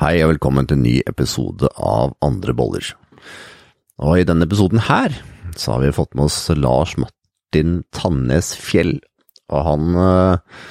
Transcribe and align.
Hei 0.00 0.22
og 0.24 0.30
velkommen 0.30 0.64
til 0.64 0.78
en 0.78 0.84
ny 0.86 0.94
episode 1.04 1.68
av 1.76 2.14
Andre 2.24 2.54
boller. 2.56 2.86
Og 4.00 4.14
i 4.16 4.24
denne 4.24 4.46
episoden 4.48 4.80
her 4.86 5.12
så 5.60 5.74
har 5.74 5.82
vi 5.82 5.90
fått 5.92 6.16
med 6.16 6.24
oss 6.30 6.38
Lars 6.56 6.94
Martin 6.96 7.82
Tannes 7.92 8.54
Fjell. 8.56 8.94
Og 9.52 9.66
han 9.66 9.98
eh, 10.00 10.62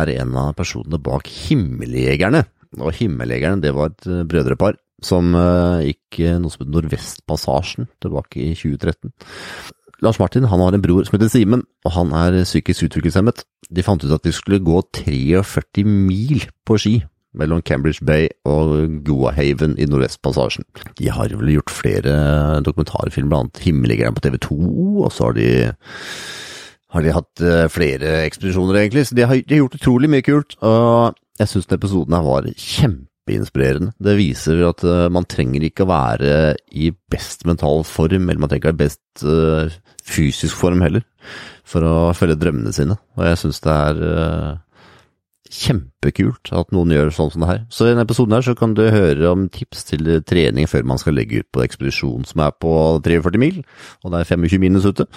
er 0.00 0.14
en 0.14 0.32
av 0.46 0.54
personene 0.56 0.96
bak 0.96 1.28
Himmeljegerne. 1.28 2.40
Og 2.80 2.96
Himmeljegerne 2.96 3.60
det 3.60 3.74
var 3.76 3.92
et 3.92 4.08
eh, 4.08 4.24
brødrepar 4.32 4.80
som 5.04 5.36
eh, 5.36 5.90
gikk 5.90 6.22
noe 6.40 6.48
som 6.48 6.64
het 6.64 6.72
Nordvestpassasjen 6.72 7.92
tilbake 8.00 8.40
i 8.46 8.56
2013. 8.56 9.12
Lars 10.00 10.24
Martin 10.24 10.48
han 10.48 10.64
har 10.64 10.72
en 10.72 10.88
bror 10.88 11.04
som 11.04 11.18
heter 11.18 11.28
Simen, 11.28 11.68
og 11.84 11.98
han 12.00 12.16
er 12.16 12.40
psykisk 12.48 12.88
utviklingshemmet. 12.88 13.44
De 13.68 13.84
fant 13.84 14.00
ut 14.00 14.16
at 14.16 14.24
de 14.24 14.32
skulle 14.32 14.64
gå 14.64 14.80
43 15.04 15.84
mil 15.84 16.48
på 16.64 16.80
ski 16.80 17.00
mellom 17.36 17.62
Cambridge 17.62 18.04
Bay 18.06 18.28
og 18.48 19.02
Goahaven 19.06 19.76
i 19.78 19.86
Nordvestpassasjen. 19.88 20.66
De 20.98 21.10
har 21.12 21.34
vel 21.38 21.54
gjort 21.54 21.72
flere 21.72 22.14
dokumentarfilmer, 22.66 23.30
blant 23.30 23.50
annet 23.50 23.64
Himmeligeren 23.66 24.16
på 24.16 24.24
TV 24.24 24.38
2, 24.48 24.56
og 25.04 25.12
så 25.14 25.28
har 25.28 25.36
de, 25.38 25.50
har 26.96 27.06
de 27.06 27.14
hatt 27.14 27.44
eh, 27.44 27.68
flere 27.70 28.16
ekspedisjoner, 28.24 28.80
egentlig. 28.80 29.06
Så 29.08 29.18
de 29.18 29.26
har, 29.26 29.38
de 29.44 29.56
har 29.56 29.62
gjort 29.64 29.78
utrolig 29.78 30.10
mye 30.10 30.26
kult, 30.26 30.58
og 30.64 31.14
jeg 31.40 31.52
syns 31.52 31.70
episoden 31.72 32.16
her 32.16 32.26
var 32.26 32.48
kjempeinspirerende. 32.50 33.94
Det 34.02 34.16
viser 34.18 34.64
at 34.66 34.82
uh, 34.84 35.06
man 35.12 35.28
trenger 35.30 35.64
ikke 35.64 35.86
å 35.86 35.92
være 35.92 36.32
i 36.76 36.90
best 37.12 37.46
mental 37.48 37.86
form, 37.88 38.26
eller 38.26 38.42
man 38.42 38.50
trenger 38.50 38.66
ikke 38.66 38.74
å 38.74 38.74
være 38.74 38.82
i 38.82 38.84
best 38.90 39.24
uh, 39.24 39.78
fysisk 40.04 40.58
form 40.58 40.82
heller, 40.84 41.06
for 41.64 41.86
å 41.86 41.94
følge 42.16 42.36
drømmene 42.42 42.74
sine. 42.74 42.98
Og 43.16 43.24
jeg 43.28 43.40
syns 43.44 43.62
det 43.64 43.76
er 43.76 44.02
kjempekult 45.50 46.52
at 46.54 46.70
noen 46.74 46.92
gjør 46.94 47.10
sånn 47.14 47.30
som 47.34 47.44
det 47.44 47.50
her. 47.50 47.60
Så 47.74 47.86
i 47.86 47.90
denne 47.90 48.04
episoden 48.06 48.36
her 48.36 48.44
så 48.46 48.54
kan 48.58 48.74
du 48.78 48.84
høre 48.86 49.30
om 49.32 49.48
tips 49.52 49.84
til 49.88 50.10
trening 50.26 50.68
før 50.70 50.86
man 50.86 51.00
skal 51.02 51.16
legge 51.18 51.42
ut 51.42 51.48
på 51.52 51.64
ekspedisjon 51.64 52.26
som 52.28 52.44
er 52.46 52.54
på 52.54 52.72
43 53.04 53.40
mil, 53.42 53.62
og 54.04 54.14
det 54.14 54.20
er 54.20 54.30
25 54.30 54.62
minus 54.62 54.86
ute. 54.86 55.08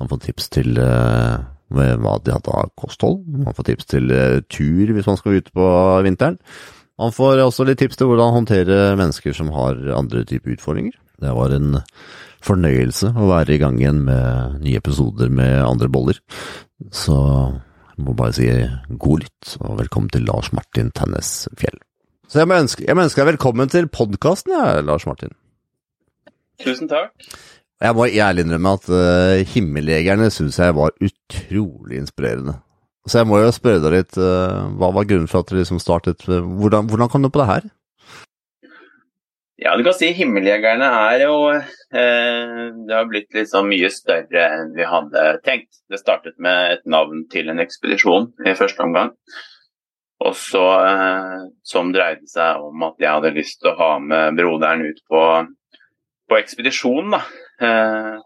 Man 0.00 0.10
får 0.12 0.22
tips 0.28 0.50
til 0.56 0.78
uh, 0.78 1.42
hva 1.74 2.16
de 2.22 2.34
hadde 2.36 2.54
av 2.54 2.70
kosthold. 2.78 3.22
Man 3.42 3.56
får 3.56 3.70
tips 3.72 3.90
til 3.96 4.14
uh, 4.14 4.42
tur 4.46 4.94
hvis 4.94 5.10
man 5.10 5.18
skal 5.20 5.40
ut 5.40 5.50
på 5.54 5.70
vinteren. 6.06 6.38
Man 7.00 7.14
får 7.16 7.40
også 7.42 7.64
litt 7.64 7.80
tips 7.80 7.96
til 7.96 8.10
hvordan 8.10 8.34
håndtere 8.34 8.80
mennesker 9.00 9.34
som 9.36 9.48
har 9.54 9.78
andre 9.96 10.22
typer 10.28 10.54
utfordringer. 10.54 10.94
Det 11.20 11.32
var 11.36 11.52
en 11.56 11.80
fornøyelse 12.44 13.10
å 13.16 13.28
være 13.28 13.56
i 13.56 13.60
gang 13.60 13.80
igjen 13.80 14.04
med 14.06 14.60
nye 14.64 14.80
episoder 14.80 15.32
med 15.32 15.58
andre 15.64 15.88
boller. 15.92 16.20
Så 16.92 17.16
jeg 17.96 18.06
må 18.06 18.14
bare 18.16 18.34
si 18.36 18.48
god 19.02 19.22
lytt, 19.24 19.54
og 19.60 19.78
velkommen 19.80 20.10
til 20.12 20.26
Lars 20.28 20.52
Martin 20.56 20.90
Tennes 20.96 21.48
Fjell. 21.58 21.78
Så 22.30 22.42
jeg 22.42 22.48
må 22.50 22.60
ønske, 22.62 22.84
jeg 22.86 22.96
må 22.96 23.04
ønske 23.06 23.20
deg 23.20 23.32
velkommen 23.32 23.70
til 23.72 23.88
podkasten, 23.90 24.54
jeg, 24.54 24.84
Lars 24.86 25.06
Martin. 25.08 25.34
Tusen 26.62 26.90
takk. 26.90 27.10
Jeg 27.80 27.96
må 27.96 28.06
ærlig 28.06 28.44
innrømme 28.44 28.74
at 28.76 28.88
uh, 28.92 29.40
Himmeljegerne 29.54 30.28
syns 30.30 30.60
jeg 30.60 30.76
var 30.76 30.92
utrolig 31.00 31.98
inspirerende. 32.02 32.58
Så 33.08 33.22
jeg 33.22 33.30
må 33.30 33.40
jo 33.40 33.52
spørre 33.56 33.80
deg 33.86 33.96
litt, 33.96 34.18
uh, 34.20 34.68
hva 34.78 34.92
var 34.94 35.08
grunnen 35.08 35.30
for 35.30 35.42
at 35.42 35.50
du 35.50 35.56
liksom 35.56 35.80
startet 35.82 36.26
uh, 36.28 36.38
hvordan, 36.44 36.90
hvordan 36.92 37.10
kom 37.10 37.24
du 37.24 37.32
på 37.32 37.40
det 37.42 37.48
her? 37.50 37.68
Ja, 39.60 39.74
du 39.76 39.84
kan 39.84 39.96
si 39.96 40.12
Himmeljegerne 40.16 40.86
er 41.10 41.24
jo 41.26 41.34
Det 41.90 42.94
har 42.94 43.08
blitt 43.10 43.34
liksom 43.34 43.66
mye 43.66 43.88
større 43.90 44.44
enn 44.54 44.68
vi 44.76 44.84
hadde 44.86 45.24
tenkt. 45.42 45.80
Det 45.90 45.98
startet 45.98 46.36
med 46.38 46.76
et 46.76 46.84
navn 46.86 47.24
til 47.32 47.50
en 47.50 47.58
ekspedisjon 47.58 48.28
i 48.46 48.54
første 48.54 48.84
omgang. 48.84 49.10
Og 50.20 50.36
så 50.36 50.64
eh, 50.84 51.38
Som 51.66 51.92
dreide 51.94 52.28
seg 52.28 52.60
om 52.64 52.84
at 52.88 53.00
jeg 53.00 53.14
hadde 53.16 53.36
lyst 53.36 53.60
til 53.62 53.72
å 53.72 53.78
ha 53.78 53.92
med 54.02 54.36
broderen 54.38 54.84
ut 54.84 55.00
på, 55.08 55.22
på 56.28 56.38
ekspedisjon. 56.38 57.16
da. 57.16 57.22
Eh, 57.60 58.18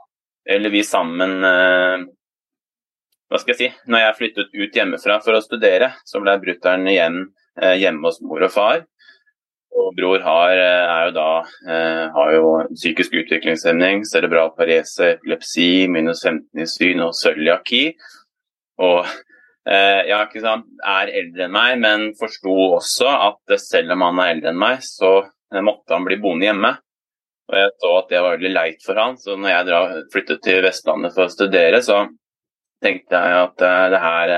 eller 0.55 0.75
vi 0.75 0.83
sammen 0.84 1.39
eh, 1.49 2.05
Hva 3.31 3.41
skal 3.41 3.55
jeg 3.55 3.61
si? 3.61 3.71
Når 3.91 4.05
jeg 4.05 4.19
flyttet 4.19 4.59
ut 4.59 4.81
hjemmefra 4.81 5.21
for 5.25 5.38
å 5.38 5.44
studere, 5.44 5.94
så 6.06 6.21
ble 6.22 6.37
brutter'n 6.43 6.91
igjen 6.91 7.21
eh, 7.61 7.77
hjemme 7.81 8.11
hos 8.11 8.21
mor 8.22 8.44
og 8.47 8.53
far. 8.55 8.84
Og 9.75 9.95
bror 9.97 10.23
har, 10.23 10.51
eh, 10.55 10.87
er 10.95 11.07
jo 11.09 11.12
da, 11.17 11.31
eh, 11.67 12.09
har 12.15 12.33
jo 12.33 12.51
psykisk 12.71 13.17
utviklingshemning, 13.19 14.05
cerebral 14.07 14.53
parese, 14.55 15.17
epilepsi, 15.17 15.89
minus 15.91 16.23
15 16.23 16.62
i 16.62 16.67
syn 16.71 17.03
og 17.03 17.15
cøliaki. 17.19 17.85
Og 18.79 19.05
eh, 19.67 20.03
ja, 20.11 20.21
ikke 20.27 20.45
sant, 20.45 20.67
er 20.79 21.11
eldre 21.11 21.49
enn 21.49 21.57
meg, 21.57 21.79
men 21.83 22.07
forsto 22.15 22.55
også 22.79 23.11
at 23.11 23.59
selv 23.59 23.97
om 23.97 24.07
han 24.07 24.23
er 24.23 24.35
eldre 24.37 24.53
enn 24.53 24.62
meg, 24.62 24.85
så 24.87 25.17
måtte 25.55 25.95
han 25.95 26.06
bli 26.06 26.21
boende 26.23 26.51
hjemme. 26.51 26.75
Og 27.51 27.59
jeg 27.59 27.73
så 27.83 27.91
at 27.99 28.12
det 28.12 28.21
var 28.23 28.37
veldig 28.39 28.53
leit 28.55 28.87
for 28.87 28.99
han, 28.99 29.19
så 29.21 29.35
når 29.37 29.51
jeg 29.53 30.05
flyttet 30.15 30.43
til 30.43 30.62
Vestlandet 30.65 31.15
for 31.17 31.27
å 31.27 31.35
studere, 31.35 31.83
så 31.85 32.06
tenkte 32.83 33.21
jeg 33.21 33.43
at 33.43 33.67
det 33.93 34.01
her 34.01 34.33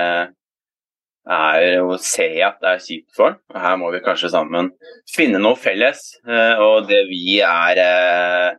er 1.27 1.81
å 1.83 1.97
se 2.01 2.27
at 2.45 2.59
det 2.63 2.71
er 2.71 2.83
kjipt 2.83 3.15
for 3.15 3.31
ham. 3.33 3.39
Og 3.53 3.59
her 3.61 3.77
må 3.81 3.91
vi 3.93 4.03
kanskje 4.05 4.31
sammen 4.33 4.71
finne 5.11 5.41
noe 5.43 5.59
felles. 5.59 6.03
Eh, 6.27 6.63
og 6.63 6.87
det 6.89 7.03
vi 7.09 7.39
er 7.43 7.81
eh, 7.83 8.57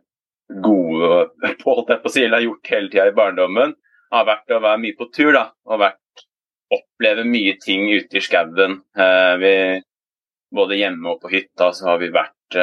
gode 0.63 1.29
på, 1.61 1.75
holdt 1.75 1.93
jeg 1.93 2.03
på 2.03 2.11
å 2.11 2.13
si, 2.13 2.25
eller 2.25 2.39
har 2.39 2.47
gjort 2.47 2.73
hele 2.73 2.91
tida 2.91 3.07
i 3.09 3.15
barndommen, 3.17 3.75
har 4.13 4.27
vært 4.29 4.55
å 4.55 4.63
være 4.63 4.81
mye 4.85 4.97
på 4.97 5.09
tur. 5.13 5.31
da, 5.37 5.49
og 5.69 5.83
vært, 5.85 6.25
oppleve 6.69 7.23
mye 7.25 7.55
ting 7.57 7.87
ute 7.89 8.19
i 8.19 8.21
skauen. 8.21 8.81
Eh, 8.93 9.79
både 10.53 10.77
hjemme 10.77 11.15
og 11.15 11.23
på 11.23 11.31
hytta 11.33 11.71
så 11.77 11.91
har 11.91 11.99
vi 12.01 12.13
vært 12.13 12.57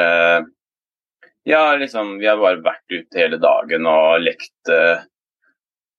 Ja, 1.47 1.61
liksom, 1.79 2.17
vi 2.19 2.27
har 2.27 2.35
bare 2.39 2.59
vært 2.59 2.91
ute 2.91 3.19
hele 3.21 3.37
dagen 3.39 3.87
og 3.87 4.19
lekt 4.19 4.73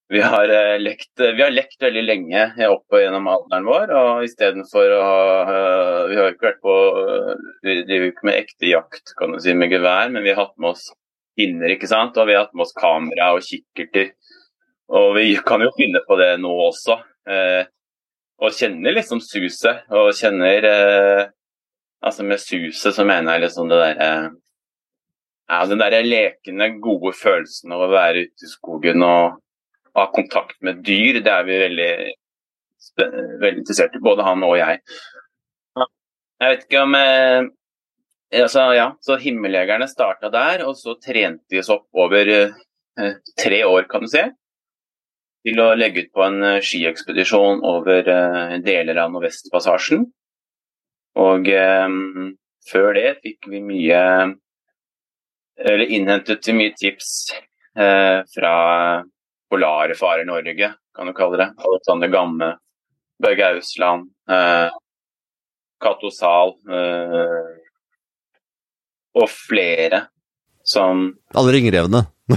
vi 0.08 0.20
har, 0.24 0.48
uh, 0.48 0.78
lekt, 0.80 1.12
vi 1.20 1.42
har 1.42 1.52
lekt 1.52 1.82
veldig 1.82 2.04
lenge 2.04 2.44
opp 2.69 2.94
og 2.94 3.02
gjennom 3.02 3.28
alderen 3.28 3.69
vår. 3.69 3.92
og 3.92 4.24
istedenfor 4.24 4.94
å 4.96 5.02
ha 5.04 5.19
Vi 6.08 6.16
har 6.16 6.32
ikke 6.32 6.48
vært 6.48 6.62
på 6.64 6.76
Vi 7.66 7.76
driver 7.82 8.06
ikke 8.12 8.28
med 8.30 8.41
ekte 8.41 8.70
jakt 8.70 9.14
kan 9.19 9.34
du 9.34 9.41
si, 9.42 9.54
med 9.54 9.72
gevær, 9.74 10.08
men 10.14 10.24
vi 10.24 10.32
har 10.32 10.46
hatt 10.46 10.56
med 10.56 10.72
oss 10.72 10.88
pinner 11.38 11.74
ikke 11.74 11.91
sant? 11.91 12.16
og 12.16 12.26
vi 12.26 12.36
har 12.36 12.46
hatt 12.46 12.56
med 12.56 12.64
oss 12.66 12.76
kamera 12.76 13.32
og 13.36 13.44
kikkerter. 13.44 14.14
Og 14.88 15.12
vi 15.19 15.34
kan 15.44 15.62
jo 15.62 15.74
finne 15.76 16.00
på 16.06 16.16
det 16.19 16.32
nå 16.40 16.50
også. 16.70 16.96
Og 18.38 18.54
kjenner 18.56 18.96
liksom 18.96 19.20
suset. 19.22 19.84
Og 19.92 20.14
kjenner 20.16 20.66
Altså 21.98 22.22
med 22.25 22.38
suset 22.38 22.94
så 22.94 23.04
mener 23.06 23.34
jeg 23.34 23.48
liksom 23.48 23.70
det 23.70 23.78
derre 23.82 24.10
ja, 25.48 25.64
den 25.66 25.80
der 25.80 26.02
lekende, 26.04 26.69
gode 26.82 27.14
følelsen 27.16 27.72
av 27.72 27.86
å 27.86 27.92
være 27.92 28.26
ute 28.26 28.44
i 28.44 28.50
skogen 28.50 29.04
og 29.06 29.38
ha 29.98 30.09
kontakt 30.14 30.59
med 30.64 30.82
dyr. 30.86 31.20
Det 31.25 31.32
er 31.32 31.47
vi 31.47 31.60
veldig, 31.64 31.92
veldig 33.03 33.62
interessert 33.62 33.97
i, 33.97 34.03
både 34.04 34.26
han 34.26 34.44
og 34.47 34.56
jeg. 34.60 34.82
Jeg 36.38 36.53
vet 36.53 36.66
ikke 36.69 36.82
om 36.86 36.94
eh, 36.94 37.48
altså, 38.42 38.69
ja, 38.78 38.91
så 39.03 39.19
Himmeljegerne 39.19 39.88
starta 39.91 40.31
der, 40.31 40.62
og 40.69 40.76
så 40.78 40.94
trente 41.03 41.50
vi 41.50 41.62
oss 41.62 41.72
opp 41.75 41.88
over 41.98 42.31
eh, 42.31 43.16
tre 43.42 43.64
år, 43.66 43.88
kan 43.91 44.06
du 44.06 44.10
si. 44.12 44.22
Til 45.47 45.62
å 45.62 45.72
legge 45.78 46.06
ut 46.06 46.12
på 46.14 46.25
en 46.26 46.38
eh, 46.47 46.60
skiekspedisjon 46.62 47.64
over 47.66 48.12
eh, 48.14 48.54
deler 48.62 49.03
av 49.03 49.10
Nordvestpassasjen. 49.14 50.06
Og 51.19 51.50
eh, 51.50 51.98
før 52.70 52.92
det 52.94 53.08
fikk 53.25 53.48
vi 53.50 53.64
mye 53.64 54.03
Eller 55.58 55.91
innhentet 55.91 56.47
mye 56.54 56.70
tips 56.78 57.32
eh, 57.75 58.20
fra 58.31 58.53
polare 59.50 59.97
farer 59.98 60.26
Norge, 60.28 60.72
kan 60.94 61.06
du 61.06 61.14
kalle 61.16 61.41
det. 61.41 61.48
Alexander 61.56 62.09
Gamme, 62.12 62.53
Børge 63.22 63.48
Ausland, 63.54 64.10
eh, 64.31 64.69
Cato 65.81 66.10
Zahl 66.10 66.54
eh, 66.69 67.48
og 69.19 69.28
flere 69.31 70.06
som 70.69 71.08
Alle 71.34 71.55
ringrevene? 71.56 72.05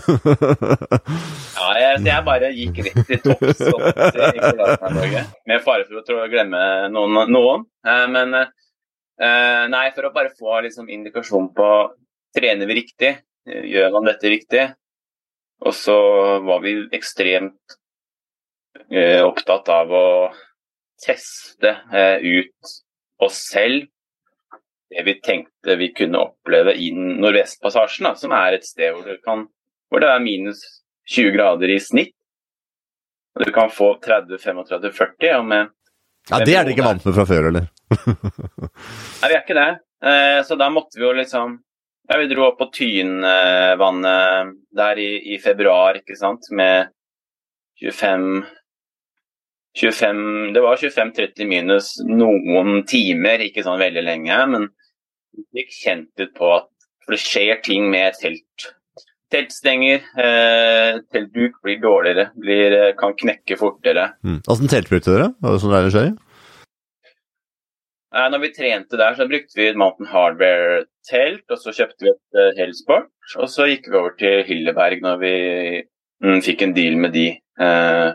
ja, 1.60 1.70
jeg, 1.76 1.96
jeg, 2.06 2.24
bare 2.24 2.52
gikk 2.56 2.78
rett 2.86 3.02
til 3.10 3.20
topps 3.26 3.60
med 5.50 5.66
fare 5.66 5.84
for 5.90 6.14
å 6.16 6.30
glemme 6.32 6.62
noen. 6.94 7.18
noen. 7.28 7.66
Eh, 7.84 8.06
men 8.14 8.38
eh, 8.40 9.66
nei, 9.74 9.88
for 9.96 10.08
å 10.08 10.14
bare 10.16 10.32
få 10.38 10.62
liksom, 10.68 10.88
indikasjon 10.88 11.52
på 11.58 11.68
trener 12.38 12.70
vi 12.70 12.80
riktig, 12.80 13.12
gjør 13.44 13.92
man 13.98 14.08
dette 14.08 14.32
riktig, 14.32 14.70
og 15.62 15.76
så 15.78 15.98
var 16.46 16.62
vi 16.64 16.76
ekstremt 16.96 17.76
eh, 18.90 19.22
opptatt 19.22 19.70
av 19.70 19.94
å 19.94 20.08
teste 21.02 21.76
eh, 21.94 22.18
ut 22.22 22.72
oss 23.22 23.44
selv 23.52 23.90
det 24.92 25.04
vi 25.08 25.14
tenkte 25.24 25.76
vi 25.80 25.92
kunne 25.96 26.20
oppleve 26.20 26.74
i 26.76 26.90
Nordvestpassasjen, 26.92 28.10
da, 28.10 28.16
som 28.20 28.34
er 28.36 28.58
et 28.58 28.66
sted 28.68 28.92
hvor 28.92 29.20
kan, 29.24 29.46
hvor 29.88 30.04
det 30.04 30.10
er 30.12 30.24
minus 30.24 30.66
20 31.14 31.32
grader 31.38 31.72
i 31.72 31.78
snitt. 31.80 32.16
Og 33.40 33.46
du 33.48 33.54
kan 33.56 33.72
få 33.72 33.94
30-35-40. 34.04 35.70
Ja, 36.30 36.42
det 36.44 36.44
er 36.44 36.66
dere 36.66 36.74
ikke 36.74 36.84
vant 36.84 37.06
med 37.08 37.16
fra 37.16 37.26
før, 37.30 37.48
eller? 37.54 37.70
Nei, 39.22 39.30
vi 39.30 39.38
er 39.38 39.40
ikke 39.40 39.56
det. 39.56 39.70
Eh, 40.04 40.40
så 40.44 40.58
da 40.60 40.68
måtte 40.74 41.00
vi 41.00 41.08
jo 41.08 41.14
liksom 41.16 41.56
Ja, 42.12 42.18
vi 42.20 42.28
dro 42.28 42.44
opp 42.50 42.58
på 42.60 42.66
Tynvannet 42.76 44.56
der 44.76 45.00
i, 45.00 45.12
i 45.32 45.38
februar, 45.40 45.96
ikke 46.02 46.18
sant, 46.20 46.50
med 46.52 46.90
25 47.80 48.42
25, 49.80 50.54
det 50.54 50.62
var 50.62 50.76
25-30 50.76 51.48
minus 51.48 51.94
noen 52.04 52.82
timer, 52.90 53.46
ikke 53.46 53.64
sånn 53.64 53.80
veldig 53.80 54.04
lenge. 54.04 54.40
Men 54.52 54.68
vi 55.32 55.62
fikk 55.62 55.72
kjent 55.78 56.24
ut 56.24 56.36
på 56.38 56.54
at 56.58 56.68
For 57.02 57.16
det 57.16 57.24
skjer 57.24 57.62
ting 57.66 57.88
med 57.90 58.14
telt. 58.22 58.66
Teltstenger, 59.34 60.04
eh, 60.22 61.00
teltduk 61.10 61.56
blir 61.66 61.80
dårligere, 61.82 62.28
blir, 62.38 62.76
eh, 62.78 62.92
kan 62.94 63.16
knekke 63.18 63.58
fortere. 63.58 64.04
Mm. 64.24 64.44
Åssen 64.46 64.70
telt 64.70 64.92
brukte 64.92 65.16
dere? 65.16 65.34
Var 65.42 65.56
det 65.56 65.62
sånn 65.64 65.74
der 65.74 65.88
det 65.88 65.94
skjer? 65.96 66.12
Når 68.14 68.42
vi 68.44 68.52
trente 68.54 69.00
der, 69.02 69.16
så 69.16 69.28
brukte 69.28 69.56
vi 69.56 69.74
Mountain 69.74 70.12
Mountain 70.12 70.86
Hardware-telt, 71.02 71.50
og 71.50 71.58
så 71.58 71.72
kjøpte 71.74 72.06
vi 72.06 72.10
et 72.10 72.38
uh, 72.38 72.52
Hellsport. 72.58 73.10
Og 73.40 73.50
så 73.50 73.68
gikk 73.70 73.90
vi 73.90 73.98
over 73.98 74.12
til 74.18 74.44
Hilleberg 74.46 75.02
når 75.02 75.18
vi 75.22 75.36
mm, 76.24 76.42
fikk 76.42 76.62
en 76.62 76.76
deal 76.76 76.98
med 76.98 77.14
de. 77.14 77.40
Uh, 77.60 78.14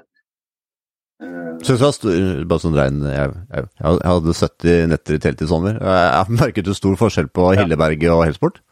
uh, 1.22 1.58
det 1.58 1.80
var 1.80 1.92
stor, 1.92 2.44
bare 2.46 2.60
sånn 2.60 2.76
rein, 2.76 3.02
jeg, 3.02 3.34
jeg, 3.50 3.68
jeg, 3.80 3.98
hadde 4.04 4.36
70 4.36 4.88
netter 4.92 5.16
i 5.16 5.18
telt 5.18 5.42
i 5.42 5.48
sommer. 5.48 5.80
Jeg, 5.80 6.14
jeg 6.16 6.38
merket 6.40 6.66
du 6.66 6.74
stor 6.74 6.96
forskjell 6.96 7.28
på 7.28 7.52
Ja. 7.54 7.64
Hilleberg 7.64 8.08
og 8.12 8.24
Hellsport. 8.26 8.62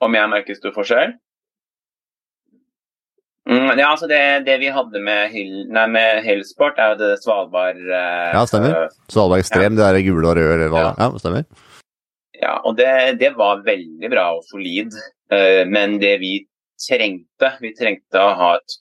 Om 0.00 0.14
jeg 0.14 0.30
merker 0.30 0.54
stor 0.54 0.74
forskjell? 0.76 1.16
Mm, 3.48 3.78
ja, 3.80 3.86
altså 3.88 4.04
det, 4.06 4.44
det 4.44 4.58
vi 4.60 4.68
hadde 4.68 5.00
med, 5.00 5.30
Hill, 5.32 5.62
nei, 5.72 5.86
med 5.88 6.18
Hellsport, 6.26 6.76
er 6.76 6.92
jo 6.92 6.98
det 7.00 7.14
Svalbard 7.22 7.80
eh, 7.80 8.34
Ja, 8.34 8.42
stemmer. 8.44 8.90
Svalbard 9.08 9.40
Ekstrem, 9.40 9.78
det 9.78 9.86
der 9.86 10.04
gule 10.04 10.28
og 10.28 10.36
røde, 10.36 10.58
eller 10.58 10.74
hva 10.74 10.82
Ja. 10.82 10.90
Ja, 11.00 11.08
stemmer. 11.22 11.46
Ja, 12.38 12.58
og 12.62 12.76
det, 12.78 12.90
det 13.20 13.32
var 13.38 13.64
veldig 13.66 14.10
bra 14.12 14.28
og 14.36 14.44
solid. 14.46 14.94
Eh, 15.32 15.64
men 15.66 15.98
det 16.02 16.14
vi 16.22 16.34
trengte, 16.78 17.54
vi 17.62 17.72
trengte 17.76 18.22
å 18.22 18.36
ha 18.38 18.52
et 18.58 18.76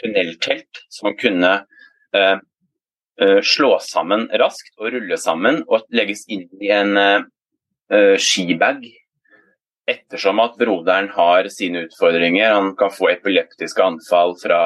tunneltelt 0.00 0.82
som 0.90 1.14
kunne 1.18 1.52
eh, 2.16 2.36
eh, 3.22 3.40
slå 3.46 3.76
sammen 3.84 4.26
raskt 4.42 4.74
og 4.80 4.90
rulle 4.96 5.18
sammen 5.20 5.62
og 5.68 5.86
legges 5.94 6.26
inn 6.28 6.48
i 6.60 6.72
en 6.74 6.98
skibag. 8.18 8.80
Ettersom 9.86 10.40
at 10.40 10.54
broderen 10.56 11.10
har 11.12 11.46
sine 11.52 11.82
utfordringer. 11.84 12.54
Han 12.56 12.70
kan 12.80 12.90
få 12.90 13.10
epileptiske 13.12 13.84
anfall 13.84 14.32
fra 14.40 14.62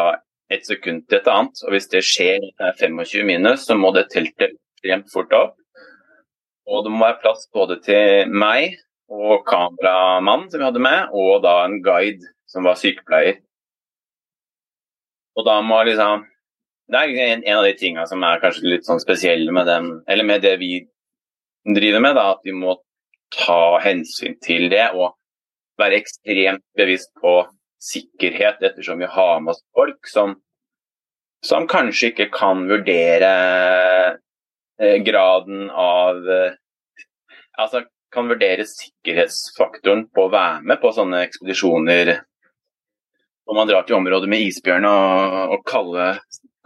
et 0.52 0.66
sekund 0.66 1.04
til 1.08 1.20
et 1.20 1.30
annet. 1.30 1.62
Og 1.66 1.74
hvis 1.74 1.88
det 1.92 2.04
skjer 2.06 2.44
eh, 2.44 2.74
25 2.80 3.26
minus, 3.28 3.66
så 3.68 3.76
må 3.78 3.92
det 3.96 4.08
teltet 4.14 4.54
ekstremt 4.54 5.10
fort 5.12 5.34
opp. 5.36 5.56
Og 6.68 6.84
det 6.84 6.92
må 6.92 7.04
være 7.06 7.20
plass 7.22 7.46
både 7.54 7.78
til 7.84 8.28
meg 8.28 8.76
og 9.08 9.46
kameramann 9.48 10.48
som 10.50 10.60
vi 10.60 10.66
hadde 10.66 10.82
med, 10.84 11.14
og 11.16 11.40
da 11.44 11.62
en 11.64 11.78
guide 11.84 12.28
som 12.48 12.66
var 12.68 12.76
sykepleier. 12.80 13.40
Og 15.38 15.46
da 15.46 15.60
må 15.64 15.82
liksom 15.86 16.26
Det 16.88 16.96
er 16.96 17.10
en, 17.20 17.42
en 17.44 17.58
av 17.58 17.66
de 17.66 17.74
tinga 17.76 18.06
som 18.08 18.22
er 18.24 18.40
kanskje 18.40 18.70
litt 18.72 18.86
sånn 18.88 19.00
spesielle 19.02 19.52
med 19.52 19.66
dem, 19.68 19.90
eller 20.08 20.24
med 20.24 20.40
det 20.40 20.54
vi 20.56 20.70
driver 21.76 22.00
med, 22.00 22.14
da, 22.16 22.30
at 22.32 22.40
vi 22.48 22.54
må 22.56 22.78
ta 23.34 23.76
hensyn 23.84 24.38
til 24.40 24.70
det 24.72 24.86
og 24.94 25.12
være 25.76 25.98
ekstremt 26.00 26.64
bevisst 26.80 27.12
på 27.20 27.42
sikkerhet, 27.84 28.62
ettersom 28.64 29.04
vi 29.04 29.10
har 29.12 29.42
med 29.44 29.52
oss 29.52 29.60
folk 29.76 30.08
som, 30.08 30.32
som 31.44 31.68
kanskje 31.68 32.14
ikke 32.14 32.30
kan 32.32 32.64
vurdere 32.70 33.34
graden 34.78 35.70
av 35.70 36.22
eh, 36.30 36.52
Altså 37.58 37.80
kan 38.14 38.28
vurdere 38.30 38.62
sikkerhetsfaktoren 38.64 40.04
på 40.14 40.28
å 40.28 40.30
være 40.32 40.60
med 40.62 40.78
på 40.80 40.92
sånne 40.94 41.24
ekspedisjoner 41.26 42.12
når 43.48 43.56
man 43.56 43.66
drar 43.70 43.82
til 43.88 43.96
områder 43.98 44.28
med 44.30 44.44
isbjørn 44.46 44.84
og, 44.86 45.34
og 45.56 45.64
kalde, 45.66 46.06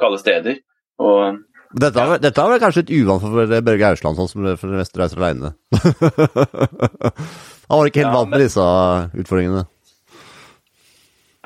kalde 0.02 0.18
steder. 0.20 0.58
Og 1.00 1.38
Dette 1.72 1.96
er, 2.02 2.08
vel- 2.10 2.20
dette 2.20 2.42
er 2.42 2.50
vel 2.52 2.60
kanskje 2.60 2.82
et 2.84 2.92
uvant 2.98 3.22
for 3.22 3.54
Børge 3.64 3.88
Ausland, 3.94 4.18
sånn 4.20 4.28
som 4.28 4.48
for 4.60 4.68
det 4.74 4.80
meste 4.82 5.00
reiser 5.00 5.22
alene. 5.22 5.52
Han 7.70 7.78
var 7.80 7.88
ikke 7.88 8.02
helt 8.02 8.10
Ja, 8.10 8.16
vant 8.18 8.30
med 8.34 8.42
disse 8.44 8.66
utfordringene. 9.22 9.64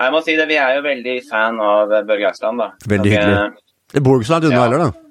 jeg 0.02 0.12
må 0.12 0.20
si 0.26 0.34
det, 0.36 0.48
vi 0.50 0.56
er 0.60 0.74
jo 0.76 0.82
veldig 0.88 1.16
fan 1.30 1.60
av 1.62 1.94
Børge 2.08 2.30
Ausland, 2.32 2.58
da. 2.64 2.70
Veldig 2.90 3.12
hyggelig. 3.14 3.36
Borgsland 3.36 3.94
Det 3.94 4.02
bor 4.02 4.18
ikke 4.18 4.26
så 4.28 4.34
langt 4.34 4.48
unna 4.50 4.56
Ja. 4.56 4.64
heller, 4.66 4.78
da. 4.88 5.06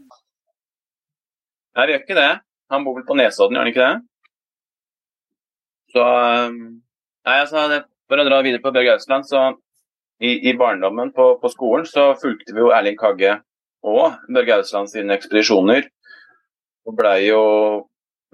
Nei, 1.75 1.86
vi 1.86 1.95
gjør 1.95 2.04
ikke 2.06 2.19
det. 2.19 2.31
Han 2.72 2.86
bor 2.86 2.95
vel 2.98 3.06
på 3.07 3.18
Nesodden, 3.19 3.57
gjør 3.57 3.66
han 3.66 3.74
ikke 3.74 3.86
det? 3.86 3.95
Så 5.95 6.06
um, 6.06 6.62
Nei, 7.25 7.36
altså, 7.42 7.66
det, 7.72 7.81
for 8.10 8.22
å 8.22 8.25
dra 8.27 8.39
videre 8.45 8.63
på 8.63 8.72
Bjørg 8.74 8.95
Ausland, 8.95 9.27
så 9.27 9.48
i, 10.24 10.50
i 10.50 10.54
barndommen 10.57 11.12
på, 11.16 11.33
på 11.42 11.51
skolen 11.51 11.88
så 11.89 12.13
fulgte 12.22 12.54
vi 12.56 12.63
jo 12.63 12.72
Erling 12.75 12.98
Kagge 13.00 13.39
og 13.86 14.16
Børge 14.31 14.60
Ausland 14.60 14.92
sine 14.92 15.18
ekspedisjoner. 15.18 15.89
Og 16.86 16.95
blei 16.98 17.25
jo 17.25 17.42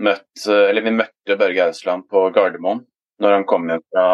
møtt 0.02 0.46
Eller 0.50 0.82
vi 0.82 0.94
møtte 0.96 1.38
Børge 1.40 1.68
Ausland 1.70 2.08
på 2.10 2.30
Gardermoen 2.36 2.86
når 3.22 3.36
han 3.36 3.44
kom 3.46 3.68
hjem 3.70 3.84
fra, 3.94 4.06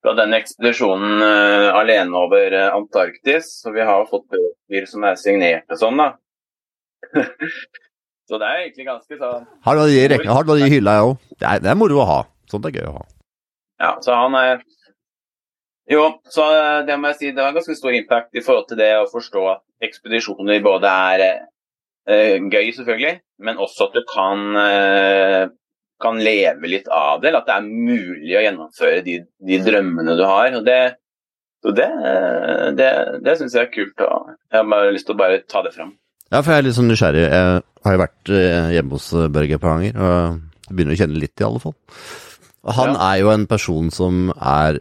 fra 0.00 0.12
den 0.16 0.32
ekspedisjonen 0.32 1.20
uh, 1.20 1.74
alene 1.76 2.16
over 2.16 2.54
eh, 2.56 2.70
Antarktis. 2.72 3.50
Så 3.60 3.74
vi 3.74 3.84
har 3.84 4.00
jo 4.00 4.08
fått 4.08 4.30
bøker 4.32 4.86
som 4.88 5.04
er 5.04 5.18
signert 5.20 5.68
og 5.68 5.82
sånn, 5.82 6.00
da. 6.00 6.14
Så 8.26 8.40
det 8.42 8.46
er 8.46 8.62
egentlig 8.64 8.86
ganske 8.88 9.18
sånn 9.20 9.44
Har 9.66 9.78
du 9.78 9.82
de 9.86 10.18
har 10.26 10.46
du 10.46 10.54
i 10.56 10.70
hylla, 10.70 10.96
jeg 10.98 11.10
òg. 11.10 11.26
Det, 11.36 11.52
det 11.62 11.70
er 11.70 11.78
moro 11.78 12.00
å 12.02 12.08
ha. 12.08 12.22
Sånt 12.50 12.66
er 12.66 12.74
gøy 12.74 12.88
å 12.90 12.96
ha. 12.96 13.04
Ja, 13.82 13.92
så 14.02 14.16
han 14.16 14.34
er 14.38 14.64
Jo, 15.90 16.08
så 16.32 16.46
eh, 16.50 16.80
det 16.88 16.96
må 16.98 17.12
jeg 17.12 17.18
si, 17.20 17.32
det 17.34 17.44
har 17.44 17.54
ganske 17.54 17.76
stor 17.78 17.94
impact 17.94 18.34
i 18.34 18.42
forhold 18.42 18.66
til 18.70 18.80
det 18.80 18.90
å 18.98 19.06
forstå 19.10 19.44
at 19.52 19.62
ekspedisjoner 19.86 20.64
både 20.64 20.90
er 21.12 21.22
eh, 21.28 22.42
gøy, 22.42 22.72
selvfølgelig, 22.74 23.20
men 23.46 23.62
også 23.62 23.86
at 23.86 23.94
du 23.94 24.02
kan, 24.10 24.42
eh, 24.58 25.44
kan 26.02 26.18
leve 26.18 26.72
litt 26.72 26.90
av 26.90 27.22
det. 27.22 27.30
Eller 27.30 27.44
at 27.44 27.50
det 27.52 27.58
er 27.60 27.68
mulig 27.70 28.34
å 28.34 28.42
gjennomføre 28.48 29.04
de, 29.06 29.20
de 29.46 29.60
drømmene 29.62 30.18
du 30.18 30.24
har. 30.26 30.58
og 30.58 30.66
det 30.66 30.80
så 31.62 31.72
det, 31.74 31.86
eh, 32.08 32.66
det, 32.78 32.90
det 33.24 33.36
syns 33.38 33.54
jeg 33.56 33.66
er 33.66 33.72
kult. 33.74 34.02
Og 34.04 34.34
jeg 34.52 34.58
har 34.60 34.68
bare 34.70 34.92
lyst 34.94 35.08
til 35.08 35.16
å 35.16 35.22
bare 35.22 35.40
ta 35.50 35.62
det 35.66 35.72
fram. 35.74 35.96
Ja, 36.32 36.40
for 36.42 36.50
jeg 36.52 36.58
er 36.58 36.66
litt 36.66 36.74
sånn 36.76 36.88
nysgjerrig. 36.90 37.22
Jeg 37.30 37.62
har 37.86 37.94
jo 37.94 38.00
vært 38.02 38.30
eh, 38.34 38.70
hjemme 38.74 38.96
hos 38.98 39.12
eh, 39.14 39.28
Børge 39.32 39.54
et 39.58 39.62
par 39.62 39.76
ganger, 39.76 39.94
og 40.02 40.72
begynner 40.74 40.96
å 40.96 40.98
kjenne 40.98 41.20
litt, 41.22 41.36
i 41.38 41.46
alle 41.46 41.62
fall. 41.62 41.76
Og 42.66 42.74
han 42.74 42.94
Ja. 42.96 43.12
er 43.12 43.20
jo 43.22 43.30
en 43.30 43.46
person 43.46 43.90
som 43.94 44.32
er 44.34 44.80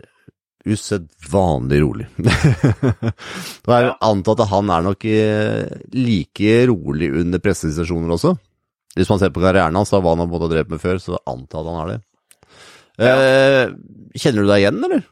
usedvanlig 0.65 1.77
rolig. 1.83 2.07
Og 2.25 3.69
jeg 3.69 3.85
Ja. 3.85 3.93
antar 4.01 4.39
at 4.41 4.49
han 4.49 4.71
er 4.73 4.81
nok 4.87 5.05
eh, 5.05 5.67
like 5.93 6.55
rolig 6.71 7.11
under 7.13 7.37
pressesituasjoner 7.43 8.09
også. 8.17 8.33
Hvis 8.97 9.09
man 9.11 9.19
ser 9.21 9.29
på 9.35 9.43
karrieren 9.43 9.75
hans, 9.77 9.93
og 9.93 10.01
hva 10.01 10.15
han 10.15 10.23
har 10.23 10.31
både 10.31 10.49
drevet 10.55 10.71
med 10.73 10.81
før, 10.81 10.97
så 11.03 11.19
antar 11.29 11.61
jeg 11.61 11.67
at 11.67 11.69
han 11.69 11.81
er 11.83 11.91
det. 11.93 12.01
Eh, 13.05 14.17
kjenner 14.17 14.41
du 14.41 14.49
deg 14.49 14.63
igjen, 14.63 14.81
eller? 14.87 15.03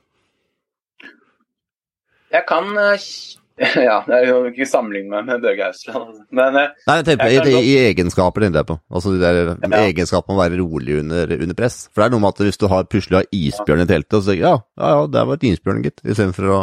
Jeg 2.34 2.46
kan 2.50 2.74
Ja, 3.88 4.00
det 4.08 4.16
er 4.18 4.28
jo 4.32 4.38
ikke 4.50 4.66
sammenligne 4.66 5.12
meg 5.14 5.28
med 5.30 5.44
Børge 5.44 5.68
Ausland, 5.68 6.08
altså. 6.08 6.24
men 6.34 6.56
eh, 6.58 6.72
Nei, 6.88 6.96
jeg 7.00 7.06
tenker 7.06 7.22
på, 7.22 7.32
Jeg 7.34 7.52
i, 7.54 7.66
i 7.70 7.76
egenskaper 7.92 8.46
tenkte 8.46 8.64
jeg 8.64 8.70
på. 8.72 8.78
Altså 8.90 9.14
de 9.14 9.20
der 9.22 9.42
Ja. 9.54 9.82
egenskapene 9.84 10.38
å 10.38 10.42
være 10.42 10.58
rolig 10.62 10.96
under, 11.04 11.36
under 11.38 11.58
press. 11.60 11.84
For 11.94 12.02
det 12.02 12.08
er 12.08 12.16
noe 12.16 12.24
med 12.24 12.34
at 12.34 12.42
hvis 12.48 12.58
du 12.62 12.66
har 12.72 12.88
plutselig 12.90 13.20
har 13.22 13.30
isbjørn 13.38 13.86
i 13.86 13.90
teltet, 13.92 14.18
og 14.18 14.24
så 14.26 14.32
tenker 14.34 14.42
du 14.42 14.48
ja, 14.48 14.56
ja, 14.82 14.90
ja, 14.96 15.04
der 15.18 15.30
var 15.30 15.38
et 15.38 15.46
isbjørn, 15.52 15.84
gitt. 15.86 16.02
Istedenfor 16.02 16.50
å 16.50 16.62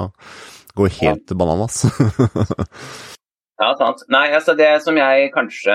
gå 0.81 0.91
helt 1.01 1.37
bananas. 1.39 1.85
Ja, 3.61 3.75
sant. 3.77 4.07
Nei, 4.09 4.31
altså 4.33 4.55
det 4.57 4.71
som 4.81 4.97
jeg 4.97 5.27
kanskje 5.35 5.75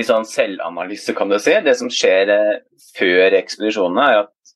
I 0.00 0.04
sånn 0.08 0.24
selvanalyse, 0.26 1.12
kan 1.14 1.28
du 1.28 1.36
si, 1.38 1.52
det 1.60 1.74
som 1.76 1.90
skjer 1.92 2.30
eh, 2.32 2.54
før 2.96 3.36
ekspedisjonene, 3.38 4.06
er 4.08 4.22
at 4.24 4.54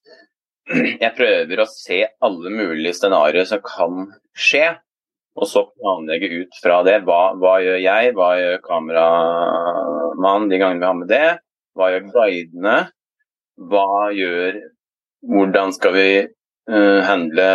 jeg 1.04 1.12
prøver 1.18 1.60
å 1.62 1.68
se 1.68 2.00
alle 2.24 2.50
mulige 2.52 2.96
scenarioer 2.96 3.46
som 3.48 3.60
kan 3.64 4.08
skje, 4.38 4.66
og 5.38 5.46
så 5.46 5.64
planlegge 5.70 6.30
ut 6.42 6.56
fra 6.62 6.80
det. 6.86 7.00
Hva, 7.06 7.34
hva 7.38 7.58
gjør 7.62 7.78
jeg, 7.82 8.14
hva 8.16 8.30
gjør 8.38 8.62
kameramannen 8.64 10.48
de 10.50 10.58
gangene 10.60 10.82
vi 10.82 10.88
har 10.88 10.98
med 10.98 11.12
det? 11.12 11.28
Hva 11.78 11.92
gjør 11.92 12.08
guidene? 12.14 12.78
Hva 13.70 14.10
gjør 14.14 14.60
Hvordan 15.28 15.72
skal 15.74 15.94
vi 15.96 16.10
uh, 16.70 17.00
handle 17.02 17.46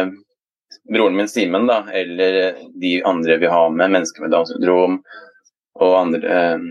broren 0.92 1.16
min 1.16 1.30
Simen, 1.32 1.68
da, 1.70 1.78
eller 1.96 2.58
de 2.76 2.98
andre 3.08 3.38
vi 3.40 3.48
har 3.48 3.70
med, 3.72 3.94
mennesker 3.94 4.26
med 4.26 4.34
Downs 4.34 4.52
syndrom 4.52 4.98
og 5.80 5.94
andre, 5.96 6.20
uh, 6.28 6.66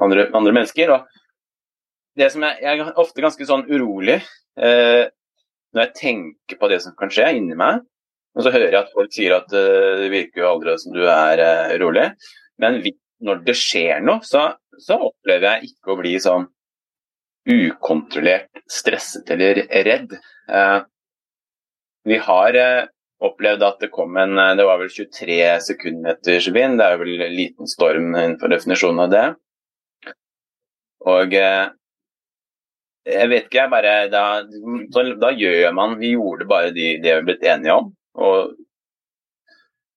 andre, 0.00 0.24
andre 0.32 0.54
mennesker. 0.56 0.94
Og 0.94 2.16
det 2.16 2.30
som 2.32 2.46
jeg, 2.46 2.56
jeg 2.64 2.80
er 2.86 3.02
ofte 3.04 3.24
ganske 3.24 3.48
sånn 3.50 3.66
urolig 3.68 4.16
uh, 4.22 5.04
når 5.74 5.82
jeg 5.82 5.94
tenker 5.98 6.60
på 6.60 6.70
det 6.72 6.80
som 6.84 6.96
kan 6.96 7.12
skje 7.12 7.34
inni 7.36 7.58
meg. 7.58 7.84
Og 8.34 8.42
så 8.42 8.50
hører 8.54 8.72
jeg 8.72 8.80
at 8.80 8.94
folk 8.94 9.12
sier 9.14 9.36
at 9.36 9.52
eh, 9.54 10.04
det 10.04 10.10
virker 10.12 10.42
jo 10.42 10.50
aldri 10.54 10.76
som 10.82 10.94
du 10.96 11.04
er 11.06 11.44
rolig. 11.82 12.08
Men 12.62 12.80
når 13.24 13.44
det 13.46 13.56
skjer 13.58 14.02
noe, 14.04 14.22
så, 14.26 14.48
så 14.82 14.98
opplever 15.10 15.54
jeg 15.54 15.72
ikke 15.72 15.94
å 15.94 16.00
bli 16.00 16.16
sånn 16.22 16.48
ukontrollert 17.44 18.64
stresset 18.70 19.30
eller 19.30 19.62
redd. 19.86 20.16
Eh, 20.50 20.80
vi 22.04 22.18
har 22.20 22.58
eh, 22.58 22.82
opplevd 23.24 23.64
at 23.64 23.80
det 23.80 23.92
kom 23.92 24.16
en 24.20 24.38
eh, 24.38 24.54
Det 24.58 24.66
var 24.68 24.80
vel 24.80 24.90
23 24.92 25.38
sekundmeters 25.68 26.50
vind. 26.52 26.80
Det 26.80 26.88
er 26.88 27.00
vel 27.00 27.14
en 27.16 27.38
liten 27.38 27.70
storm 27.70 28.12
innenfor 28.12 28.52
definisjonen 28.52 29.06
av 29.06 29.14
det. 29.14 29.24
Og 31.14 31.36
eh, 31.38 31.66
jeg 33.04 33.28
vet 33.32 33.46
ikke, 33.48 33.60
jeg 33.60 33.72
bare 33.72 33.94
da, 34.08 34.24
da, 35.20 35.30
gjør 35.36 35.74
man 35.76 35.98
Vi 36.00 36.14
gjorde 36.14 36.46
bare 36.48 36.70
de, 36.72 36.94
det 37.04 37.18
vi 37.18 37.26
ble 37.28 37.36
enige 37.52 37.76
om. 37.76 37.90
Og, 38.14 38.54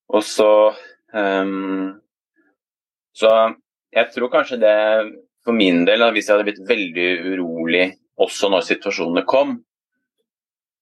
og 0.09 0.23
så 0.25 0.49
um, 1.13 1.99
Så 3.13 3.29
jeg 3.93 4.11
tror 4.13 4.31
kanskje 4.33 4.59
det 4.61 4.77
for 5.45 5.55
min 5.55 5.85
del, 5.87 6.03
hvis 6.11 6.27
jeg 6.27 6.35
hadde 6.35 6.47
blitt 6.49 6.67
veldig 6.69 7.07
urolig 7.31 7.85
også 8.19 8.49
når 8.51 8.65
situasjonene 8.67 9.23
kom, 9.29 9.53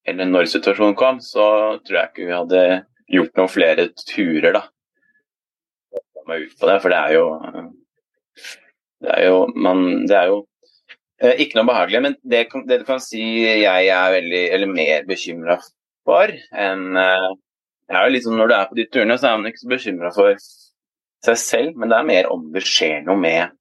eller 0.10 0.30
når 0.30 0.50
situasjonen 0.50 0.96
kom, 0.98 1.20
så 1.22 1.46
tror 1.86 2.00
jeg 2.00 2.12
ikke 2.12 2.26
vi 2.26 2.34
hadde 2.34 2.64
gjort 3.14 3.40
noen 3.40 3.52
flere 3.52 3.88
turer, 4.02 4.56
da. 4.56 4.64
Meg 6.26 6.48
ut 6.48 6.58
på 6.58 6.70
det, 6.70 6.80
for 6.82 6.90
det 6.90 7.00
er 7.00 7.14
jo 7.20 7.26
Det 9.06 9.12
er 9.14 9.26
jo, 9.28 9.42
man, 9.54 9.82
det 10.10 10.16
er 10.18 10.32
jo 10.32 10.38
eh, 11.22 11.36
ikke 11.44 11.60
noe 11.60 11.68
behagelig. 11.70 12.00
Men 12.02 12.16
det, 12.24 12.46
det, 12.66 12.80
du 12.82 12.86
kan 12.88 13.02
si 13.04 13.22
jeg 13.44 13.90
er 13.92 14.14
veldig, 14.16 14.44
eller 14.56 14.72
mer 14.72 15.06
bekymra 15.06 15.60
for 16.06 16.32
enn 16.32 17.02
eh, 17.02 17.32
er 17.92 18.08
jo 18.08 18.14
liksom, 18.16 18.38
Når 18.38 18.48
du 18.50 18.56
er 18.56 18.70
på 18.70 18.78
de 18.80 18.88
turene, 18.90 19.18
så 19.18 19.30
er 19.30 19.38
man 19.38 19.52
ikke 19.52 19.64
så 19.64 19.70
bekymra 19.70 20.12
for 20.16 20.46
seg 21.26 21.38
selv, 21.42 21.76
men 21.78 21.92
det 21.92 22.00
er 22.00 22.08
mer 22.10 22.32
om 22.34 22.48
det 22.54 22.64
skjer 22.66 23.06
noe 23.06 23.18
med 23.18 23.54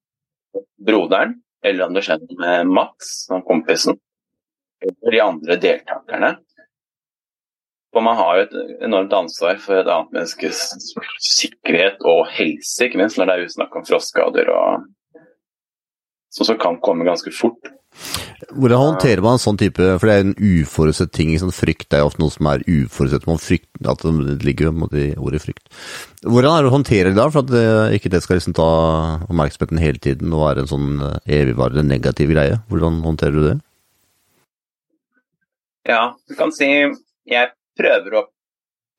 broderen, 0.81 1.39
eller 1.65 1.87
om 1.87 1.95
det 1.95 2.05
skjer 2.05 2.21
noe 2.21 2.39
med 2.41 2.73
Mats, 2.73 3.13
kompisen, 3.47 3.97
eller 4.85 5.15
de 5.15 5.21
andre 5.23 5.57
deltakerne. 5.61 6.31
For 7.95 8.03
man 8.03 8.17
har 8.19 8.37
jo 8.37 8.43
et 8.43 8.83
enormt 8.83 9.13
ansvar 9.15 9.61
for 9.63 9.79
et 9.79 9.87
annet 9.87 10.17
menneskes 10.17 10.61
sikkerhet 11.23 12.01
og 12.03 12.25
helse, 12.35 12.85
ikke 12.85 12.99
minst 12.99 13.17
når 13.17 13.29
det 13.29 13.37
er 13.37 13.53
snakk 13.55 13.77
om 13.79 13.85
frostskader 13.87 14.51
og 14.51 14.89
som 16.35 16.57
kan 16.59 16.81
komme 16.83 17.07
ganske 17.07 17.31
fort. 17.31 17.69
Hvordan 18.55 18.81
håndterer 18.81 19.23
man 19.23 19.37
en 19.37 19.41
sånn 19.41 19.57
type 19.59 19.79
For 19.99 20.07
det 20.07 20.15
er 20.15 20.23
en 20.25 20.35
uforutsett 20.35 21.13
ting. 21.15 21.31
Sånn 21.39 21.53
frykt 21.55 21.93
er 21.95 22.03
jo 22.03 22.09
ofte 22.09 22.21
noe 22.21 22.33
som 22.33 22.49
er 22.51 22.65
uforutsett. 22.67 23.27
Man 23.29 23.41
frykter 23.41 23.91
at 23.91 24.03
det 24.05 24.35
ligger 24.45 24.71
i 24.99 25.07
ordet 25.15 25.41
frykt. 25.43 25.65
Hvordan 26.25 26.51
er 26.51 26.65
det 26.65 26.71
å 26.71 26.75
håndtere 26.75 27.11
det 27.11 27.19
da, 27.19 27.27
for 27.31 27.45
at 27.45 27.51
det, 27.51 27.65
ikke 27.97 28.11
det 28.13 28.21
skal 28.25 28.39
liksom 28.39 28.55
ta 28.57 28.69
oppmerksomheten 29.27 29.81
hele 29.81 30.01
tiden 30.01 30.33
og 30.33 30.45
være 30.47 30.65
en 30.65 30.71
sånn 30.71 30.91
eh, 31.05 31.17
evigvarende 31.41 31.85
negativ 31.87 32.33
greie? 32.33 32.59
Hvordan 32.71 33.01
håndterer 33.05 33.37
du 33.37 33.47
det? 33.49 33.55
Ja, 35.85 36.15
du 36.25 36.33
kan 36.37 36.53
si 36.55 36.69
jeg 37.29 37.51
prøver 37.77 38.17
å 38.17 38.27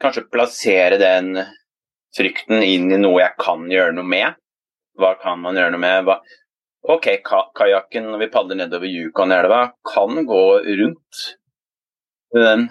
kanskje 0.02 0.26
plassere 0.30 0.98
den 1.00 1.34
frykten 2.16 2.62
inn 2.62 2.90
i 2.92 2.98
noe 3.00 3.20
jeg 3.22 3.36
kan 3.40 3.66
gjøre 3.70 3.94
noe 3.96 4.08
med. 4.08 4.36
Hva 4.96 5.14
kan 5.20 5.40
man 5.42 5.58
gjøre 5.58 5.74
noe 5.74 5.82
med? 5.82 6.06
Hva, 6.06 6.20
OK, 6.86 7.06
kajakken 7.58 8.04
når 8.12 8.20
vi 8.20 8.30
padler 8.30 8.60
nedover 8.60 8.86
Yukonelva 8.86 9.60
kan 9.86 10.20
gå 10.26 10.42
rundt. 10.80 11.22
den. 12.34 12.68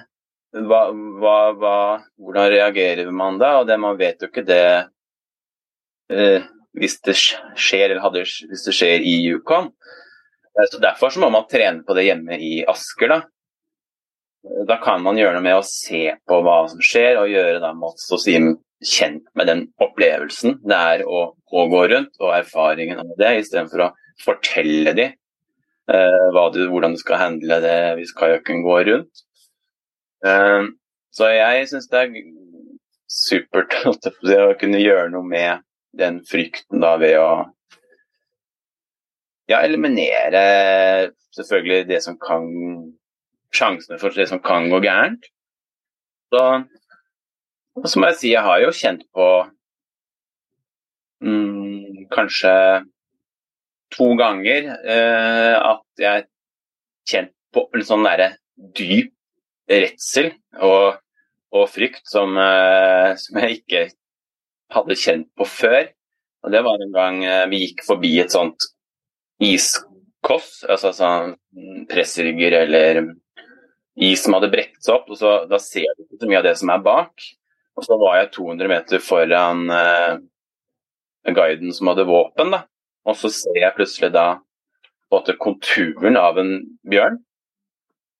hva, 0.56 0.82
hva, 1.20 1.38
hva, 1.60 1.78
hvordan 2.16 2.50
reagerer 2.54 3.12
man 3.12 3.40
da? 3.42 3.58
Og 3.60 3.68
det, 3.68 3.76
man 3.82 3.98
vet 4.00 4.22
jo 4.24 4.30
ikke 4.30 4.46
det 4.48 4.88
eh, 6.16 6.46
hvis 6.80 7.00
det 7.04 7.16
skjer 7.18 7.90
eller 7.90 8.04
hadde, 8.06 8.24
hvis 8.24 8.64
det 8.68 8.76
skjer 8.76 9.04
i 9.04 9.18
Yukon. 9.26 9.72
Eh, 10.56 10.68
så 10.72 10.80
Derfor 10.80 11.12
så 11.12 11.20
må 11.24 11.30
man 11.34 11.50
trene 11.52 11.84
på 11.84 11.98
det 11.98 12.08
hjemme 12.08 12.40
i 12.40 12.62
Asker. 12.72 13.12
Da 13.12 13.22
Da 14.70 14.78
kan 14.80 15.04
man 15.04 15.18
gjøre 15.18 15.36
noe 15.36 15.44
med 15.44 15.58
å 15.60 15.68
se 15.68 16.06
på 16.24 16.40
hva 16.46 16.60
som 16.72 16.80
skjer, 16.80 17.20
og 17.20 17.34
gjøre 17.34 17.60
da 17.60 17.74
Mats 17.76 18.08
og 18.14 18.22
Simen 18.22 18.60
kjent 18.86 19.26
med 19.34 19.48
den 19.48 19.62
opplevelsen 19.82 20.60
det 20.68 20.78
er 20.78 21.04
å, 21.08 21.32
å 21.34 21.62
gå 21.72 21.86
rundt, 21.90 22.14
og 22.20 22.36
erfaringen 22.36 23.00
av 23.02 23.14
det, 23.18 23.32
istedenfor 23.42 23.88
å 23.88 23.92
fortelle 24.24 24.94
dem 24.98 25.14
uh, 25.92 26.52
du, 26.54 26.66
hvordan 26.70 26.96
du 26.96 27.02
skal 27.02 27.22
handle 27.22 27.60
det 27.64 27.78
hvis 28.00 28.16
kajakken 28.18 28.64
går 28.66 28.90
rundt. 28.92 29.24
Uh, 30.26 30.72
så 31.16 31.30
jeg 31.32 31.68
syns 31.70 31.90
det 31.92 32.02
er 32.02 32.16
supert 33.12 33.76
å 33.88 34.56
kunne 34.60 34.82
gjøre 34.82 35.12
noe 35.14 35.26
med 35.28 35.66
den 35.96 36.22
frykten 36.28 36.84
da 36.84 36.96
ved 37.00 37.18
å 37.22 37.30
ja, 39.48 39.62
eliminere 39.62 41.12
selvfølgelig 41.36 41.88
det 41.92 42.02
som 42.04 42.20
kan 42.20 42.50
Sjansene 43.56 43.96
for 44.02 44.12
det 44.12 44.26
som 44.28 44.42
kan 44.44 44.66
gå 44.68 44.82
gærent. 44.84 45.30
Så, 46.34 46.42
så 47.86 48.00
må 48.02 48.10
jeg 48.10 48.18
si 48.20 48.32
jeg 48.34 48.44
har 48.44 48.60
jo 48.60 48.74
kjent 48.76 49.06
på 49.16 49.28
mm, 51.24 52.10
kanskje 52.12 52.52
to 53.94 54.14
ganger 54.20 54.72
eh, 54.82 55.56
at 55.60 56.02
jeg 56.02 56.26
kjent 57.08 57.34
på 57.54 57.68
en 57.74 57.86
sånn 57.86 58.06
derre 58.06 58.32
dyp 58.56 59.12
redsel 59.70 60.32
og, 60.64 61.00
og 61.56 61.68
frykt 61.72 62.06
som, 62.10 62.38
eh, 62.38 63.14
som, 63.20 63.40
jeg 63.42 63.62
ikke 63.62 63.84
hadde 64.76 65.00
kjent 65.00 65.30
på 65.38 65.48
før. 65.50 65.84
Og 66.46 66.54
Det 66.54 66.62
var 66.66 66.82
en 66.82 66.96
gang 66.96 67.22
eh, 67.26 67.46
vi 67.52 67.64
gikk 67.66 67.86
forbi 67.88 68.16
et 68.22 68.34
sånt 68.34 68.68
iskoss, 69.44 70.64
altså 70.70 70.94
sånn 70.96 71.36
pressrygger 71.90 72.60
eller 72.64 73.02
is 73.96 74.24
som 74.24 74.36
hadde 74.36 74.52
brekt 74.52 74.84
seg 74.84 75.00
opp. 75.00 75.10
og 75.10 75.20
så, 75.20 75.34
Da 75.50 75.60
ser 75.62 75.88
du 75.96 76.06
ikke 76.06 76.22
så 76.22 76.30
mye 76.30 76.42
av 76.42 76.48
det 76.50 76.56
som 76.60 76.72
er 76.74 76.86
bak. 76.86 77.28
Og 77.76 77.84
så 77.84 77.98
var 78.00 78.22
jeg 78.22 78.32
200 78.38 78.72
meter 78.72 79.04
foran 79.04 79.66
eh, 79.72 80.16
guiden 81.36 81.74
som 81.76 81.92
hadde 81.92 82.08
våpen. 82.08 82.54
da. 82.56 82.64
Og 83.06 83.18
så 83.20 83.30
ser 83.34 83.62
jeg 83.62 83.76
plutselig 83.78 84.12
da 84.16 84.28
en 85.16 85.38
konturen 85.40 86.18
av 86.18 86.40
en 86.42 86.58
bjørn. 86.90 87.20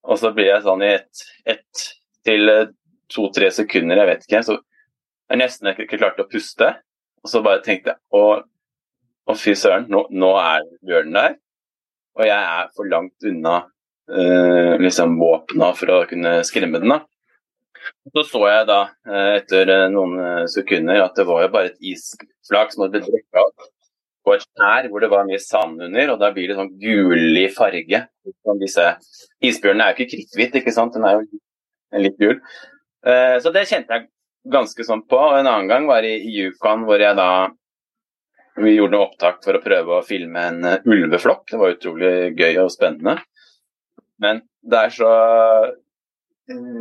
Og 0.06 0.20
så 0.22 0.32
blir 0.36 0.52
jeg 0.52 0.66
sånn 0.66 0.84
i 0.86 0.94
ett 0.96 1.24
et 1.50 1.86
til 2.26 2.50
eh, 2.50 2.68
to-tre 3.12 3.52
sekunder, 3.54 4.00
jeg 4.02 4.10
vet 4.10 4.24
ikke, 4.26 4.42
så 4.46 4.56
jeg 5.30 5.42
nesten 5.42 5.70
ikke, 5.72 5.98
klarte 5.98 6.26
å 6.26 6.30
puste. 6.30 6.72
Og 7.26 7.30
så 7.30 7.42
bare 7.46 7.62
tenkte 7.66 7.94
jeg 7.94 8.02
å, 8.18 8.42
å 9.26 9.36
fy 9.38 9.54
søren, 9.58 9.88
nå, 9.90 10.06
nå, 10.14 10.32
er 10.42 10.66
bjørnen 10.86 11.18
der. 11.18 11.36
Og 12.18 12.26
jeg 12.26 12.38
er 12.38 12.72
for 12.78 12.90
langt 12.90 13.28
unna 13.28 13.56
eh, 14.10 14.74
liksom 14.82 15.18
våpna 15.22 15.72
for 15.78 15.94
å 15.94 16.00
kunne 16.10 16.40
skremme 16.48 16.82
den. 16.82 16.96
da. 16.96 17.02
Så 18.14 18.24
så 18.26 18.42
jeg 18.50 18.66
da, 18.66 18.80
uh, 19.06 19.36
etter 19.36 19.70
noen 19.94 20.48
sekunder, 20.50 21.04
at 21.04 21.18
det 21.20 21.28
var 21.30 21.44
jo 21.44 21.52
bare 21.54 21.70
et 21.70 21.92
isflak 21.94 22.72
som 22.74 22.86
hadde 22.86 22.96
blitt 22.96 23.10
drukket 23.12 23.42
av 23.44 23.68
på 24.26 24.34
et 24.36 24.44
skjær 24.46 24.90
hvor 24.90 25.04
det 25.04 25.12
var 25.12 25.28
mye 25.28 25.42
sand 25.42 25.84
under, 25.86 26.14
og 26.14 26.22
da 26.22 26.32
blir 26.34 26.50
det 26.50 26.58
sånn 26.58 26.74
gullig 26.82 27.46
farge. 27.56 28.02
Sånn 28.46 28.62
disse 28.62 28.88
isbjørnene 29.46 29.86
er 29.86 29.94
jo 29.94 29.98
ikke 30.00 30.16
kritthvit, 30.16 30.58
ikke 30.62 30.74
sant, 30.76 30.96
den 30.98 31.06
er 31.08 31.20
jo 31.20 32.02
litt 32.06 32.18
gul. 32.22 32.40
Uh, 33.06 33.38
så 33.42 33.54
det 33.54 33.68
kjente 33.70 33.94
jeg 33.94 34.10
ganske 34.52 34.88
sånn 34.88 35.06
på. 35.10 35.20
Og 35.20 35.38
en 35.40 35.50
annen 35.50 35.70
gang 35.70 35.88
var 35.90 36.06
i, 36.08 36.18
Yukon 36.34 36.86
hvor 36.88 37.02
jeg 37.02 37.18
da 37.18 37.30
vi 38.56 38.72
gjorde 38.78 38.96
noe 38.96 39.10
opptak 39.10 39.42
for 39.44 39.58
å 39.58 39.64
prøve 39.64 39.98
å 39.98 40.06
filme 40.06 40.44
en 40.50 40.62
uh, 40.66 40.78
ulveflokk. 40.84 41.48
Det 41.52 41.62
var 41.62 41.76
utrolig 41.76 42.14
gøy 42.38 42.62
og 42.64 42.72
spennende. 42.74 43.20
Men 44.22 44.46
der 44.66 44.94
så 44.96 45.10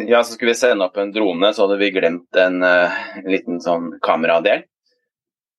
Ja, 0.05 0.19
så 0.21 0.35
skulle 0.35 0.53
vi 0.53 0.61
sende 0.61 0.85
opp 0.85 0.99
en 1.01 1.13
drone, 1.13 1.49
så 1.57 1.65
hadde 1.65 1.79
vi 1.81 1.93
glemt 1.95 2.37
en, 2.37 2.59
uh, 2.61 2.99
en 3.17 3.31
liten 3.33 3.63
sånn 3.65 3.95
kameradel. 4.05 4.67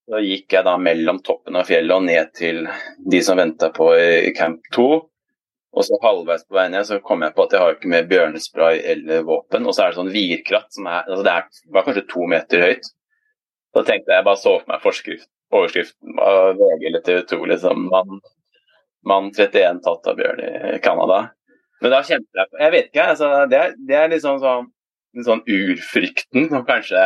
Da 0.06 0.20
gikk 0.22 0.54
jeg 0.54 0.66
da 0.68 0.76
mellom 0.78 1.18
toppen 1.26 1.58
av 1.58 1.66
fjellet 1.66 1.96
og 1.96 2.04
ned 2.06 2.32
til 2.38 2.66
de 3.12 3.22
som 3.26 3.40
venta 3.42 3.72
på 3.74 3.90
i 3.98 4.34
camp 4.38 4.62
2. 4.76 4.88
Og 5.76 5.84
så 5.84 5.98
halvveis 6.04 6.46
på 6.48 6.56
vei 6.56 6.68
ned 6.72 6.86
så 6.88 7.02
kom 7.04 7.26
jeg 7.26 7.34
på 7.36 7.46
at 7.46 7.56
jeg 7.56 7.64
har 7.64 7.74
ikke 7.76 7.90
med 7.92 8.12
bjørnespray 8.12 8.84
eller 8.94 9.26
våpen. 9.28 9.66
Og 9.66 9.76
så 9.76 9.84
er 9.84 9.92
det 9.92 10.00
sånn 10.00 10.14
virkratt 10.14 10.70
som 10.78 10.88
er, 10.88 11.02
altså 11.10 11.26
det 11.26 11.34
er, 11.34 11.64
var 11.76 11.88
kanskje 11.88 12.06
to 12.14 12.28
meter 12.32 12.64
høyt. 12.64 12.92
Da 13.76 13.84
tenkte 13.84 14.16
jeg 14.16 14.28
bare 14.28 14.40
så 14.40 14.54
for 14.62 14.72
meg 14.72 14.86
forskrift, 14.86 15.28
overskriften 15.52 16.22
av 16.24 16.54
VG 16.62 16.86
eller 16.88 17.04
TV 17.04 17.26
2, 17.34 17.42
liksom. 17.52 17.90
Mann, 17.92 18.22
man 19.10 19.34
31 19.34 19.82
tatt 19.84 20.08
av 20.14 20.22
bjørn 20.22 20.46
i 20.46 20.80
Canada. 20.86 21.20
Men 21.84 21.92
da 21.92 22.00
kjente 22.08 22.40
jeg 22.40 22.52
på 22.54 22.62
Jeg 22.62 22.72
vet 22.78 22.88
ikke, 22.88 23.10
altså, 23.12 23.32
det, 23.52 23.60
er, 23.60 23.76
det 23.90 23.98
er 24.00 24.14
liksom 24.14 24.40
sånn, 24.40 24.70
sånn 25.28 25.44
urfrykten 25.44 26.48
som 26.54 26.64
kanskje 26.70 27.04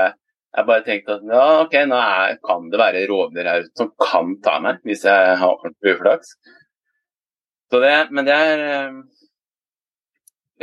jeg 0.57 0.65
bare 0.65 0.85
tenkte 0.85 1.17
at 1.19 1.25
ja, 1.29 1.43
ok, 1.63 1.75
nå 1.89 1.97
er, 2.01 2.37
kan 2.45 2.69
det 2.71 2.79
være 2.81 3.03
rovdyr 3.09 3.49
her 3.49 3.65
ute 3.65 3.77
som 3.77 3.91
kan 4.01 4.31
ta 4.45 4.55
meg 4.63 4.79
hvis 4.87 5.03
jeg 5.05 5.35
har 5.37 5.51
ordentlig 5.51 5.93
uflaks. 5.95 6.33
Så 7.69 7.81
det, 7.83 7.93
men 8.15 8.25
det 8.25 8.37
er 8.37 8.63
eh, 8.69 8.95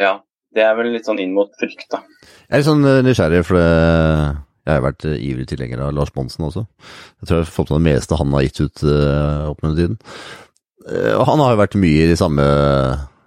Ja. 0.03 0.17
Det 0.57 0.63
er 0.65 0.77
vel 0.79 0.87
litt 0.95 1.05
sånn 1.05 1.19
inn 1.21 1.35
mot 1.37 1.51
frykt, 1.61 1.85
da. 1.93 1.99
Jeg 2.47 2.55
er 2.55 2.61
litt 2.63 2.69
sånn 2.69 2.87
eh, 2.89 3.03
nysgjerrig, 3.05 3.43
for 3.45 3.61
Jeg 3.61 4.73
har 4.73 4.83
vært 4.83 5.05
ivrig 5.05 5.45
tilhenger 5.51 5.83
av 5.85 5.93
Lars 5.95 6.15
Monsen 6.17 6.47
også. 6.47 6.65
Jeg 7.21 7.29
tror 7.29 7.37
jeg 7.37 7.45
har 7.45 7.53
fått 7.53 7.71
med 7.75 7.83
det 7.83 7.93
meste 7.93 8.19
han 8.19 8.33
har 8.35 8.47
gitt 8.47 8.63
ut 8.65 8.85
opp 8.87 9.61
gjennom 9.61 9.77
tiden. 9.77 9.99
Han 11.29 11.43
har 11.43 11.53
jo 11.53 11.61
vært 11.61 11.77
mye 11.79 12.07
i 12.07 12.09
de 12.11 12.17
samme, 12.19 12.47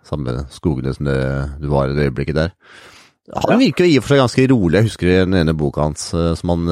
samme 0.07 0.35
skogene 0.51 0.91
som 0.95 1.07
det 1.07 1.19
du 1.61 1.69
var 1.71 1.91
i 1.91 1.95
det 1.95 2.09
øyeblikket 2.09 2.39
der. 2.39 2.51
Han 3.35 3.61
virker 3.61 3.85
jo 3.85 3.93
i 3.93 3.97
og 3.99 4.05
for 4.05 4.15
seg 4.15 4.21
ganske 4.23 4.45
rolig. 4.49 4.79
Jeg 4.79 4.89
husker 4.89 5.11
den 5.11 5.37
ene 5.37 5.53
boka 5.57 5.83
hans 5.85 6.07
som 6.11 6.53
han 6.53 6.69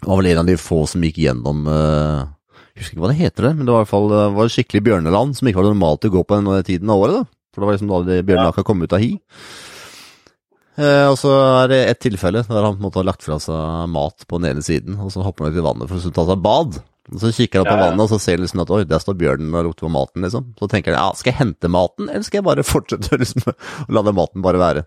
var 0.00 0.16
vel 0.16 0.30
en 0.30 0.40
av 0.40 0.48
de 0.48 0.56
få 0.56 0.78
som 0.88 1.02
gikk 1.04 1.18
gjennom 1.20 1.66
Jeg 1.68 2.80
husker 2.80 2.94
ikke 2.94 3.02
hva 3.04 3.10
det 3.10 3.18
heter, 3.18 3.44
det, 3.44 3.50
men 3.58 3.68
det 3.68 3.74
var 3.74 3.82
i 3.82 3.84
hvert 3.84 3.92
fall 3.92 4.14
var 4.38 4.52
skikkelig 4.54 4.84
bjørneland 4.86 5.36
som 5.36 5.50
ikke 5.50 5.60
var 5.60 5.68
normalt 5.68 6.08
å 6.08 6.12
gå 6.14 6.22
på 6.24 6.38
den 6.38 6.64
tiden 6.64 6.92
av 6.94 7.04
året. 7.04 7.18
da. 7.20 7.40
For 7.52 7.60
det 7.60 7.68
var 7.68 7.76
liksom 7.76 7.90
da 7.92 8.22
bjørnene 8.22 8.48
akkurat 8.48 8.68
kom 8.70 8.86
ut 8.86 8.96
av 8.96 9.04
hi. 9.04 9.10
Eh, 10.80 11.06
og 11.10 11.16
så 11.18 11.32
er 11.34 11.70
det 11.72 11.80
et 11.90 12.00
tilfelle 12.06 12.44
der 12.46 12.64
han 12.64 12.76
på 12.76 12.80
en 12.80 12.86
måte 12.86 13.00
har 13.00 13.08
lagt 13.08 13.26
fra 13.26 13.40
seg 13.42 13.90
mat 13.92 14.24
på 14.28 14.38
den 14.40 14.52
ene 14.52 14.64
siden, 14.64 14.96
og 15.02 15.10
så 15.12 15.24
hopper 15.24 15.46
han 15.46 15.54
ut 15.54 15.60
i 15.60 15.66
vannet 15.66 15.90
for 15.90 15.98
å 15.98 16.14
ta 16.14 16.26
seg 16.30 16.44
bad. 16.44 16.78
Så 17.18 17.32
kikker 17.34 17.62
han 17.62 17.66
på 17.66 17.74
ja, 17.74 17.78
ja. 17.80 17.88
vannet 17.88 18.04
og 18.04 18.12
så 18.12 18.20
ser 18.22 18.38
han 18.38 18.44
liksom 18.44 18.62
at 18.62 18.70
oi, 18.76 18.84
der 18.86 19.02
står 19.02 19.18
bjørnen 19.18 19.54
og 19.58 19.66
lukter 19.66 19.88
på 19.88 19.92
maten, 19.94 20.22
liksom. 20.26 20.52
Så 20.60 20.68
tenker 20.70 20.94
han 20.94 21.10
ja, 21.10 21.18
skal 21.18 21.32
jeg 21.32 21.40
hente 21.40 21.72
maten, 21.72 22.10
eller 22.10 22.26
skal 22.26 22.40
jeg 22.40 22.46
bare 22.46 22.66
fortsette 22.72 23.18
liksom, 23.20 23.50
å 23.50 23.96
la 23.96 24.04
den 24.06 24.18
maten 24.18 24.46
bare 24.46 24.62
være? 24.62 24.86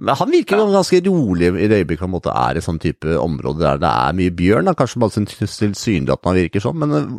Men 0.00 0.16
han 0.16 0.30
virker 0.32 0.56
ja. 0.56 0.68
ganske 0.72 1.02
rolig 1.04 1.50
i 1.50 1.66
det 1.68 1.82
øyeblikket 1.82 2.06
han 2.06 2.12
måtte 2.14 2.32
er 2.32 2.56
i 2.56 2.62
sånn 2.64 2.78
type 2.80 3.18
område 3.20 3.60
der 3.60 3.80
det 3.82 3.90
er 3.90 4.14
mye 4.16 4.32
bjørn. 4.32 4.70
Da. 4.70 4.76
Kanskje 4.78 5.02
bare 5.02 5.24
tilsynelatende 5.28 6.14
at 6.16 6.30
han 6.30 6.38
virker 6.38 6.64
sånn, 6.64 6.78
men 6.80 6.96
eh, 6.96 7.10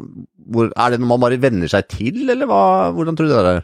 hvor, 0.52 0.72
er 0.74 0.94
det 0.94 1.02
noe 1.02 1.12
man 1.12 1.22
bare 1.22 1.38
venner 1.42 1.70
seg 1.70 1.92
til, 1.92 2.24
eller 2.26 2.50
hva? 2.50 2.64
hvordan 2.96 3.20
tror 3.20 3.30
du 3.30 3.36
det 3.36 3.52
er? 3.52 3.62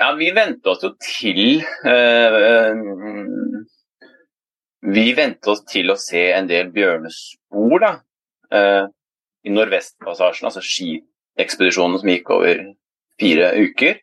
Ja, 0.00 0.14
vi 0.16 0.30
vente 0.32 0.72
oss 0.72 0.80
jo 0.80 0.94
til 1.04 1.60
uh, 1.84 2.72
Vi 4.80 5.10
vente 5.12 5.52
oss 5.52 5.60
til 5.68 5.92
å 5.92 5.98
se 6.00 6.22
en 6.32 6.48
del 6.48 6.70
bjørnespor 6.72 7.82
da, 7.84 7.90
uh, 8.54 8.86
i 9.44 9.52
Nordvestpassasjen, 9.54 10.48
altså 10.48 10.62
skiekspedisjonen 10.64 12.00
som 12.00 12.12
gikk 12.12 12.30
over 12.34 12.62
fire 13.20 13.50
uker. 13.60 14.00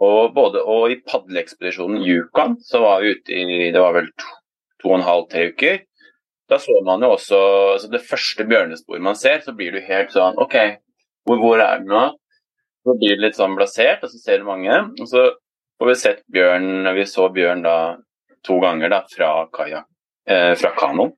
Og, 0.00 0.32
både, 0.32 0.62
og 0.64 0.92
i 0.92 1.00
padleekspedisjonen 1.04 2.00
Yukon 2.06 2.56
så 2.64 2.80
var 2.80 3.02
vi 3.02 3.12
ute 3.16 3.36
i 3.36 3.68
det 3.72 3.82
var 3.82 3.98
vel 3.98 4.08
to, 4.16 4.30
to 4.80 4.94
og 4.94 4.96
en 4.96 5.04
halv, 5.04 5.26
tre 5.32 5.50
uker. 5.52 5.82
Da 6.50 6.58
så 6.58 6.74
man 6.82 7.04
jo 7.04 7.12
også 7.14 7.38
altså 7.74 7.90
Det 7.92 8.00
første 8.02 8.46
bjørnesporet 8.48 9.04
man 9.04 9.18
ser, 9.18 9.42
så 9.44 9.52
blir 9.54 9.76
du 9.76 9.84
helt 9.84 10.10
sånn 10.14 10.40
OK, 10.40 10.56
hvor, 11.28 11.38
hvor 11.42 11.60
er 11.62 11.82
det 11.82 11.90
nå? 11.90 12.06
Så 12.80 12.96
blir 12.96 13.18
det 13.18 13.26
litt 13.26 13.36
sånn 13.36 13.54
blasert, 13.58 14.02
og 14.02 14.10
så 14.10 14.18
ser 14.18 14.40
du 14.40 14.48
mange. 14.48 14.72
Og 14.96 15.06
så 15.10 15.26
får 15.78 15.90
vi 15.90 15.96
sett 16.00 16.22
bjørn 16.32 16.88
Vi 16.96 17.04
så 17.06 17.28
bjørn 17.32 17.62
da 17.66 17.76
to 18.46 18.56
ganger 18.62 18.88
da 18.88 19.02
fra 19.12 19.30
kaia, 19.52 19.84
eh, 20.24 20.54
fra 20.56 20.72
kanoen. 20.78 21.12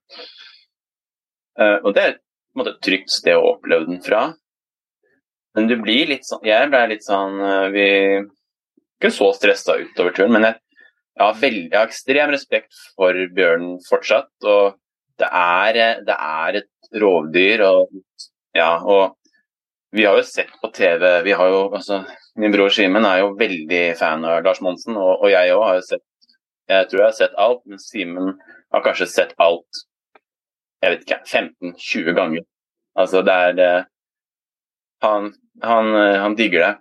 Eh, 1.60 1.78
og 1.82 1.92
det 1.96 2.04
er 2.04 2.14
på 2.16 2.56
en 2.56 2.62
måte 2.62 2.74
et 2.76 2.84
trygt 2.84 3.12
sted 3.12 3.36
å 3.36 3.54
oppleve 3.54 3.88
den 3.88 4.02
fra. 4.04 4.28
Men 5.56 5.68
du 5.68 5.76
blir 5.80 6.08
litt 6.08 6.24
sånn 6.24 6.46
Jeg 6.48 6.68
ble 6.72 6.78
litt 6.94 7.04
sånn 7.04 7.34
eh, 7.44 7.66
Vi 7.74 7.86
ikke 9.02 9.10
så 9.12 9.32
stressa 9.34 9.74
utover 9.80 10.14
turen, 10.14 10.30
men 10.36 10.46
jeg, 10.46 10.58
jeg, 11.16 11.24
har 11.24 11.40
veldig, 11.40 11.64
jeg 11.72 11.78
har 11.80 11.88
ekstrem 11.90 12.30
respekt 12.30 12.76
for 12.94 13.18
bjørnen 13.34 13.80
fortsatt. 13.88 14.30
Og 14.46 14.76
det 15.18 15.26
er, 15.26 15.78
eh, 15.82 16.04
det 16.06 16.14
er 16.14 16.60
et 16.62 17.00
rovdyr, 17.02 17.64
og 17.66 17.90
ja, 18.54 18.76
og 18.78 19.16
vi 19.92 20.06
har 20.06 20.16
jo 20.16 20.24
sett 20.24 20.52
på 20.62 20.70
TV 20.72 21.02
vi 21.26 21.34
har 21.36 21.48
jo, 21.52 21.66
altså, 21.74 22.02
Min 22.40 22.52
bror 22.52 22.70
Simen 22.72 23.04
er 23.04 23.18
jo 23.20 23.34
veldig 23.36 23.80
fan 24.00 24.22
av 24.24 24.44
Lars 24.44 24.62
Monsen, 24.64 24.96
og, 24.96 25.24
og 25.24 25.32
jeg 25.32 25.52
òg 25.52 25.64
har 25.66 25.78
jo 25.80 25.84
sett 25.88 26.04
Jeg 26.70 26.88
tror 26.88 27.00
jeg 27.00 27.08
har 27.08 27.18
sett 27.18 27.40
alt, 27.42 27.60
men 27.68 27.80
Simen 27.82 28.30
har 28.72 28.84
kanskje 28.84 29.08
sett 29.10 29.34
alt 29.42 29.82
jeg 30.82 30.94
vet 30.94 31.04
ikke, 31.06 31.20
15-20 31.30 32.16
ganger. 32.16 32.46
Altså, 32.98 33.22
det 33.24 33.34
er 33.48 33.52
det 33.58 33.72
han, 35.02 35.30
han, 35.62 35.92
han, 36.22 36.34
digger 36.38 36.66
det. 36.66 36.72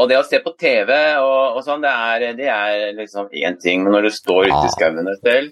Og 0.00 0.08
det 0.08 0.16
å 0.16 0.24
se 0.24 0.40
på 0.40 0.52
TV 0.58 0.90
og, 1.20 1.58
og 1.58 1.64
sånn, 1.64 1.82
det 1.84 1.90
er, 1.90 2.24
det 2.38 2.48
er 2.52 2.84
liksom 2.96 3.28
én 3.36 3.58
ting. 3.60 3.82
Men 3.84 3.96
når 3.96 4.08
du 4.08 4.12
står 4.14 4.48
ute 4.48 4.62
i 4.64 4.72
skauen 4.72 5.10
et 5.10 5.20
sted, 5.20 5.50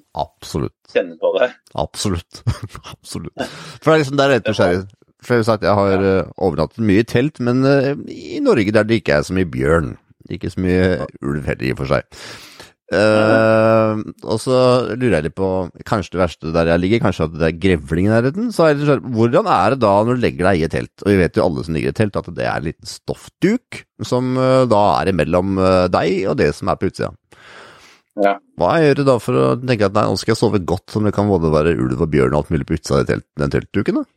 kjenner 0.95 1.19
på 1.21 1.33
det 1.37 1.51
Absolutt. 1.77 2.41
Absolutt. 2.95 3.45
For 3.45 3.91
det 3.91 3.97
er 3.97 4.03
liksom, 4.05 4.19
det 4.19 4.27
er 4.27 4.35
rett 4.37 4.53
slett 4.57 4.97
for 5.27 5.43
sagt, 5.43 5.65
jeg 5.67 5.75
har 5.75 5.89
ja. 5.91 6.11
Eh, 6.21 6.29
overnattet 6.47 6.85
mye 6.87 7.03
i 7.03 7.07
telt, 7.09 7.41
men 7.43 7.65
i 8.07 8.39
Norge 8.39 8.71
der 8.73 8.87
det 8.87 9.01
ikke 9.01 9.17
er 9.19 9.25
så 9.27 9.35
mye 9.35 9.49
bjørn. 9.51 9.97
Ikke 10.31 10.51
så 10.53 10.63
mye 10.63 11.09
ulv 11.25 11.43
heller, 11.49 11.65
i 11.67 11.73
og 11.75 11.81
for 11.81 11.91
seg. 11.91 12.23
Uh, 12.88 14.01
og 14.24 14.38
så 14.40 14.59
lurer 14.94 15.18
jeg 15.18 15.27
litt 15.27 15.37
på, 15.37 15.48
kanskje 15.88 16.14
det 16.14 16.20
verste 16.22 16.53
der 16.55 16.70
jeg 16.72 16.81
ligger, 16.81 17.03
kanskje 17.05 17.27
at 17.29 17.35
det 17.37 17.46
er 17.51 17.61
grevling 17.61 18.09
i 18.09 18.12
nærheten. 18.14 18.48
Så 18.55 18.64
er 18.64 18.79
det 18.79 18.88
sånn, 18.88 19.05
hvordan 19.12 19.51
er 19.53 19.74
det 19.74 19.83
da 19.85 19.92
når 20.01 20.16
du 20.16 20.24
legger 20.24 20.48
deg 20.48 20.61
i 20.61 20.66
et 20.68 20.74
telt, 20.77 20.94
og 21.05 21.12
vi 21.12 21.18
vet 21.20 21.37
jo 21.37 21.44
alle 21.44 21.64
som 21.66 21.77
ligger 21.77 21.92
i 21.92 21.94
et 21.94 22.01
telt, 22.01 22.16
at 22.16 22.31
det 22.38 22.46
er 22.46 22.55
en 22.55 22.68
liten 22.70 22.88
stoffduk 22.88 23.83
som 24.09 24.31
uh, 24.40 24.64
da 24.70 24.83
er 25.01 25.12
imellom 25.12 25.59
deg 25.92 26.31
og 26.31 26.38
det 26.40 26.53
som 26.57 26.72
er 26.72 26.81
på 26.81 26.88
utsida. 26.88 27.12
Ja. 28.18 28.38
Hva 28.59 28.79
gjør 28.83 28.96
du 28.98 29.03
da 29.07 29.18
for 29.22 29.38
å 29.38 29.48
tenke 29.61 29.87
at 29.87 29.94
nei, 29.94 30.07
nå 30.09 30.18
skal 30.18 30.33
jeg 30.35 30.40
sove 30.40 30.62
godt, 30.66 30.88
som 30.94 31.05
det 31.07 31.14
kan 31.14 31.29
både 31.31 31.53
være 31.55 31.77
ulv 31.79 32.01
og 32.01 32.11
bjørn 32.11 32.33
og 32.33 32.40
alt 32.40 32.55
mulig 32.55 32.66
på 32.66 32.79
utsida 32.79 33.05
av 33.05 33.12
den 33.12 33.53
teltduken? 33.53 34.01
da? 34.01 34.11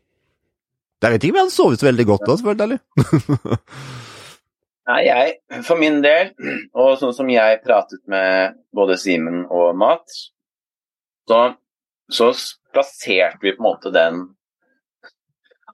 Jeg 1.01 1.15
vet 1.15 1.23
ikke 1.25 1.34
om 1.34 1.39
jeg 1.39 1.47
hadde 1.47 1.55
sovet 1.55 1.81
så 1.81 1.88
veldig 1.88 2.07
godt 2.07 2.27
da, 2.29 2.55
ærlig. 2.65 2.79
Nei, 4.91 5.06
jeg, 5.08 5.36
for 5.63 5.80
min 5.80 6.01
del, 6.04 6.34
og 6.75 6.97
sånn 6.99 7.13
som 7.15 7.30
jeg 7.32 7.62
pratet 7.63 8.01
med 8.12 8.58
både 8.75 8.97
Simen 8.99 9.45
og 9.47 9.69
Mat, 9.80 10.04
så, 11.30 11.39
så, 12.12 12.32
plasserte 12.71 13.39
vi 13.43 13.54
på 13.56 13.60
en 13.60 13.65
måte 13.65 13.91
den 13.91 14.19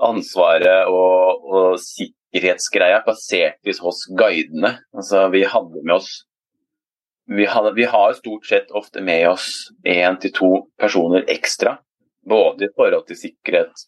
ansvaret 0.01 0.89
og, 0.89 1.43
og 1.45 1.79
sikkerhetsgreia 1.81 3.03
plasserte 3.05 3.73
hos 3.81 4.03
guidene. 4.17 4.75
Altså, 4.97 5.27
vi 5.33 5.43
hadde 5.45 5.83
med 5.83 5.95
oss 5.99 6.11
vi, 7.27 7.45
hadde, 7.45 7.73
vi 7.77 7.85
har 7.89 8.13
stort 8.17 8.45
sett 8.49 8.71
ofte 8.71 9.01
med 9.01 9.27
oss 9.29 9.67
én 9.85 10.17
til 10.21 10.33
to 10.33 10.51
personer 10.79 11.25
ekstra. 11.29 11.75
Både 12.27 12.65
i 12.65 12.73
forhold 12.75 13.05
til 13.09 13.19
sikkerhet 13.19 13.85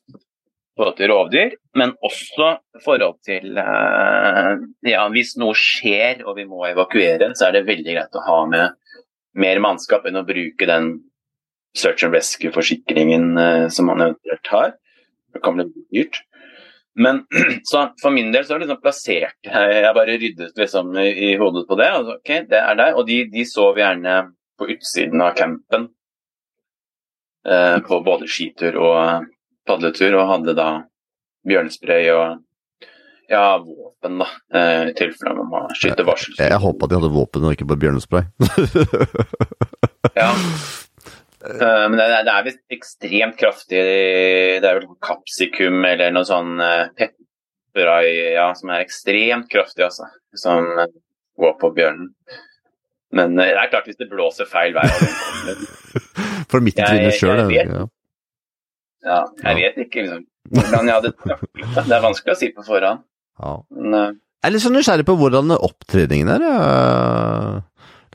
forhold 0.79 0.95
til 0.97 1.11
rovdyr, 1.11 1.55
men 1.77 1.91
også 2.05 2.53
forhold 2.85 3.19
til 3.27 3.59
eh, 3.59 4.51
ja, 4.87 5.03
Hvis 5.11 5.35
noe 5.41 5.57
skjer 5.57 6.23
og 6.23 6.39
vi 6.39 6.47
må 6.47 6.63
evakuere, 6.69 7.33
så 7.35 7.49
er 7.49 7.57
det 7.57 7.67
veldig 7.67 7.97
greit 7.97 8.15
å 8.15 8.23
ha 8.25 8.39
med 8.49 8.77
mer 9.39 9.61
mannskap 9.63 10.07
enn 10.07 10.21
å 10.21 10.25
bruke 10.27 10.67
den 10.67 10.95
search 11.77 12.05
and 12.05 12.15
rescue-forsikringen 12.15 13.37
eh, 13.37 13.67
som 13.73 13.91
man 13.91 14.07
eventuelt 14.07 14.53
har. 14.53 14.73
Det 15.35 15.43
kan 15.45 15.59
bli 15.59 15.67
dyrt. 15.93 16.23
Men 16.99 17.23
så 17.69 17.89
for 18.01 18.15
min 18.15 18.31
del 18.33 18.45
så 18.45 18.55
er 18.55 18.59
det 18.59 18.67
liksom 18.67 18.81
plassert 18.83 19.51
Jeg 19.51 19.93
bare 19.95 20.17
ryddet 20.19 20.57
liksom 20.57 20.95
i, 20.99 21.11
i 21.29 21.35
hodet 21.39 21.67
på 21.69 21.77
det. 21.79 21.91
Altså, 21.99 22.17
ok, 22.17 22.33
det 22.49 22.59
er 22.63 22.79
der. 22.79 22.97
Og 22.97 23.07
de, 23.07 23.21
de 23.31 23.45
sov 23.47 23.79
gjerne 23.79 24.21
på 24.59 24.71
utsiden 24.73 25.23
av 25.23 25.35
campen. 25.39 25.91
Eh, 27.47 27.77
på 27.85 28.01
både 28.03 28.27
skitur 28.27 28.75
og 28.83 29.29
padletur 29.69 30.17
og 30.19 30.29
hadde 30.33 30.55
da 30.57 30.69
bjørnespray 31.47 32.09
og 32.13 32.39
ja, 33.29 33.57
våpen, 33.61 34.17
da. 34.23 34.27
Eh, 34.57 34.89
I 34.89 34.93
tilfelle 34.97 35.35
man 35.37 35.49
må 35.51 35.61
skyte 35.77 36.05
varsel. 36.07 36.33
Jeg, 36.39 36.49
jeg 36.49 36.61
håpa 36.63 36.89
de 36.89 36.97
hadde 36.97 37.11
våpen 37.13 37.45
og 37.45 37.53
ikke 37.53 37.67
bare 37.69 37.83
bjørnespray. 37.83 38.25
ja. 40.21 40.31
Uh, 41.39 41.85
men 41.87 41.95
det, 41.95 42.07
det 42.27 42.31
er 42.33 42.43
visst 42.43 42.73
ekstremt 42.75 43.37
kraftig 43.39 43.77
Det 43.79 44.67
er 44.67 44.75
vel 44.75 44.89
kapsikum 44.99 45.85
eller 45.87 46.11
noe 46.11 46.27
sånn 46.27 46.59
pepperai 46.99 48.33
ja, 48.35 48.49
som 48.59 48.73
er 48.73 48.83
ekstremt 48.83 49.47
kraftig, 49.53 49.85
altså. 49.87 50.09
Som 50.35 50.67
går 51.39 51.55
på 51.61 51.71
bjørnen. 51.77 52.09
Men 53.15 53.37
det 53.39 53.47
er 53.53 53.69
klart, 53.71 53.87
hvis 53.89 53.97
det 54.01 54.09
blåser 54.11 54.49
feil 54.49 54.75
vei 54.75 54.85
For 56.51 56.61
midt 56.65 56.81
i 56.81 56.83
trynet 56.83 57.17
sjøl, 57.17 57.45
ja. 57.53 57.85
Ja, 59.05 59.21
jeg 59.45 59.59
vet 59.59 59.85
ikke 59.85 60.03
liksom, 60.03 60.25
hvordan 60.51 60.89
jeg 60.89 60.97
hadde 60.97 61.13
taklet 61.15 61.53
det. 61.55 61.85
Det 61.85 61.95
er 61.95 62.03
vanskelig 62.03 62.35
å 62.35 62.39
si 62.39 62.51
på 62.55 62.65
forhånd. 62.67 63.05
Ja. 63.39 63.53
Men, 63.75 63.95
uh, 63.95 64.17
jeg 64.39 64.47
er 64.47 64.55
litt 64.55 64.63
så 64.63 64.71
nysgjerrig 64.71 65.07
på 65.07 65.17
hvordan 65.19 65.55
opptredningen 65.55 66.31
er. 66.35 66.45
Ja. 66.47 66.59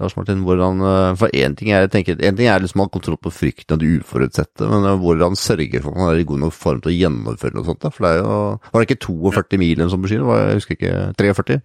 Lars 0.00 0.16
Martin, 0.16 0.42
hvordan, 0.42 0.80
eh, 0.82 1.14
for 1.14 1.30
én 1.30 1.54
ting 1.54 1.70
er, 1.70 1.84
jeg 1.84 1.90
tenker, 1.92 2.18
en 2.18 2.36
ting 2.36 2.48
er 2.50 2.58
liksom 2.58 2.80
å 2.82 2.86
ha 2.88 2.90
kontroll 2.90 3.18
på 3.22 3.30
frykten 3.30 3.76
og 3.76 3.82
det 3.82 3.90
uforutsette, 4.00 4.66
men 4.66 4.88
eh, 4.88 4.96
hvordan 4.98 5.38
sørger 5.38 5.84
for 5.84 5.92
at 5.92 6.00
man 6.00 6.10
er 6.10 6.22
i 6.22 6.26
god 6.26 6.42
nok 6.42 6.56
form 6.56 6.80
til 6.82 6.90
å 6.90 6.96
gjennomføre 6.96 7.54
noe 7.54 7.68
sånt? 7.68 7.82
Da? 7.84 7.92
For 7.94 8.06
det 8.06 8.10
er 8.10 8.18
jo, 8.18 8.38
Var 8.72 8.82
det 8.82 8.88
ikke 8.88 9.04
42 9.06 9.60
mil 9.62 9.76
eller 9.78 9.92
sånn 9.92 10.02
på 10.02 10.10
ski? 10.10 10.18
Jeg 10.18 10.58
husker 10.58 10.78
ikke. 10.78 10.94
43? 11.20 11.60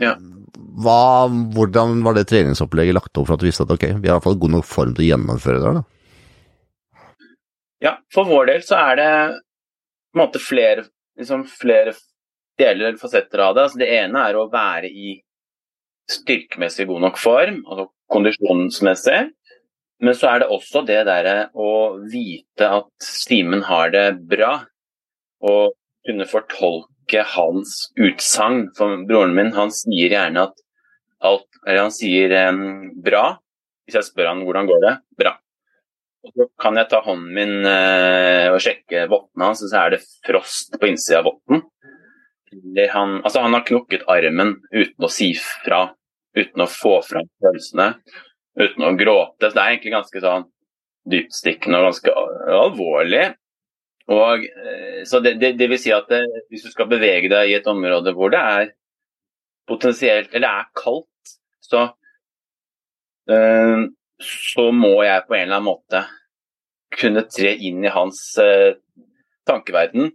Ja. 0.00 0.14
Hva, 0.80 1.00
hvordan 1.56 1.98
var 2.06 2.14
det 2.16 2.28
treningsopplegget 2.30 2.96
lagt 2.96 3.18
opp 3.18 3.26
for 3.26 3.34
at 3.34 3.42
du 3.42 3.48
visste 3.48 3.66
at 3.66 3.74
ok, 3.74 3.88
vi 3.98 4.06
har 4.06 4.14
i 4.14 4.14
hvert 4.14 4.28
fall 4.28 4.38
god 4.44 4.54
nok 4.54 4.68
form 4.68 4.94
til 4.94 5.08
å 5.08 5.10
gjennomføre 5.10 5.64
det? 5.64 5.74
da? 5.80 5.99
Ja, 7.80 7.96
for 8.12 8.28
vår 8.28 8.50
del 8.52 8.64
så 8.66 8.76
er 8.76 9.00
det 9.00 9.10
på 10.10 10.18
en 10.18 10.22
måte 10.24 10.42
flere, 10.42 10.84
liksom 11.18 11.46
flere 11.48 11.94
deler 12.60 12.90
eller 12.90 13.00
fasetter 13.00 13.42
av 13.44 13.56
det. 13.56 13.66
Altså, 13.66 13.80
det 13.80 13.90
ene 13.96 14.24
er 14.28 14.36
å 14.36 14.48
være 14.52 14.90
i 14.90 15.14
styrkemessig 16.10 16.88
god 16.90 17.04
nok 17.06 17.20
form, 17.20 17.60
altså 17.66 17.86
kondisjonsmessig. 18.10 19.20
Men 20.00 20.16
så 20.16 20.30
er 20.30 20.42
det 20.42 20.52
også 20.52 20.82
det 20.88 21.02
derre 21.08 21.50
å 21.52 21.72
vite 22.08 22.68
at 22.80 22.88
Simen 23.04 23.62
har 23.68 23.92
det 23.92 24.06
bra, 24.28 24.54
og 25.44 25.76
kunne 26.08 26.28
fortolke 26.28 27.24
hans 27.34 27.90
utsagn. 28.00 28.70
For 28.76 29.04
broren 29.08 29.36
min 29.36 29.52
han 29.56 29.72
sier 29.74 30.16
gjerne 30.16 30.48
at 30.48 30.66
alt 31.20 31.46
Eller 31.66 31.82
han 31.84 31.92
sier 31.92 32.32
um, 32.48 32.94
bra. 33.04 33.34
Hvis 33.84 33.98
jeg 33.98 34.06
spør 34.06 34.30
han 34.30 34.44
hvordan 34.46 34.68
går 34.70 34.78
det, 34.86 34.92
bra. 35.20 35.34
Og 36.20 36.32
så 36.36 36.46
kan 36.60 36.76
jeg 36.76 36.90
ta 36.90 37.00
hånden 37.04 37.30
min 37.36 37.54
uh, 37.64 38.52
og 38.52 38.60
sjekke 38.60 39.06
votten 39.08 39.44
hans, 39.44 39.62
så 39.64 39.84
er 39.86 39.94
det 39.94 40.02
frost 40.26 40.76
på 40.76 40.90
innsida 40.90 41.22
av 41.22 41.30
votten. 41.30 41.62
Han, 42.90 43.20
altså 43.22 43.44
han 43.44 43.54
har 43.54 43.62
knukket 43.64 44.08
armen 44.10 44.56
uten 44.74 45.06
å 45.06 45.10
si 45.12 45.30
fra, 45.38 45.84
uten 46.36 46.64
å 46.64 46.68
få 46.68 46.96
fram 47.06 47.28
følelsene 47.40 47.92
uten 48.58 48.86
å 48.86 48.94
gråte. 48.98 49.48
Så 49.48 49.54
det 49.54 49.62
er 49.62 49.74
egentlig 49.74 49.94
ganske 49.94 50.22
sånn 50.24 50.48
dyptstikkende 51.10 51.80
og 51.80 51.88
ganske 51.88 52.14
alvorlig. 52.56 53.22
Og, 54.10 54.44
eh, 54.44 55.00
så 55.06 55.20
det, 55.22 55.36
det, 55.40 55.52
det, 55.60 55.68
vil 55.70 55.80
si 55.80 55.92
at 55.94 56.10
det, 56.10 56.24
hvis 56.50 56.66
du 56.66 56.72
skal 56.72 56.90
bevege 56.90 57.30
deg 57.30 57.52
i 57.52 57.56
et 57.60 57.68
område 57.70 58.14
hvor 58.16 58.32
det 58.32 58.40
er 58.42 58.72
potensielt 59.70 60.32
Eller 60.34 60.64
er 60.64 60.70
kaldt, 60.74 61.34
så, 61.62 61.84
øh, 63.30 63.84
så 64.20 64.68
må 64.72 64.94
jeg 65.06 65.26
på 65.26 65.36
en 65.36 65.46
eller 65.46 65.60
annen 65.60 65.68
måte 65.70 66.04
kunne 67.00 67.22
tre 67.30 67.54
inn 67.56 67.84
i 67.86 67.92
hans 67.94 68.20
øh, 68.42 68.74
tankeverden 69.48 70.10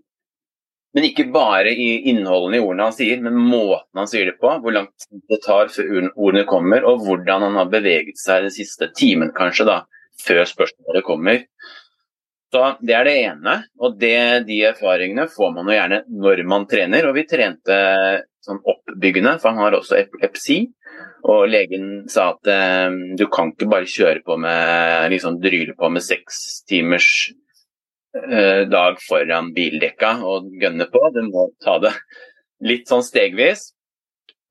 men 0.96 1.10
ikke 1.10 1.26
bare 1.28 1.74
i 1.76 1.90
innholdene 2.08 2.56
i 2.56 2.64
ordene 2.64 2.86
han 2.88 2.96
sier, 2.96 3.20
men 3.20 3.36
måten 3.36 4.00
han 4.00 4.08
sier 4.08 4.30
det 4.30 4.38
på. 4.40 4.48
Hvor 4.64 4.72
lang 4.72 4.86
tid 4.96 5.26
det 5.28 5.42
tar 5.44 5.68
før 5.74 5.90
ordene 6.14 6.46
kommer, 6.48 6.88
og 6.88 7.04
hvordan 7.04 7.44
han 7.44 7.58
har 7.60 7.68
beveget 7.74 8.16
seg 8.22 8.46
den 8.46 8.54
siste 8.56 8.88
timen, 8.96 9.34
kanskje, 9.36 9.66
da, 9.68 9.82
før 10.24 10.46
spørsmålet 10.48 11.04
kommer. 11.04 11.44
Så 12.54 12.62
Det 12.80 12.96
er 12.96 13.04
det 13.04 13.16
ene, 13.26 13.58
og 13.84 13.98
det, 14.00 14.48
de 14.48 14.62
erfaringene 14.70 15.28
får 15.28 15.52
man 15.58 15.68
jo 15.68 15.76
gjerne 15.76 16.00
når 16.08 16.44
man 16.48 16.68
trener. 16.72 17.10
Og 17.10 17.18
vi 17.20 17.26
trente 17.28 17.80
sånn 18.48 18.64
oppbyggende, 18.64 19.36
for 19.42 19.52
han 19.52 19.66
har 19.66 19.76
også 19.76 20.00
epilepsi. 20.00 20.62
Og 21.26 21.48
legen 21.50 22.06
sa 22.12 22.32
at 22.36 22.52
eh, 22.52 22.94
du 23.18 23.26
kan 23.34 23.50
ikke 23.54 23.70
bare 23.72 23.90
kjøre 23.90 24.22
på 24.26 24.38
med 24.38 25.10
liksom 25.14 25.40
dryle 25.42 25.74
på 25.78 25.90
med 25.90 26.06
seks 26.06 26.62
timers 26.70 27.10
Eh, 28.16 28.62
dag 28.72 28.96
foran 29.04 29.52
bildekka 29.56 30.16
og 30.24 30.48
gønne 30.62 30.88
på. 30.92 31.02
Du 31.12 31.22
må 31.28 31.50
ta 31.64 31.76
det 31.84 31.92
litt 32.64 32.88
sånn 32.88 33.04
stegvis. 33.04 33.74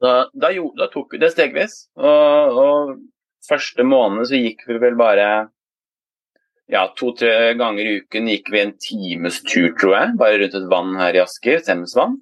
Da, 0.04 0.28
da, 0.36 0.50
da 0.76 0.88
tok 0.92 1.14
vi 1.14 1.20
det 1.22 1.32
stegvis. 1.32 1.78
Og, 1.96 2.60
og, 2.60 2.94
første 3.44 3.84
måned 3.84 4.28
så 4.28 4.40
gikk 4.40 4.62
vi 4.68 4.78
vel 4.80 4.94
bare 4.96 5.26
ja, 6.72 6.86
to-tre 6.96 7.52
ganger 7.60 7.88
i 7.88 7.96
uken 8.00 8.30
gikk 8.32 8.48
vi 8.52 8.62
en 8.62 8.72
times 8.80 9.42
tur, 9.44 9.72
tror 9.76 9.96
jeg, 9.98 10.14
bare 10.20 10.38
rundt 10.40 10.56
et 10.56 10.70
vann 10.70 10.94
her 10.96 11.16
i 11.16 11.20
Asker, 11.20 11.60
Thamesvann. 11.64 12.16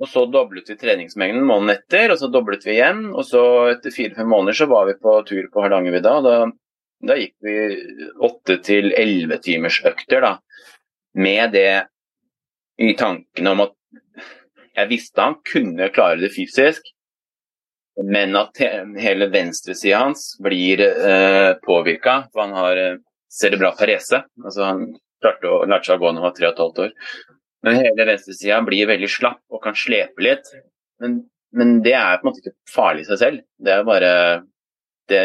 Og 0.00 0.08
så 0.08 0.24
doblet 0.32 0.70
vi 0.70 0.78
treningsmengden 0.80 1.44
måneden 1.44 1.76
etter, 1.76 2.12
og 2.12 2.18
så 2.20 2.30
doblet 2.32 2.64
vi 2.64 2.78
igjen. 2.78 3.10
Og 3.12 3.26
så 3.28 3.42
etter 3.74 3.92
fire-fem 3.92 4.28
måneder 4.32 4.56
så 4.62 4.68
var 4.70 4.88
vi 4.88 4.96
på 4.96 5.18
tur 5.28 5.50
på 5.52 5.64
Hardangervidda, 5.64 6.14
og 6.20 6.28
da 6.28 6.36
da 7.00 7.16
gikk 7.16 7.36
vi 7.40 7.56
åtte 8.20 8.58
til 8.64 8.92
elleve 8.92 9.40
timers 9.40 9.80
økter, 9.88 10.20
da. 10.20 10.32
Med 11.16 11.54
det 11.56 11.86
i 12.80 12.92
tankene 12.96 13.54
om 13.54 13.64
at 13.64 13.76
jeg 14.76 14.90
visste 14.90 15.24
han 15.24 15.38
kunne 15.44 15.90
klare 15.94 16.20
det 16.20 16.32
fysisk, 16.34 16.84
men 18.04 18.36
at 18.38 18.60
hele 18.60 19.28
venstresida 19.32 20.04
hans 20.04 20.36
blir 20.44 20.80
eh, 20.84 21.52
påvirka. 21.64 22.30
For 22.32 22.44
han 22.44 22.54
har 22.56 22.80
eh, 22.80 23.00
cerebral 23.32 23.76
parese. 23.80 24.22
Altså 24.44 24.68
han 24.68 24.86
klarte 25.20 25.50
å 25.50 25.64
lære 25.66 25.84
seg 25.84 25.98
å 25.98 26.00
gå 26.00 26.08
da 26.08 26.20
han 26.20 26.28
var 26.28 26.36
tre 26.36 26.48
og 26.48 26.54
et 26.54 26.62
halvt 26.64 26.82
år. 26.86 26.94
Men 27.66 27.76
hele 27.76 28.06
venstresida 28.08 28.60
blir 28.64 28.88
veldig 28.88 29.10
slapp 29.10 29.42
og 29.52 29.62
kan 29.64 29.76
slepe 29.76 30.24
litt. 30.24 30.48
Men, 31.02 31.20
men, 31.56 31.76
det 31.84 31.94
er 31.98 32.20
på 32.20 32.24
en 32.24 32.30
måte 32.30 32.42
ikke 32.42 32.56
farlig 32.72 33.04
i 33.04 33.10
seg 33.10 33.20
selv. 33.20 33.44
Det 33.60 33.74
er 33.74 33.86
bare 33.88 34.12
det 35.10 35.22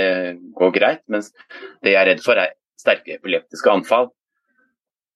går 0.58 0.76
greit. 0.76 1.04
Mens 1.12 1.32
det 1.86 1.94
jeg 1.94 2.02
er 2.02 2.10
redd 2.12 2.24
for, 2.26 2.40
er 2.40 2.56
sterke 2.80 3.16
epileptiske 3.16 3.72
anfall. 3.72 4.10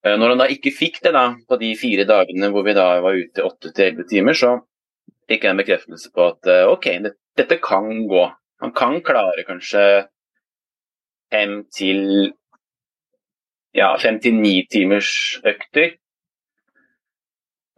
Eh, 0.06 0.16
når 0.16 0.34
han 0.34 0.42
da 0.44 0.48
ikke 0.52 0.72
fikk 0.72 1.00
det 1.04 1.12
da, 1.16 1.26
på 1.48 1.60
de 1.60 1.74
fire 1.78 2.06
dagene 2.08 2.50
hvor 2.54 2.64
vi 2.66 2.76
da 2.76 2.88
var 3.04 3.18
ute 3.18 3.44
åtte 3.44 3.74
til 3.74 3.90
elleve 3.90 4.08
timer, 4.08 4.36
så 4.36 4.56
fikk 5.30 5.44
jeg 5.44 5.52
en 5.52 5.60
bekreftelse 5.60 6.12
på 6.14 6.30
at 6.32 6.50
eh, 6.50 6.66
OK, 6.70 6.88
det, 7.04 7.14
dette 7.38 7.60
kan 7.62 7.90
gå. 8.08 8.24
Han 8.64 8.72
kan 8.76 9.00
klare 9.04 9.44
kanskje 9.48 9.84
fem 11.30 11.60
til 11.72 12.32
ja, 13.76 13.92
fem 14.02 14.18
til 14.22 14.34
ni 14.40 14.64
timers 14.72 15.12
økter 15.46 15.99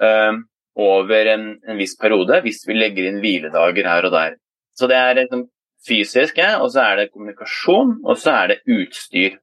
over 0.03 1.29
en, 1.31 1.43
en, 1.69 1.77
viss 1.79 1.93
periode, 2.01 2.41
hvis 2.43 2.63
vi 2.67 2.75
legger 2.75 3.07
inn 3.07 3.21
hviledager 3.23 3.87
her 3.87 4.09
og 4.09 4.15
der. 4.15 4.39
Så 4.75 4.89
det 4.91 4.97
er 4.97 5.19
liksom 5.21 5.45
fysiske, 5.87 6.47
og 6.63 6.71
så 6.73 6.87
er 6.87 6.97
det 6.99 7.11
kommunikasjon, 7.13 7.99
og 8.05 8.19
så 8.19 8.35
er 8.43 8.53
det 8.53 8.59
utstyr. 8.71 9.39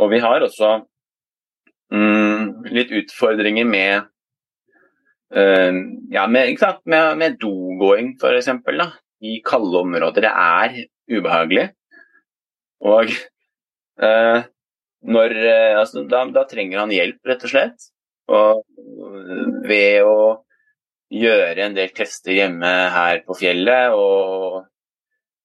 Og 0.00 0.10
vi 0.10 0.20
har 0.22 0.42
også 0.42 0.72
mm, 1.94 2.64
litt 2.74 2.92
utfordringer 3.02 3.68
med 3.68 4.08
uh, 5.36 5.78
ja, 6.14 6.26
med, 6.26 6.56
med, 6.84 7.16
med 7.20 7.38
dogåing, 7.42 8.14
f.eks. 8.20 8.50
I 9.24 9.38
kalde 9.46 9.80
områder. 9.80 10.26
Det 10.26 10.32
er 10.32 10.74
ubehagelig. 11.18 11.68
Og 12.84 13.08
uh, 14.02 14.40
når, 15.04 15.36
uh, 15.38 15.80
altså, 15.80 16.04
da, 16.10 16.24
da, 16.34 16.44
trenger 16.50 16.82
han 16.82 16.94
hjelp, 16.94 17.20
rett 17.28 17.46
og 17.46 17.54
slett. 17.54 17.90
Og 18.32 18.62
ved 19.68 20.06
å 20.06 20.20
gjøre 21.14 21.66
en 21.66 21.76
del 21.76 21.92
tester 21.94 22.34
hjemme 22.38 22.70
her 22.94 23.20
på 23.26 23.36
fjellet 23.38 23.94
og 23.98 24.64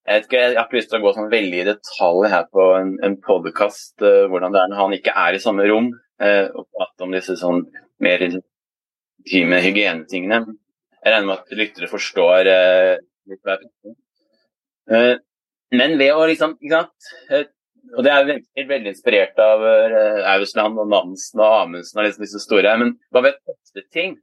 jeg, 0.10 0.24
ikke, 0.24 0.40
jeg, 0.40 0.56
har 0.58 0.66
ikke 0.66 0.78
lyst 0.80 0.90
til 0.90 0.98
å 0.98 1.04
gå 1.04 1.12
sånn 1.14 1.30
veldig 1.30 1.58
i 1.60 1.66
detalj 1.68 2.30
her 2.32 2.48
på 2.50 2.64
en, 2.80 2.96
en 3.06 3.18
podkast 3.22 4.02
uh, 4.02 4.08
eh, 4.10 4.24
hvordan 4.32 4.56
det 4.56 4.62
er 4.62 4.72
når 4.72 4.80
han 4.82 4.96
ikke 4.98 5.14
er 5.22 5.38
i 5.38 5.42
samme 5.44 5.68
rom, 5.70 5.92
uh, 6.24 6.46
og 6.50 6.66
prate 6.74 7.06
om 7.06 7.14
disse 7.14 7.36
sånn 7.38 7.62
mer 8.02 8.24
intime 8.26 9.60
hygienetingene. 9.62 10.40
Jeg 10.98 11.14
regner 11.14 11.28
med 11.28 11.36
at 11.36 11.54
lyttere 11.62 11.92
forstår 11.92 12.50
uh, 12.50 12.96
litt 13.30 13.44
prater 13.46 13.70
om. 13.70 13.98
Men 15.78 16.00
ved 16.00 16.16
å 16.18 16.26
liksom 16.26 16.56
ikke 16.58 16.80
sant, 16.80 17.52
Og 17.98 18.06
det 18.06 18.12
er 18.14 18.28
veldig, 18.28 18.66
veldig 18.70 18.92
inspirert 18.94 19.40
av 19.42 19.64
Ausland 20.36 20.78
og 20.78 20.90
Nansen 20.92 21.42
og 21.42 21.56
Amundsen 21.64 22.02
og 22.02 22.06
liksom 22.06 22.26
disse 22.26 22.42
store. 22.44 22.76
Men 22.78 22.94
bare 23.14 23.32
ved 23.32 23.40
første 23.50 23.86
ting, 23.96 24.18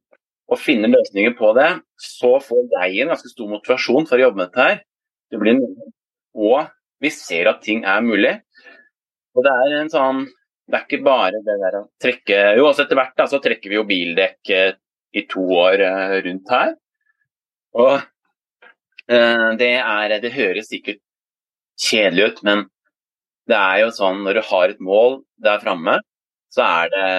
og 0.47 0.61
finne 0.63 0.91
løsninger 0.91 1.35
på 1.39 1.51
det, 1.59 1.69
så 1.99 2.37
får 2.43 2.67
jeg 2.77 3.03
en 3.03 3.13
ganske 3.13 3.31
stor 3.33 3.51
motivasjon 3.51 4.07
for 4.07 4.19
å 4.19 4.27
jobbe 4.27 4.41
med 4.41 4.51
dette 4.51 4.67
her. 4.69 4.81
Det 5.31 5.41
blir 5.43 5.59
mulig. 5.59 5.93
Og 6.37 6.69
vi 7.03 7.11
ser 7.13 7.51
at 7.51 7.63
ting 7.65 7.83
er 7.89 8.05
mulig. 8.05 8.35
Og 9.37 9.45
det 9.45 9.53
er 9.53 9.79
en 9.83 9.93
sånn 9.93 10.27
Det 10.67 10.75
er 10.75 10.85
ikke 10.87 11.07
bare 11.07 11.39
det 11.47 11.55
der 11.61 11.75
å 11.79 11.83
trekke 12.03 12.39
Jo, 12.57 12.65
også 12.67 12.83
etter 12.83 12.99
hvert 12.99 13.13
da, 13.15 13.27
så 13.31 13.39
trekker 13.39 13.71
vi 13.71 13.77
jo 13.77 13.85
bildekk 13.87 14.51
eh, 14.51 14.73
i 15.15 15.23
to 15.31 15.45
år 15.61 15.83
eh, 15.87 16.15
rundt 16.25 16.51
her. 16.51 16.73
Og 17.79 17.93
eh, 19.07 19.51
det 19.61 19.75
er 19.77 20.17
Det 20.25 20.33
høres 20.35 20.73
sikkert 20.73 21.03
kjedelig 21.79 22.33
ut, 22.33 22.43
men 22.49 22.65
det 23.47 23.57
er 23.57 23.83
jo 23.85 23.93
sånn 23.95 24.25
når 24.25 24.39
du 24.39 24.43
har 24.49 24.73
et 24.73 24.83
mål 24.83 25.21
der 25.43 25.61
framme, 25.63 26.01
så 26.53 26.67
er 26.67 26.93
det 26.95 27.11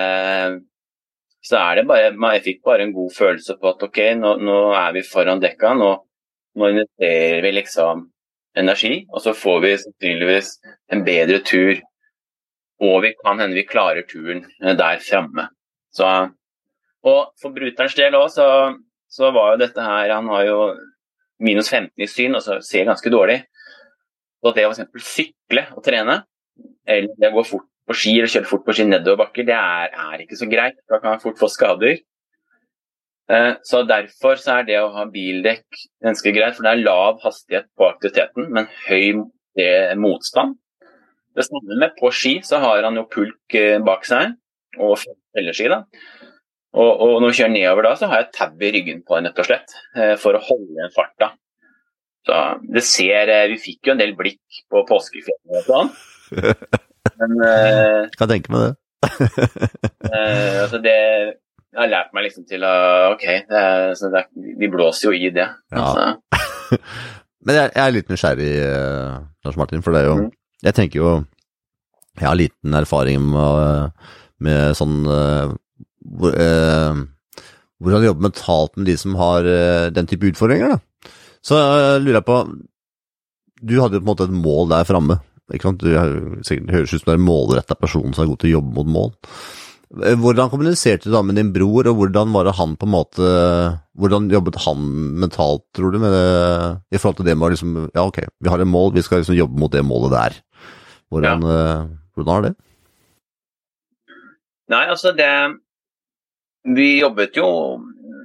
så 1.48 1.60
er 1.62 1.80
det 1.80 1.88
bare 1.88 2.12
Jeg 2.36 2.44
fikk 2.44 2.64
bare 2.66 2.84
en 2.84 2.94
god 2.96 3.14
følelse 3.16 3.56
på 3.60 3.72
at 3.72 3.84
OK, 3.86 4.00
nå, 4.20 4.36
nå 4.44 4.58
er 4.76 4.96
vi 4.98 5.04
foran 5.06 5.40
dekka. 5.40 5.74
Nå, 5.80 5.92
nå 6.58 6.72
investerer 6.74 7.40
vi 7.46 7.52
liksom 7.56 8.08
energi, 8.58 9.06
og 9.14 9.22
så 9.24 9.34
får 9.38 9.62
vi 9.64 9.76
sannsynligvis 9.84 10.50
en 10.92 11.06
bedre 11.08 11.40
tur. 11.46 11.80
Og 12.84 13.00
vi 13.06 13.14
kan 13.22 13.40
hende 13.40 13.58
vi 13.58 13.66
klarer 13.70 14.06
turen 14.10 14.44
eh, 14.62 14.76
der 14.78 15.00
framme. 15.02 15.48
Og 17.08 17.32
for 17.42 17.56
bruterens 17.56 17.96
del 17.98 18.18
òg, 18.18 18.28
så, 18.34 18.48
så, 19.10 19.32
var 19.32 19.54
jo 19.54 19.62
dette 19.64 19.82
her 19.82 20.12
Han 20.14 20.28
har 20.34 20.44
jo 20.46 20.60
minus 21.40 21.70
15 21.72 22.04
i 22.04 22.10
syn, 22.10 22.36
og 22.36 22.44
ser 22.66 22.90
ganske 22.90 23.14
dårlig. 23.14 23.40
Så 24.48 24.54
det 24.56 24.64
å 24.64 24.72
f.eks. 24.72 25.04
sykle 25.04 25.66
og 25.76 25.84
trene, 25.84 26.22
eller 26.88 27.16
det 27.20 27.32
å 27.34 27.36
gå 27.36 27.48
fort 27.50 27.68
på 27.88 27.96
ski 27.96 28.14
eller 28.18 28.32
kjøre 28.32 28.48
fort 28.48 28.64
på 28.64 28.76
ski 28.76 28.86
nedoverbakker, 28.88 29.48
det 29.48 29.56
er, 29.56 29.92
er, 29.92 30.22
ikke 30.24 30.40
så 30.40 30.48
greit. 30.48 30.78
Da 30.88 31.02
kan 31.02 31.16
man 31.16 31.24
fort 31.24 31.40
få 31.40 31.50
skader. 31.52 32.00
Eh, 33.32 33.50
så 33.68 33.84
Derfor 33.88 34.40
så 34.40 34.60
er 34.60 34.70
det 34.70 34.78
å 34.80 34.94
ha 34.96 35.04
bildekk 35.12 35.82
ganske 36.04 36.32
greit, 36.36 36.56
for 36.56 36.68
det 36.68 36.74
er 36.74 36.86
lav 36.86 37.20
hastighet 37.26 37.68
på 37.76 37.90
aktiviteten, 37.90 38.48
men 38.56 38.72
høy 38.88 39.26
motstand. 39.98 40.56
Det 41.36 41.46
samme 41.48 41.80
med 41.82 41.96
på 42.00 42.12
ski, 42.14 42.38
så 42.46 42.62
har 42.64 42.86
han 42.88 42.98
jo 42.98 43.08
pulk 43.12 43.58
eh, 43.58 43.82
bak 43.84 44.08
seg 44.08 44.38
og 44.80 44.96
felleski. 45.36 45.68
da. 45.74 45.84
Og, 46.78 46.92
og, 46.92 47.18
når 47.22 47.32
vi 47.32 47.40
kjører 47.40 47.54
nedover 47.56 47.88
da, 47.88 47.96
så 47.98 48.10
har 48.12 48.24
jeg 48.24 48.34
tau 48.38 48.64
i 48.64 48.72
ryggen 48.76 49.04
på 49.08 49.20
rett 49.20 49.42
og 49.42 49.50
slett, 49.50 49.76
eh, 49.98 50.16
for 50.22 50.38
å 50.38 50.44
holde 50.44 50.72
igjen 50.76 50.94
farta. 50.94 51.32
Så 52.28 52.42
det 52.76 52.84
ser, 52.84 53.32
Vi 53.54 53.58
fikk 53.62 53.88
jo 53.88 53.96
en 53.96 54.02
del 54.02 54.12
blikk 54.18 54.62
på 54.68 54.84
påskefjellet 54.90 55.62
og 55.62 55.72
sånn. 55.72 55.94
Men 57.18 57.38
uh, 57.42 58.08
Kan 58.18 58.32
tenke 58.32 58.54
meg 58.54 58.66
det. 58.66 58.74
uh, 59.08 60.56
altså 60.64 60.80
det 60.84 60.98
har 61.78 61.92
lært 61.92 62.16
meg 62.18 62.26
liksom 62.26 62.48
til 62.50 62.64
å 62.66 62.74
Ok, 63.14 63.26
det 63.48 63.62
er, 63.62 63.94
det 63.94 64.22
er, 64.24 64.28
de 64.62 64.70
blåser 64.74 65.10
jo 65.10 65.14
i 65.16 65.32
det. 65.34 65.48
Ja. 65.72 65.84
Altså. 65.84 66.78
Men 67.48 67.60
jeg, 67.62 67.72
jeg, 67.76 67.84
er 67.84 67.94
litt 67.96 68.10
nysgjerrig, 68.12 68.54
Lars 69.46 69.60
Martin, 69.60 69.84
for 69.86 69.96
det 69.96 70.02
er 70.02 70.10
jo 70.10 70.16
mm. 70.20 70.32
Jeg 70.66 70.74
tenker 70.74 71.00
jo 71.00 71.12
Jeg 72.18 72.26
har 72.26 72.36
liten 72.36 72.74
erfaring 72.76 73.22
med, 73.30 73.94
med 74.44 74.74
sånn 74.76 74.98
uh, 75.06 75.54
hvor, 76.18 76.34
uh, 76.34 77.06
hvordan 77.78 78.08
jobbe 78.08 78.26
mentalt 78.26 78.74
med 78.76 78.90
de 78.90 78.98
som 78.98 79.14
har 79.20 79.46
den 79.94 80.08
type 80.10 80.26
utfordringer, 80.32 80.74
da. 80.74 81.12
Så 81.48 81.58
lurer 82.04 82.20
jeg 82.20 82.28
på 82.28 82.42
Du 83.64 83.78
hadde 83.80 83.98
jo 83.98 84.02
på 84.02 84.06
en 84.06 84.12
måte 84.12 84.28
et 84.28 84.36
mål 84.36 84.72
der 84.74 84.88
framme. 84.88 85.22
Du 85.48 85.56
høres 85.56 86.92
ut 86.92 87.00
som 87.00 87.08
du 87.08 87.14
er 87.14 87.16
en 87.16 87.24
målretta 87.24 87.78
person 87.80 88.12
som 88.12 88.26
er 88.26 88.30
god 88.34 88.42
til 88.42 88.50
å 88.50 88.58
jobbe 88.58 88.76
mot 88.76 88.90
mål. 88.98 89.14
Hvordan 89.88 90.50
kommuniserte 90.52 91.08
du 91.08 91.14
da 91.14 91.22
med 91.24 91.38
din 91.40 91.54
bror, 91.56 91.88
og 91.88 91.96
hvordan 91.96 92.34
var 92.36 92.44
det 92.44 92.58
han 92.58 92.74
på 92.76 92.84
en 92.84 92.92
måte 92.92 93.28
Hvordan 93.96 94.28
jobbet 94.34 94.60
han 94.66 94.82
mentalt, 95.24 95.64
tror 95.74 95.94
du, 95.94 96.00
med 96.04 96.12
det, 96.12 96.26
i 96.92 97.00
forhold 97.00 97.22
til 97.22 97.30
det 97.30 97.38
med 97.38 97.48
å 97.48 97.52
liksom 97.54 97.78
Ja, 97.96 98.04
ok, 98.04 98.20
vi 98.44 98.52
har 98.52 98.60
et 98.60 98.68
mål, 98.68 98.92
vi 98.98 99.06
skal 99.06 99.24
liksom 99.24 99.38
jobbe 99.38 99.58
mot 99.58 99.72
det 99.72 99.86
målet 99.88 100.12
der. 100.12 100.36
Hvordan, 101.08 101.48
ja. 101.48 101.56
Eh, 101.56 101.88
hvordan 102.18 102.34
er 102.36 102.46
det? 102.50 102.54
Nei, 104.76 104.84
altså 104.92 105.16
det 105.16 105.32
Vi 106.76 106.90
jobbet 107.00 107.40
jo 107.40 107.48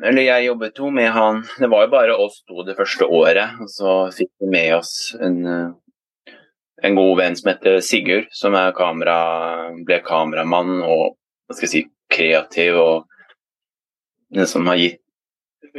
Eller 0.02 0.26
jeg 0.26 0.48
jobbet 0.48 0.78
jo 0.80 0.90
med 0.90 1.10
han 1.14 1.44
Det 1.60 1.68
var 1.70 1.84
jo 1.84 1.92
bare 1.92 2.16
oss 2.18 2.40
to 2.48 2.64
det 2.66 2.74
første 2.78 3.06
året. 3.06 3.58
Og 3.62 3.70
så 3.70 3.94
fikk 4.16 4.32
vi 4.42 4.50
med 4.50 4.74
oss 4.76 4.94
en, 5.20 5.38
en 6.82 6.98
god 6.98 7.14
venn 7.20 7.38
som 7.38 7.52
heter 7.52 7.78
Sigurd, 7.84 8.30
som 8.34 8.56
kamera, 8.76 9.16
ble 9.86 10.00
kameramann 10.06 10.80
og 10.80 11.14
hva 11.46 11.56
skal 11.56 11.68
jeg 11.68 11.72
si, 11.72 11.84
kreativ 12.12 12.78
og 12.80 13.08
den 14.32 14.48
som 14.48 14.66
har 14.70 14.80
gitt, 14.80 14.98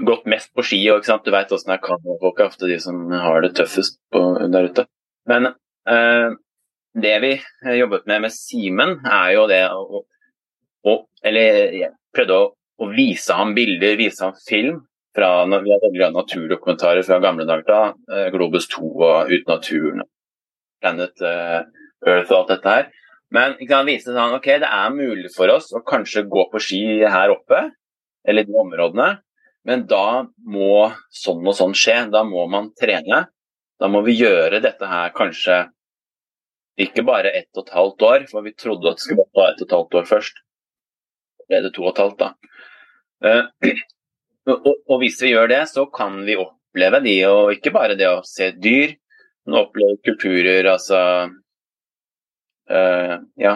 gått 0.05 0.25
mest 0.29 0.53
på 0.53 0.65
ski. 0.65 0.79
Og, 0.93 1.03
Du 1.25 1.31
vet 1.33 1.51
åssen 1.51 1.73
det 1.73 1.79
er 1.79 1.86
kamerafolk 1.88 2.39
er 2.39 2.49
ofte 2.51 2.69
de 2.69 2.79
som 2.81 3.05
har 3.12 3.41
det 3.43 3.53
tøffest 3.57 3.99
på, 4.13 4.23
der 4.53 4.69
ute. 4.69 4.88
Men 5.29 5.51
eh, 5.89 6.36
det 6.93 7.13
vi 7.23 7.33
jobbet 7.79 8.05
med 8.05 8.27
med 8.27 8.33
Simen, 8.33 8.99
er 9.05 9.31
jo 9.33 9.47
det 9.49 9.63
å, 9.71 10.03
å 10.83 10.99
Eller 11.23 11.73
jeg 11.73 11.93
prøvde 12.13 12.38
å, 12.38 12.47
å, 12.79 12.89
vise 12.93 13.36
ham 13.38 13.53
bilder, 13.57 13.97
vise 13.99 14.25
ham 14.25 14.36
film. 14.47 14.81
Fra, 15.13 15.45
vi 15.45 15.69
hadde 15.69 16.09
naturdokumentarer 16.09 17.05
fra 17.05 17.19
gamle 17.21 17.45
dager, 17.45 17.67
da, 17.67 17.81
eh, 18.09 18.31
Globus 18.33 18.65
2 18.73 18.88
og 18.89 19.29
Ut 19.29 19.51
naturen, 19.51 20.01
Planet 20.81 21.21
uh, 21.21 21.59
Earth 22.01 22.31
og 22.31 22.39
alt 22.39 22.53
dette 22.55 22.71
her. 22.71 22.88
Men 23.33 23.53
ikke 23.59 23.75
sant, 23.75 23.89
vise 23.91 24.15
sånn, 24.15 24.33
ok, 24.39 24.49
det 24.63 24.71
er 24.73 24.95
mulig 24.95 25.29
for 25.36 25.53
oss 25.53 25.69
å 25.69 25.83
kanskje 25.86 26.25
gå 26.29 26.47
på 26.49 26.62
ski 26.65 26.81
her 27.05 27.33
oppe, 27.33 27.62
eller 28.25 28.47
de 28.47 28.57
områdene, 28.57 29.12
men 29.69 29.86
da 29.89 30.25
må 30.49 30.89
sånn 31.13 31.45
og 31.47 31.55
sånn 31.57 31.75
skje. 31.77 31.95
Da 32.12 32.23
må 32.27 32.43
man 32.51 32.71
trene. 32.79 33.23
Da 33.79 33.89
må 33.91 34.03
vi 34.05 34.17
gjøre 34.17 34.62
dette 34.63 34.88
her 34.88 35.13
kanskje 35.15 35.63
ikke 36.83 37.05
bare 37.05 37.31
ett 37.38 37.49
og 37.55 37.67
et 37.67 37.75
halvt 37.77 38.05
år, 38.07 38.25
for 38.31 38.45
vi 38.45 38.55
trodde 38.57 38.91
at 38.91 38.99
det 38.99 39.05
skulle 39.05 39.27
ta 39.31 39.47
ett 39.51 39.62
og 39.62 39.67
et 39.67 39.75
halvt 39.77 39.97
år 39.99 40.09
først. 40.09 40.42
Ble 41.49 41.62
det 41.65 41.73
to 41.75 41.86
og 41.86 41.93
et 41.93 42.03
halvt, 42.03 42.23
da. 42.23 42.34
Uh, 43.23 43.45
og, 44.51 44.65
og, 44.89 44.97
hvis 44.99 45.21
vi 45.23 45.29
gjør 45.32 45.47
det, 45.47 45.62
så 45.71 45.86
kan 45.88 46.17
vi 46.27 46.36
oppleve 46.36 46.99
de, 47.06 47.13
og 47.29 47.53
ikke 47.53 47.71
bare 47.71 47.95
det 47.95 48.10
å 48.10 48.25
se 48.27 48.49
dyr, 48.60 48.91
men 49.45 49.60
oppleve 49.62 49.95
kulturer, 50.03 50.67
altså 50.67 50.99
uh, 52.67 53.15
ja, 53.39 53.53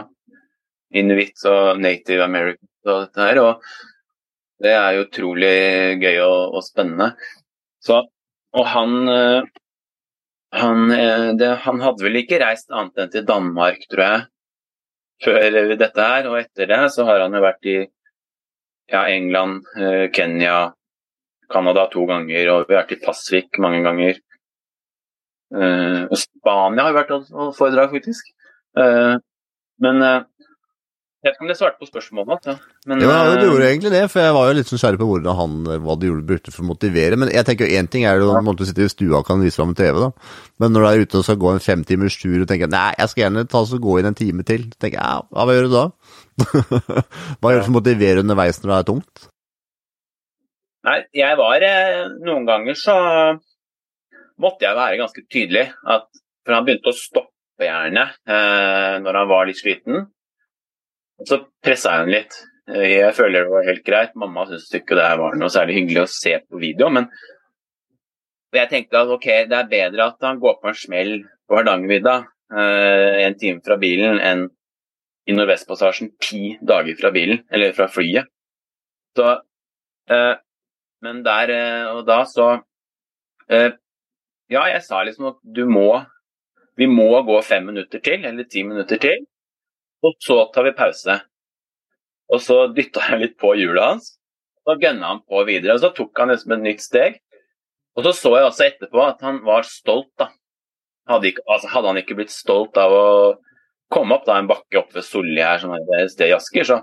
inuitt 0.95 1.43
og 1.52 1.82
native 1.84 2.23
americans 2.23 2.88
og 2.88 3.02
dette 3.06 3.28
her. 3.28 3.41
Og 3.43 4.63
det 4.63 4.73
er 4.73 4.95
jo 4.95 5.06
utrolig 5.06 5.56
gøy 6.02 6.21
og, 6.23 6.56
og 6.58 6.65
spennende. 6.65 7.12
Så, 7.84 8.02
og 8.58 8.71
han, 8.73 8.95
uh, 9.12 9.41
han, 10.56 10.88
uh, 10.91 11.30
det, 11.39 11.52
han 11.67 11.84
hadde 11.84 12.08
vel 12.08 12.23
ikke 12.23 12.41
reist 12.43 12.71
annet 12.71 13.04
enn 13.04 13.13
til 13.13 13.28
Danmark, 13.28 13.84
tror 13.91 14.06
jeg, 14.06 14.26
før 15.23 15.60
dette 15.75 16.08
her. 16.12 16.30
Og 16.32 16.39
etter 16.41 16.69
det 16.69 16.82
så 16.95 17.06
har 17.08 17.25
han 17.25 17.36
jo 17.38 17.43
vært 17.43 17.69
i 17.69 17.77
ja, 18.91 19.03
England, 19.12 19.65
Kenya, 20.15 20.71
Canada 21.51 21.88
to 21.91 22.06
ganger, 22.08 22.49
og 22.53 22.67
vi 22.67 22.75
har 22.75 22.86
vært 22.86 22.95
i 22.95 23.01
Pasvik 23.03 23.60
mange 23.63 23.82
ganger. 23.84 24.19
Uh, 25.47 26.08
Spania 26.15 26.88
har 26.88 26.95
vært 26.95 27.13
og 27.15 27.53
foredrag, 27.56 27.93
faktisk. 27.95 28.34
Eh, 28.77 29.15
men 29.84 30.01
eh, 30.06 30.23
jeg 31.17 31.32
vet 31.32 31.34
ikke 31.34 31.45
om 31.47 31.49
det 31.49 31.56
svarte 31.58 31.80
på 31.82 31.88
spørsmålet. 31.89 32.45
Ja. 32.45 32.53
Men, 32.86 32.99
ja, 33.01 33.13
det 33.34 33.47
gjorde 33.47 33.67
egentlig 33.67 33.89
det, 33.89 34.03
for 34.13 34.21
jeg 34.21 34.34
var 34.36 34.47
jo 34.47 34.58
litt 34.60 34.69
nysgjerrig 34.69 34.99
på 35.01 35.08
hvordan 35.10 35.38
han, 35.39 35.56
hva 35.82 35.95
de 35.97 36.12
brukte 36.30 36.51
for 36.53 36.62
å 36.62 36.67
motivere. 36.69 37.17
Men 37.17 37.32
jeg 37.34 37.47
tenker 37.47 37.65
jo 37.65 37.80
én 37.80 37.88
ting 37.89 38.03
er 38.06 38.21
ja. 38.21 38.36
at 38.38 38.60
du 38.60 38.65
sitter 38.69 38.86
i 38.86 38.91
stua 38.93 39.23
og 39.23 39.25
kan 39.25 39.41
vise 39.41 39.58
fram 39.58 39.71
en 39.73 39.80
TV, 39.80 39.97
da. 40.03 40.12
Men 40.62 40.75
når 40.75 40.84
du 40.86 40.89
er 40.89 41.01
ute 41.01 41.17
og 41.17 41.25
skal 41.25 41.39
gå 41.41 41.53
en 41.56 41.63
femtimers 41.63 42.19
tur 42.21 42.36
og 42.38 42.45
tenker 42.51 42.69
nei, 42.69 42.91
jeg 43.01 43.12
skal 43.12 43.23
gjerne 43.23 43.43
ta 43.49 43.63
og 43.65 43.88
gå 43.88 43.95
inn 43.97 44.10
en 44.12 44.17
time 44.19 44.45
til, 44.45 44.67
tenker 44.77 44.99
jeg 44.99 45.17
ja, 45.17 45.23
hva 45.34 45.56
gjør 45.58 45.65
du 45.65 45.73
da? 45.73 45.86
hva 47.41 47.53
gjør 47.53 47.63
du 47.63 47.65
for 47.65 47.73
å 47.73 47.77
motivere 47.80 48.21
underveis 48.21 48.62
når 48.62 48.71
det 48.71 48.77
er 48.77 48.88
tungt? 48.91 49.23
Nei, 50.88 50.99
jeg 51.17 51.39
var 51.39 51.65
eh, 51.65 52.03
Noen 52.27 52.45
ganger 52.47 52.77
så 52.77 52.97
måtte 54.38 54.67
jeg 54.67 54.77
være 54.77 55.01
ganske 55.01 55.25
tydelig. 55.34 55.65
At, 55.82 56.06
for 56.45 56.56
han 56.56 56.69
begynte 56.69 56.93
å 56.93 56.95
stoppe 56.95 57.65
gjerne 57.65 58.06
eh, 58.06 58.93
når 59.01 59.19
han 59.21 59.34
var 59.34 59.49
litt 59.49 59.60
sliten. 59.60 60.06
Så 61.25 61.39
pressa 61.65 61.95
jeg 61.95 62.03
henne 62.03 62.13
litt. 62.13 62.38
Eh, 62.69 62.86
jeg 62.99 63.15
føler 63.17 63.45
det 63.45 63.53
var 63.53 63.67
helt 63.67 63.86
greit. 63.88 64.15
Mamma 64.19 64.45
syntes 64.45 64.69
ikke 64.77 64.97
det 64.99 65.08
var 65.21 65.38
noe 65.39 65.53
særlig 65.53 65.80
hyggelig 65.80 66.03
å 66.03 66.12
se 66.12 66.36
på 66.43 66.62
video, 66.62 66.91
men 66.93 67.10
jeg 68.56 68.69
tenkte 68.71 69.01
at 69.01 69.12
ok, 69.12 69.27
det 69.49 69.58
er 69.58 69.71
bedre 69.71 70.06
at 70.12 70.23
han 70.23 70.39
går 70.41 70.60
på 70.62 70.69
en 70.71 70.77
smell 70.77 71.12
på 71.47 71.58
Hardangervidda 71.58 72.15
eh, 72.56 73.25
en 73.25 73.38
time 73.39 73.63
fra 73.65 73.77
bilen 73.82 74.21
enn 74.23 74.45
i 75.27 75.36
Nordvestpassasjen 75.36 76.13
ti 76.23 76.56
dager 76.63 76.95
fra 76.99 77.12
bilen, 77.12 77.41
eller 77.51 77.73
fra 77.75 77.89
flyet. 77.91 78.30
Så, 79.17 79.34
eh, 80.13 80.36
men 81.03 81.19
der 81.25 81.51
eh, 81.51 81.95
og 81.95 82.06
da 82.08 82.23
så 82.27 82.58
Ja, 83.47 84.62
jeg 84.67 84.82
sa 84.84 85.01
liksom 85.03 85.30
at 85.30 85.38
du 85.56 85.62
må 85.67 86.01
vi 86.77 86.88
må 86.88 87.10
gå 87.25 87.38
fem 87.43 87.65
minutter 87.65 88.01
til, 88.03 88.25
eller 88.27 88.45
ti 88.51 88.62
minutter 88.67 88.99
til, 89.01 89.23
og 90.08 90.15
så 90.24 90.38
tar 90.54 90.67
vi 90.67 90.76
pause. 90.78 91.17
Og 92.32 92.43
så 92.43 92.58
dytta 92.76 93.04
jeg 93.12 93.22
litt 93.22 93.38
på 93.39 93.54
hjulet 93.60 93.84
hans, 93.84 94.12
og 94.63 94.74
så 94.74 94.82
gønna 94.82 95.13
han 95.13 95.24
på 95.28 95.43
videre. 95.48 95.78
Og 95.78 95.84
så 95.84 95.93
tok 95.96 96.20
han 96.20 96.32
liksom 96.34 96.56
et 96.58 96.65
nytt 96.65 96.84
steg. 96.84 97.20
Og 97.98 98.06
så 98.06 98.13
så 98.13 98.34
jeg 98.36 98.50
også 98.50 98.67
etterpå 98.67 99.02
at 99.04 99.24
han 99.26 99.41
var 99.46 99.67
stolt, 99.67 100.12
da. 100.20 100.30
Hadde, 101.08 101.32
ikke, 101.32 101.46
altså 101.48 101.70
hadde 101.72 101.91
han 101.93 102.00
ikke 102.02 102.17
blitt 102.20 102.34
stolt 102.34 102.78
av 102.80 102.93
å 102.93 103.08
komme 103.93 104.17
opp 104.17 104.26
da 104.28 104.36
en 104.41 104.50
bakke 104.50 104.82
opp 104.82 104.91
ved 104.96 105.06
Solgjerd, 105.08 105.63
som 105.63 105.72
er 105.72 106.02
et 106.02 106.12
sted 106.12 106.28
i 106.28 106.36
Asker, 106.36 106.67
så 106.67 106.82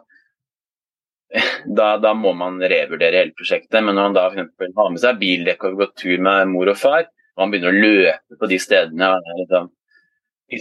da, 1.78 1.96
da, 2.00 2.14
må 2.16 2.32
man 2.38 2.56
revurdere 2.62 3.20
hele 3.20 3.36
prosjektet. 3.36 3.80
Men 3.84 3.98
når 3.98 4.08
han 4.08 4.16
da 4.16 4.26
f.eks. 4.30 4.74
har 4.78 4.92
med 4.94 5.02
seg 5.02 5.20
bildekk 5.20 5.68
og 5.68 5.80
går 5.82 5.92
tur 6.00 6.24
med 6.24 6.50
mor 6.54 6.72
og 6.72 6.80
far, 6.80 7.08
og 7.34 7.44
han 7.44 7.52
begynner 7.52 7.74
å 7.74 7.84
løpe 7.84 8.38
på 8.40 8.50
de 8.50 8.58
stedene 8.62 9.10
liksom, 9.40 9.70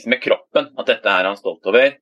med 0.09 0.21
kroppen 0.23 0.71
at 0.79 0.89
dette 0.89 1.11
er 1.11 1.29
han 1.29 1.39
stolt 1.39 1.65
over. 1.69 1.93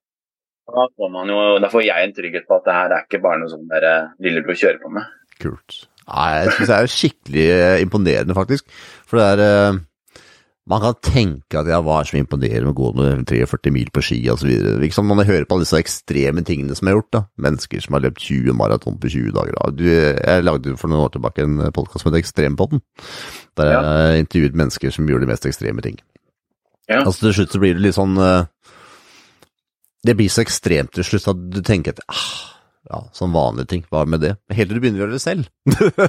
Da 0.69 0.88
får, 0.95 1.10
man 1.12 1.32
jo, 1.32 1.39
da 1.63 1.69
får 1.71 1.84
jeg 1.84 2.08
en 2.08 2.13
trygghet 2.15 2.47
på 2.47 2.58
at 2.60 2.67
det 2.67 2.76
her 2.76 2.93
er 2.95 3.06
ikke 3.08 3.21
bare 3.24 3.41
noe 3.41 3.52
sånn 3.52 3.69
der 3.71 3.88
eh, 3.88 4.12
lillebror 4.24 4.60
kjører 4.60 4.82
på 4.84 4.91
med. 4.93 5.08
Kult. 5.41 5.86
Nei, 6.12 6.28
jeg 6.41 6.52
syns 6.56 6.69
det 6.69 6.76
er 6.76 6.91
skikkelig 6.95 7.47
eh, 7.54 7.78
imponerende, 7.84 8.36
faktisk. 8.38 8.67
For 9.10 9.19
det 9.19 9.32
er 9.34 9.43
eh, 9.45 9.80
Man 10.71 10.84
kan 10.84 10.95
tenke 11.04 11.58
at 11.58 11.67
jeg 11.67 11.84
var 11.84 12.06
så 12.08 12.19
imponerende 12.19 12.69
med 12.69 12.76
å 12.76 12.78
gå 12.78 12.89
med 12.95 13.24
43 13.28 13.74
mil 13.74 13.89
på 13.91 14.04
ski 14.06 14.19
osv. 14.32 14.52
Liksom 14.84 15.10
man 15.10 15.26
hører 15.26 15.47
på 15.50 15.58
alle 15.58 15.65
disse 15.65 15.82
ekstreme 15.82 16.45
tingene 16.47 16.78
som 16.78 16.88
er 16.88 16.95
gjort. 16.95 17.10
da. 17.17 17.24
Mennesker 17.41 17.82
som 17.84 17.97
har 17.97 18.06
løpt 18.06 18.21
20 18.21 18.56
maraton 18.56 19.00
på 19.02 19.12
20 19.12 19.34
dager. 19.36 19.58
Du, 19.76 19.84
jeg 19.89 20.45
lagde 20.45 20.78
for 20.78 20.93
noen 20.93 21.08
år 21.08 21.15
tilbake 21.17 21.47
en 21.47 21.58
podkast 21.74 22.06
som 22.06 22.13
het 22.13 22.21
Ekstrempodden. 22.21 22.86
Der 23.60 23.74
jeg 23.74 23.82
ja. 23.82 24.21
intervjuet 24.21 24.62
mennesker 24.63 24.93
som 24.93 25.10
gjorde 25.10 25.26
de 25.26 25.34
mest 25.34 25.50
ekstreme 25.50 25.84
ting. 25.84 26.00
Ja. 26.88 27.02
Altså 27.02 27.26
Til 27.26 27.39
slutt 27.41 27.58
så 27.58 27.60
blir 27.62 27.76
det 27.76 27.84
litt 27.84 27.97
sånn 27.97 28.15
uh, 28.21 28.45
Det 30.01 30.15
blir 30.17 30.31
så 30.33 30.41
ekstremt 30.41 30.95
til 30.95 31.05
slutt 31.05 31.29
at 31.33 31.43
du 31.53 31.59
tenker 31.65 31.93
at 31.93 32.01
ah, 32.09 32.31
ja, 32.89 33.03
som 33.13 33.35
vanlige 33.35 33.69
ting, 33.69 33.83
hva 33.93 34.01
med 34.09 34.23
det? 34.23 34.31
Heller 34.49 34.77
du 34.77 34.81
begynner 34.81 35.03
å 35.03 35.05
gjøre 35.05 35.17
det 35.19 35.21
selv. 35.21 35.45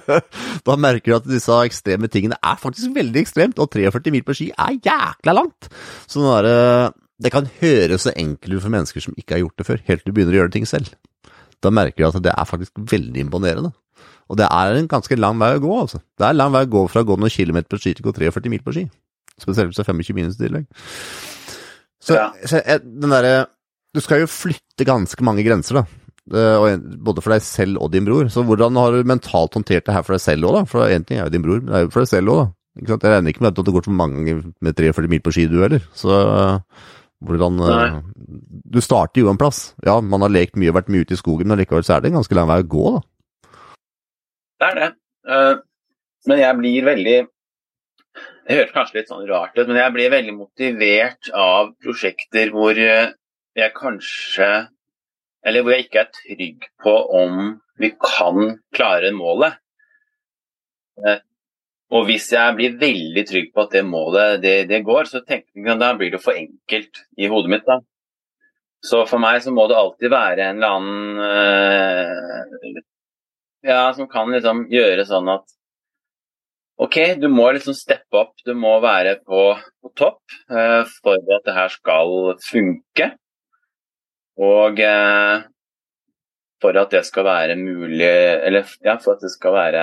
da 0.66 0.76
merker 0.81 1.12
du 1.12 1.16
at 1.18 1.28
disse 1.28 1.59
ekstreme 1.68 2.09
tingene 2.12 2.38
er 2.40 2.57
faktisk 2.61 2.94
veldig 2.96 3.20
ekstremt, 3.20 3.61
og 3.61 3.68
43 3.74 4.14
mil 4.14 4.24
på 4.26 4.37
ski 4.38 4.48
er 4.57 4.78
jækla 4.81 5.37
langt! 5.37 5.68
Så 6.09 6.24
det, 6.46 6.57
det 7.22 7.35
kan 7.35 7.50
høres 7.61 8.09
så 8.09 8.14
enkelt 8.16 8.57
ut 8.57 8.64
for 8.64 8.72
mennesker 8.72 9.05
som 9.05 9.18
ikke 9.20 9.37
har 9.37 9.44
gjort 9.44 9.61
det 9.61 9.68
før, 9.68 9.85
helt 9.90 10.05
til 10.05 10.11
du 10.11 10.16
begynner 10.16 10.38
å 10.38 10.40
gjøre 10.42 10.57
ting 10.57 10.68
selv. 10.68 10.96
Da 11.62 11.70
merker 11.70 12.02
du 12.02 12.09
at 12.09 12.24
det 12.24 12.33
er 12.33 12.48
faktisk 12.48 12.81
veldig 12.90 13.28
imponerende. 13.28 13.74
Og 14.33 14.38
det 14.40 14.48
er 14.48 14.78
en 14.78 14.88
ganske 14.88 15.16
lang 15.20 15.37
vei 15.38 15.52
å 15.59 15.62
gå, 15.62 15.72
altså. 15.85 16.00
Det 16.16 16.24
er 16.24 16.38
lang 16.38 16.52
vei 16.55 16.64
å 16.64 16.72
gå 16.72 16.87
fra 16.88 17.02
å 17.05 17.07
gå 17.07 17.20
noen 17.20 17.33
kilometer 17.33 17.68
på 17.68 17.78
ski 17.83 17.92
til 17.98 18.07
å 18.07 18.09
gå 18.09 18.16
43 18.16 18.50
mil 18.50 18.62
på 18.64 18.72
ski. 18.74 18.87
Spesielt 19.37 19.68
hvis 19.68 19.76
det 19.76 19.85
er 19.85 19.92
25 19.92 20.16
minus 20.16 20.38
i 20.38 20.46
tillegg. 20.46 20.64
Så, 22.02 22.16
Ja. 22.16 22.31
så 22.48 22.62
jeg, 22.64 22.81
den 22.83 23.12
derre 23.12 23.35
Du 23.92 24.00
skal 24.00 24.22
jo 24.22 24.31
flytte 24.31 24.87
ganske 24.88 25.24
mange 25.26 25.44
grenser, 25.44 25.83
da. 25.83 25.85
Eh, 26.33 26.78
Både 27.02 27.20
for 27.24 27.35
deg 27.35 27.42
selv 27.44 27.83
og 27.83 27.90
din 27.92 28.07
bror. 28.09 28.31
Så 28.33 28.44
hvordan 28.46 28.78
har 28.81 28.94
du 28.94 29.09
mentalt 29.09 29.55
håndtert 29.59 29.85
det 29.88 29.94
her 29.96 30.07
for 30.07 30.16
deg 30.16 30.24
selv 30.24 30.48
òg, 30.48 30.61
da? 30.61 30.64
For 30.70 30.88
én 30.88 31.05
ting 31.07 31.18
er 31.20 31.26
jo 31.28 31.35
din 31.35 31.44
bror, 31.44 31.61
men 31.61 31.72
det 31.72 31.78
er 31.81 31.87
jo 31.87 31.92
for 31.92 32.05
deg 32.07 32.12
selv 32.14 32.33
òg, 32.33 32.42
da. 32.42 32.48
Ikke 32.81 32.88
sant? 32.94 33.05
Jeg 33.05 33.12
regner 33.12 33.35
ikke 33.35 33.44
med 33.44 33.52
at 33.52 33.66
du 33.66 33.72
går 33.74 33.85
så 33.85 33.92
mange 33.92 34.16
ganger 34.22 34.38
med 34.64 34.76
43 34.78 35.11
mil 35.12 35.20
på 35.26 35.33
ski, 35.37 35.44
du 35.50 35.59
heller. 35.61 35.83
Så 35.98 36.09
eh, 36.16 36.87
hvordan 37.28 37.59
Nei. 37.61 37.88
Du 38.72 38.81
starter 38.81 39.20
jo 39.20 39.28
en 39.31 39.38
plass. 39.40 39.74
Ja, 39.85 39.98
man 40.00 40.24
har 40.24 40.33
lekt 40.33 40.57
mye 40.57 40.72
og 40.72 40.78
vært 40.78 40.88
mye 40.92 41.05
ute 41.05 41.12
i 41.12 41.20
skogen, 41.20 41.50
men 41.52 41.61
likevel 41.61 41.85
så 41.85 41.98
er 41.98 42.00
det 42.07 42.12
en 42.12 42.16
ganske 42.22 42.38
lang 42.38 42.48
vei 42.48 42.62
å 42.64 42.70
gå, 42.72 42.87
da. 42.96 43.02
Det 44.62 44.70
er 44.70 44.78
det. 44.81 44.88
Eh, 45.28 45.55
men 46.31 46.38
jeg 46.38 46.59
blir 46.62 46.85
veldig 46.87 47.16
Det 48.46 48.57
høres 48.57 48.72
kanskje 48.74 48.96
litt 49.00 49.11
sånn 49.11 49.26
rart 49.28 49.55
ut, 49.59 49.66
men 49.68 49.78
jeg 49.78 49.92
blir 49.94 50.11
veldig 50.16 50.33
motivert 50.35 51.28
av 51.37 51.74
prosjekter 51.83 52.50
hvor 52.55 52.78
eh, 52.78 53.12
jeg 53.57 53.75
kanskje 53.77 54.69
Eller 55.45 55.62
hvor 55.62 55.75
jeg 55.75 55.88
ikke 55.88 55.99
er 56.05 56.12
trygg 56.15 56.67
på 56.85 56.93
om 57.19 57.38
vi 57.83 57.88
kan 57.99 58.59
klare 58.75 59.11
målet. 59.17 59.57
Eh, 61.03 61.19
Og 61.93 62.07
hvis 62.09 62.31
jeg 62.33 62.55
blir 62.57 62.77
veldig 62.81 63.25
trygg 63.29 63.49
på 63.53 63.65
at 63.67 63.73
det 63.75 63.83
målet 63.85 64.38
det, 64.41 64.69
det 64.71 64.85
går, 64.87 65.05
så 65.11 65.21
tenker 65.27 65.67
jeg 65.67 65.81
da 65.81 65.91
blir 65.99 66.12
det 66.15 66.23
for 66.23 66.33
enkelt 66.33 67.03
i 67.19 67.27
hodet 67.29 67.51
mitt. 67.53 67.67
da. 67.67 67.81
Så 68.83 69.03
for 69.11 69.19
meg 69.23 69.43
så 69.43 69.51
må 69.55 69.67
det 69.69 69.77
alltid 69.77 70.11
være 70.11 70.47
en 70.47 70.62
eller 70.62 70.77
annen 70.79 71.19
eh, 71.27 72.81
ja, 73.67 73.93
som 73.95 74.09
kan 74.11 74.31
liksom 74.33 74.65
gjøre 74.73 75.05
sånn 75.11 75.29
at 75.35 75.45
OK, 76.83 76.97
du 77.21 77.29
må 77.31 77.51
liksom 77.55 77.77
steppe 77.77 78.17
opp, 78.19 78.33
du 78.47 78.55
må 78.59 78.79
være 78.83 79.19
på, 79.27 79.43
på 79.83 79.93
topp 79.99 80.23
eh, 80.51 80.83
for 81.03 81.19
at 81.37 81.45
det 81.47 81.55
her 81.55 81.69
skal 81.71 82.33
funke. 82.47 83.12
Og 84.40 84.81
eh, 84.81 85.45
for 86.62 86.79
at 86.79 86.95
det 86.95 87.03
skal 87.05 87.27
være 87.27 87.57
mulig 87.59 88.07
Eller 88.07 88.68
ja, 88.85 88.95
for 88.97 89.16
at 89.16 89.25
det 89.25 89.33
skal 89.35 89.53
være 89.53 89.83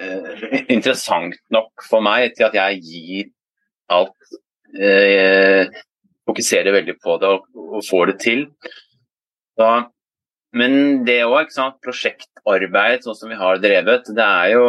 eh, 0.00 0.62
interessant 0.76 1.36
nok 1.52 1.84
for 1.88 2.04
meg 2.04 2.32
til 2.36 2.48
at 2.48 2.56
jeg 2.56 2.80
gir 2.86 3.32
alt 3.92 4.38
eh, 4.78 5.68
Fokuserer 6.24 6.72
veldig 6.72 6.96
på 7.04 7.18
det 7.20 7.28
og, 7.28 7.50
og 7.52 7.82
får 7.84 8.06
det 8.08 8.14
til. 8.22 8.46
Da, 9.60 9.90
men 10.56 11.02
det 11.04 11.18
òg, 11.26 11.50
prosjektarbeid 11.84 13.04
sånn 13.04 13.18
som 13.18 13.28
vi 13.28 13.36
har 13.36 13.60
drevet, 13.60 14.08
det 14.16 14.24
er 14.24 14.52
jo 14.54 14.64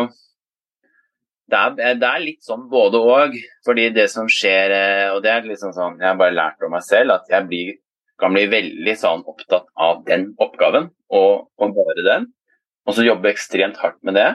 det 1.46 1.60
er, 1.62 1.98
det 2.02 2.10
er 2.10 2.24
litt 2.24 2.44
sånn 2.44 2.66
både 2.72 3.00
òg. 3.00 3.38
Fordi 3.68 3.88
det 3.94 4.08
som 4.12 4.30
skjer, 4.32 4.74
eh, 4.74 5.08
og 5.14 5.22
det 5.24 5.32
er 5.32 5.48
liksom 5.48 5.74
sånn 5.76 6.00
jeg 6.02 6.10
har 6.10 6.20
bare 6.20 6.36
lært 6.36 6.66
om 6.66 6.74
meg 6.74 6.86
selv, 6.86 7.16
at 7.20 7.30
jeg 7.30 7.48
blir, 7.52 7.76
kan 8.22 8.34
bli 8.36 8.46
veldig 8.52 8.96
sånn 9.00 9.24
opptatt 9.28 9.68
av 9.76 10.04
den 10.08 10.30
oppgaven, 10.42 10.90
og, 11.12 11.48
og 11.60 11.74
bare 11.76 12.06
den. 12.06 12.28
Og 12.86 12.96
så 12.96 13.06
jobbe 13.06 13.32
ekstremt 13.32 13.80
hardt 13.82 13.98
med 14.06 14.16
det. 14.20 14.30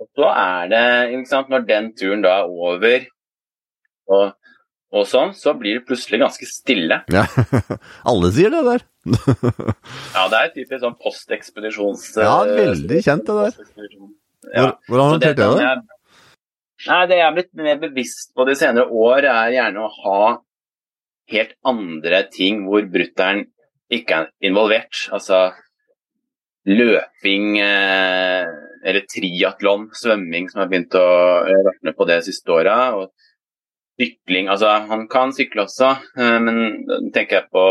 Og 0.00 0.08
så 0.18 0.28
er 0.30 0.70
det, 0.72 0.84
ikke 1.14 1.30
sant, 1.30 1.50
når 1.52 1.66
den 1.68 1.90
turen 1.98 2.22
da 2.24 2.38
er 2.42 2.48
over, 2.70 3.04
og, 4.12 4.32
og 4.92 5.04
sånn, 5.08 5.34
så 5.38 5.54
blir 5.58 5.78
det 5.78 5.86
plutselig 5.88 6.22
ganske 6.24 6.48
stille. 6.48 7.02
Ja. 7.12 7.26
Alle 8.10 8.32
sier 8.34 8.52
det 8.54 8.64
der. 8.70 8.86
Ja, 10.12 10.26
det 10.30 10.38
er 10.38 10.50
typisk 10.54 10.82
sånn 10.84 10.98
postekspedisjons... 11.00 12.10
Ja, 12.20 12.42
veldig 12.46 12.98
kjent 13.02 13.26
det 13.26 13.36
der. 13.38 13.56
Ja. 14.52 14.66
Hvordan 14.88 15.08
har 15.08 15.18
du 15.18 15.26
det, 15.26 15.48
jeg- 15.62 15.82
Nei, 16.82 17.00
Det 17.06 17.16
jeg 17.20 17.26
er 17.28 17.34
blitt 17.36 17.52
mer 17.54 17.78
bevisst 17.78 18.32
på 18.34 18.44
de 18.48 18.56
senere 18.58 18.88
år, 18.90 19.26
er 19.30 19.52
gjerne 19.54 19.84
å 19.84 19.90
ha 20.02 20.22
helt 21.30 21.54
andre 21.64 22.24
ting 22.32 22.64
hvor 22.66 22.86
brutter'n 22.90 23.44
ikke 23.92 24.22
er 24.22 24.30
involvert. 24.44 25.06
Altså 25.14 25.50
løping 26.66 27.58
eh, 27.58 28.46
eller 28.82 29.06
triatlon, 29.10 29.88
svømming, 29.94 30.48
som 30.50 30.62
har 30.62 30.70
begynt 30.70 30.94
å 30.98 31.06
med 31.82 31.94
på 31.98 32.06
det 32.08 32.22
siste 32.26 32.54
åra. 32.54 32.78
Og 32.98 33.10
sykling. 34.00 34.48
Altså, 34.48 34.68
han 34.88 35.06
kan 35.10 35.32
sykle 35.36 35.66
også, 35.66 35.94
eh, 36.18 36.38
men 36.42 36.86
da 36.88 37.00
tenker 37.14 37.40
jeg 37.40 37.50
på 37.52 37.66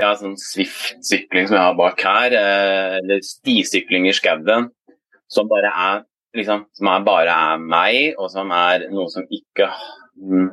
ja, 0.00 0.14
sånn 0.18 0.38
Swift-sykling 0.40 1.48
som 1.48 1.58
jeg 1.58 1.66
har 1.66 1.76
bak 1.78 2.00
her, 2.06 2.34
eh, 2.38 2.96
eller 3.00 3.22
stisykling 3.26 4.08
i 4.08 4.16
skauen, 4.16 4.70
som 5.30 5.50
bare 5.50 5.70
er 5.70 6.02
liksom, 6.36 6.66
som 6.72 6.88
er 6.88 7.04
bare 7.06 7.36
er 7.52 7.62
meg, 7.62 8.16
og 8.18 8.30
som 8.32 8.50
er 8.56 8.88
noe 8.90 9.10
som 9.12 9.26
ikke 9.28 9.68
mm, 10.16 10.48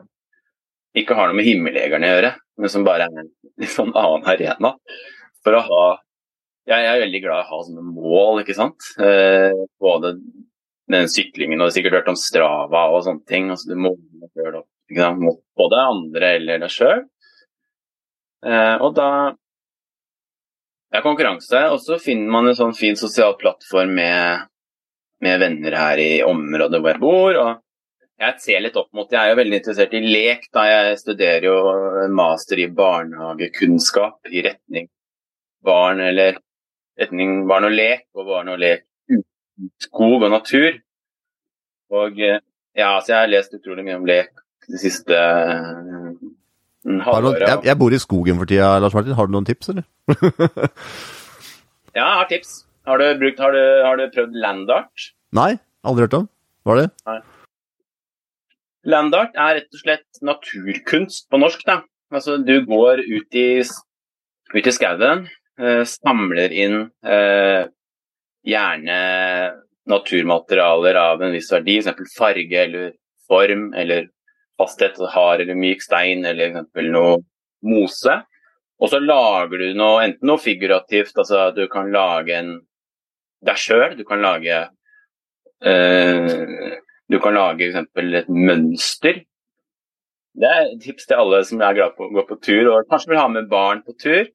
ikke 1.01 1.17
har 1.17 1.29
noe 1.29 1.38
med 1.38 1.47
himmeljegerne 1.47 2.07
å 2.07 2.13
gjøre, 2.13 2.33
men 2.59 2.71
som 2.71 2.85
bare 2.88 3.07
er 3.07 3.23
en 3.23 3.31
litt 3.59 3.73
sånn 3.73 3.91
annen 3.97 4.27
arena. 4.29 4.75
For 5.43 5.55
å 5.55 5.65
ha 5.65 5.88
Jeg 6.69 6.85
er 6.85 6.99
veldig 7.01 7.19
glad 7.23 7.39
i 7.39 7.45
å 7.47 7.49
ha 7.49 7.59
sånne 7.65 7.81
mål, 7.81 8.43
ikke 8.43 8.53
sant. 8.53 8.91
Eh, 9.01 9.55
både 9.81 10.12
den 10.93 11.07
syklingen, 11.09 11.63
og 11.65 11.71
sikkert 11.73 11.95
hørt 11.97 12.12
om 12.12 12.17
Strava 12.19 12.83
og 12.93 13.01
sånne 13.07 13.25
ting. 13.25 13.47
altså 13.49 13.71
Du 13.71 13.79
må 13.79 13.95
gjøre 14.38 14.62
det 14.62 15.07
både 15.57 15.79
andre 15.81 16.35
eller 16.38 16.62
deg 16.62 16.73
sjøl. 16.73 17.01
Eh, 18.45 18.75
og 18.85 18.93
da 18.99 19.09
er 20.93 21.05
konkurranse, 21.05 21.63
og 21.73 21.81
så 21.81 21.97
finner 22.01 22.29
man 22.33 22.51
en 22.51 22.57
sånn 22.57 22.77
fin 22.77 22.97
sosial 22.97 23.33
plattform 23.39 23.95
med, 23.97 24.45
med 25.25 25.41
venner 25.41 25.77
her 25.77 26.01
i 26.01 26.12
området 26.25 26.79
hvor 26.83 26.93
jeg 26.93 27.03
bor. 27.03 27.41
og 27.47 27.51
jeg 28.19 28.41
ser 28.43 28.63
litt 28.63 28.77
opp 28.79 28.89
mot, 28.95 29.08
jeg 29.12 29.19
er 29.19 29.32
jo 29.32 29.39
veldig 29.39 29.60
interessert 29.62 29.93
i 29.95 30.01
lek. 30.03 30.49
da 30.53 30.65
Jeg 30.67 30.97
studerer 30.99 31.45
jo 31.47 31.58
master 32.12 32.60
i 32.60 32.67
barnehagekunnskap 32.67 34.32
i 34.32 34.43
retning 34.45 34.89
barn 35.63 36.01
eller 36.03 36.39
retning 36.99 37.45
barn 37.47 37.67
og 37.67 37.75
lek, 37.75 38.05
og 38.15 38.27
barn 38.27 38.51
og 38.53 38.60
lek 38.62 38.86
uten 39.10 39.71
skog 39.84 40.25
og 40.27 40.34
natur. 40.34 40.79
Og 41.95 42.19
eh, 42.21 42.41
ja, 42.77 42.91
så 43.01 43.13
jeg 43.13 43.19
har 43.19 43.32
lest 43.32 43.55
utrolig 43.58 43.88
mye 43.88 43.97
om 43.99 44.08
lek 44.08 44.29
de 44.69 44.79
siste 44.82 45.15
eh, 45.15 46.12
halvåret. 47.08 47.47
jeg, 47.47 47.63
jeg 47.71 47.79
bor 47.79 47.95
i 47.95 48.01
skogen 48.01 48.39
for 48.41 48.49
tida, 48.49 48.75
Lars 48.84 48.95
Martin. 48.95 49.15
Har 49.17 49.29
du 49.29 49.36
noen 49.36 49.47
tips, 49.47 49.71
eller? 49.73 49.88
Ja, 51.89 52.03
jeg 52.05 52.17
har 52.19 52.27
tips. 52.29 52.51
Har 52.86 53.01
du, 53.01 53.05
brukt, 53.17 53.39
har 53.41 53.51
du, 53.53 53.63
har 53.86 53.97
du 53.97 54.03
prøvd 54.13 54.36
landart? 54.38 55.10
Nei, 55.36 55.55
aldri 55.84 56.05
hørt 56.05 56.15
om. 56.19 56.27
Var 56.69 56.77
det? 56.77 56.86
det? 57.10 57.38
Landart 58.87 59.35
er 59.35 59.57
rett 59.57 59.73
og 59.75 59.81
slett 59.81 60.21
naturkunst 60.23 61.27
på 61.29 61.39
norsk. 61.41 61.65
da. 61.65 61.81
Altså, 62.11 62.37
Du 62.37 62.65
går 62.65 63.03
ut 63.03 63.35
i, 63.35 63.61
ut 64.55 64.67
i 64.67 64.71
skauen, 64.71 65.27
eh, 65.59 65.83
samler 65.83 66.51
inn 66.51 66.91
eh, 67.03 67.67
gjerne 68.45 68.99
naturmaterialer 69.89 70.95
av 70.95 71.21
en 71.21 71.33
viss 71.33 71.51
verdi, 71.51 71.79
f.eks. 71.79 72.15
farge 72.17 72.63
eller 72.63 72.93
form 73.27 73.73
eller 73.73 74.07
fasthet, 74.57 74.97
hard 75.13 75.41
eller 75.41 75.55
myk 75.55 75.83
stein 75.83 76.25
eller 76.25 76.61
f.eks. 76.63 76.89
noe 76.89 77.19
mose. 77.61 78.21
Og 78.79 78.89
så 78.89 78.99
lager 79.03 79.59
du 79.59 79.73
noe, 79.75 80.03
enten 80.05 80.29
noe 80.29 80.39
figurativt, 80.39 81.17
altså 81.17 81.49
du 81.51 81.65
kan 81.67 81.91
lage 81.91 82.37
en 82.37 82.53
deg 83.43 83.59
sjøl, 83.59 83.95
du 83.95 84.05
kan 84.07 84.23
lage 84.23 84.69
eh, 85.63 86.77
du 87.10 87.17
kan 87.19 87.34
lage 87.34 87.67
eksempel 87.67 88.22
et 88.22 88.30
mønster. 88.30 89.24
Det 90.39 90.50
er 90.50 90.67
et 90.67 90.82
tips 90.84 91.10
til 91.10 91.19
alle 91.19 91.41
som 91.48 91.62
er 91.65 91.78
glad 91.78 91.95
på 91.98 92.06
å 92.06 92.13
gå 92.13 92.24
på 92.30 92.38
tur, 92.45 92.69
og 92.72 92.89
kanskje 92.91 93.13
vil 93.13 93.22
ha 93.22 93.28
med 93.32 93.50
barn 93.52 93.82
på 93.86 93.95
tur. 94.00 94.28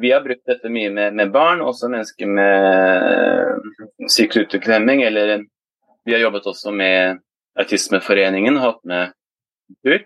Vi 0.00 0.10
har 0.10 0.22
brukt 0.24 0.46
dette 0.48 0.70
mye 0.72 0.88
med, 0.90 1.12
med 1.18 1.32
barn, 1.34 1.60
også 1.60 1.90
mennesker 1.92 2.30
med 2.32 3.60
psykisk. 4.08 4.56
Eller 4.64 5.44
vi 6.04 6.14
har 6.14 6.24
jobbet 6.24 6.48
også 6.48 6.72
med 6.72 7.20
Autismeforeningen, 7.60 8.56
hatt 8.62 8.80
med 8.88 9.12
tur. 9.84 10.00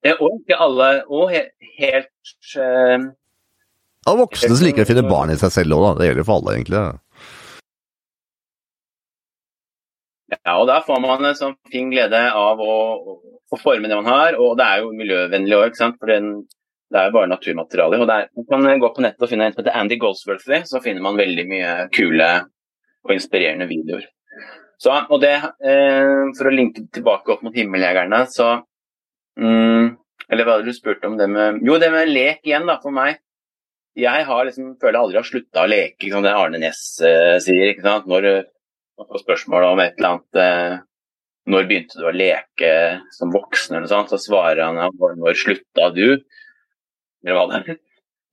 Eh, 0.00 0.16
Og 0.16 0.40
ikke 0.40 0.56
alle, 0.56 0.90
og 1.12 1.28
he, 1.34 1.44
helt 1.76 2.56
Av 2.56 3.04
Ja, 4.08 4.16
voksne 4.16 4.56
som 4.56 4.64
liker 4.64 4.86
å 4.86 4.88
finne 4.88 5.04
barn 5.04 5.28
i 5.28 5.36
seg 5.36 5.52
selv 5.52 5.76
òg. 5.76 5.98
Det 6.00 6.08
gjelder 6.08 6.24
for 6.24 6.40
alle, 6.40 6.56
egentlig. 6.56 6.84
Ja, 10.30 10.54
og 10.60 10.68
der 10.70 10.84
får 10.86 11.00
man 11.02 11.24
en 11.26 11.36
sånn 11.38 11.56
fin 11.72 11.90
glede 11.90 12.20
av 12.36 12.60
å, 12.62 12.74
å 13.50 13.58
forme 13.58 13.90
det 13.90 13.98
man 13.98 14.08
har. 14.10 14.38
Og 14.38 14.56
det 14.58 14.66
er 14.66 14.84
jo 14.84 14.94
miljøvennlig 14.94 15.58
òg, 15.58 15.78
for 15.80 16.12
den, 16.12 16.30
det 16.90 17.00
er 17.00 17.10
jo 17.10 17.16
bare 17.16 17.30
naturmaterialer. 17.32 18.04
Og 18.04 18.12
er, 18.14 18.28
man 18.38 18.68
kan 18.68 18.84
gå 18.84 18.92
på 18.94 19.04
nettet 19.04 19.26
og 19.26 19.32
finne 19.32 19.48
en 19.48 19.56
som 19.56 19.62
heter 19.64 19.78
Andy 19.80 19.98
Goldsworthy, 20.00 20.62
så 20.70 20.82
finner 20.84 21.04
man 21.04 21.18
veldig 21.18 21.46
mye 21.50 21.74
kule 21.96 22.30
og 23.06 23.14
inspirerende 23.16 23.66
videoer. 23.70 24.06
Så, 24.80 24.94
og 25.12 25.18
det, 25.20 25.34
eh, 25.60 26.28
For 26.38 26.48
å 26.48 26.52
linke 26.54 26.86
tilbake 26.94 27.34
opp 27.34 27.42
mot 27.44 27.56
himmeljegerne, 27.56 28.22
så 28.32 28.62
mm, 29.36 29.90
Eller 30.30 30.46
hva 30.46 30.54
hadde 30.56 30.70
du 30.70 30.72
spurt 30.72 31.04
om 31.04 31.18
det 31.18 31.26
med 31.28 31.58
Jo, 31.66 31.76
det 31.82 31.90
med 31.92 32.08
lek 32.08 32.46
igjen, 32.48 32.64
da, 32.68 32.78
for 32.80 32.94
meg. 32.96 33.18
Jeg 33.98 34.24
har 34.24 34.46
liksom, 34.46 34.70
føler 34.80 34.96
jeg 34.96 35.02
aldri 35.02 35.18
har 35.18 35.26
slutta 35.28 35.64
å 35.66 35.68
leke, 35.68 36.08
som 36.08 36.24
det 36.24 36.32
Arne 36.32 36.62
Næss 36.62 36.84
eh, 37.04 37.36
sier. 37.44 37.74
ikke 37.74 37.84
sant? 37.84 38.08
Når 38.08 38.46
man 39.00 39.08
får 39.08 39.22
spørsmål 39.24 39.66
om 39.70 39.80
et 39.80 39.96
eller 39.98 40.14
annet 40.14 40.40
eh, 40.42 40.74
når 41.50 41.68
begynte 41.68 41.98
du 41.98 42.04
å 42.04 42.12
leke 42.14 42.72
som 43.16 43.32
voksen, 43.32 43.74
eller 43.74 43.86
noe 43.86 43.92
sånt, 43.94 44.12
så 44.12 44.20
svarer 44.20 44.60
han 44.66 44.76
ja, 44.78 44.90
når 44.92 45.38
slutta 45.40 45.88
du? 45.96 46.20
Eller 47.24 47.38
hva 47.38 47.46
det 47.48 47.60
er. 47.60 47.80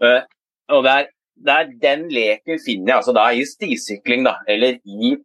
Eh, 0.03 0.28
og 0.76 0.84
det 0.84 1.55
er 1.55 1.72
den 1.82 2.05
leken 2.11 2.59
finner 2.61 2.91
jeg 2.91 2.99
altså 2.99 3.15
da 3.15 3.30
i 3.32 3.47
stisykling, 3.47 4.28
da, 4.28 4.38
eller 4.49 4.82
i 4.84 5.15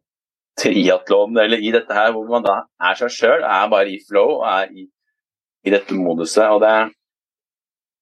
triatlon, 0.60 1.36
eller 1.42 1.58
i 1.58 1.74
dette 1.74 1.96
her, 1.96 2.12
hvor 2.14 2.28
man 2.30 2.46
da 2.46 2.60
er 2.84 2.98
seg 3.00 3.12
sjøl, 3.16 3.42
er 3.42 3.70
bare 3.72 3.90
i 3.90 4.00
flow 4.06 4.38
og 4.38 4.48
er 4.52 4.70
i, 4.70 4.86
i 5.66 5.74
dette 5.74 5.96
moduset. 5.98 6.46
og 6.52 6.62
det 6.62 6.76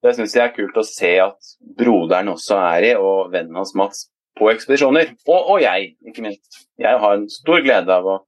det 0.01 0.15
syns 0.17 0.33
jeg 0.33 0.47
er 0.47 0.55
kult 0.57 0.79
å 0.81 0.85
se 0.87 1.11
at 1.21 1.51
broderen 1.77 2.31
også 2.33 2.57
er 2.57 2.87
i, 2.89 2.93
og 2.97 3.33
vennen 3.35 3.59
hans 3.61 3.75
Mats 3.77 4.07
på 4.41 4.51
ekspedisjoner. 4.53 5.15
Og, 5.29 5.39
og 5.39 5.61
jeg, 5.63 5.95
ikke 6.09 6.25
minst. 6.25 6.65
Jeg 6.81 6.99
har 7.03 7.17
en 7.19 7.29
stor 7.33 7.63
glede 7.65 8.01
av 8.01 8.09
å 8.09 8.19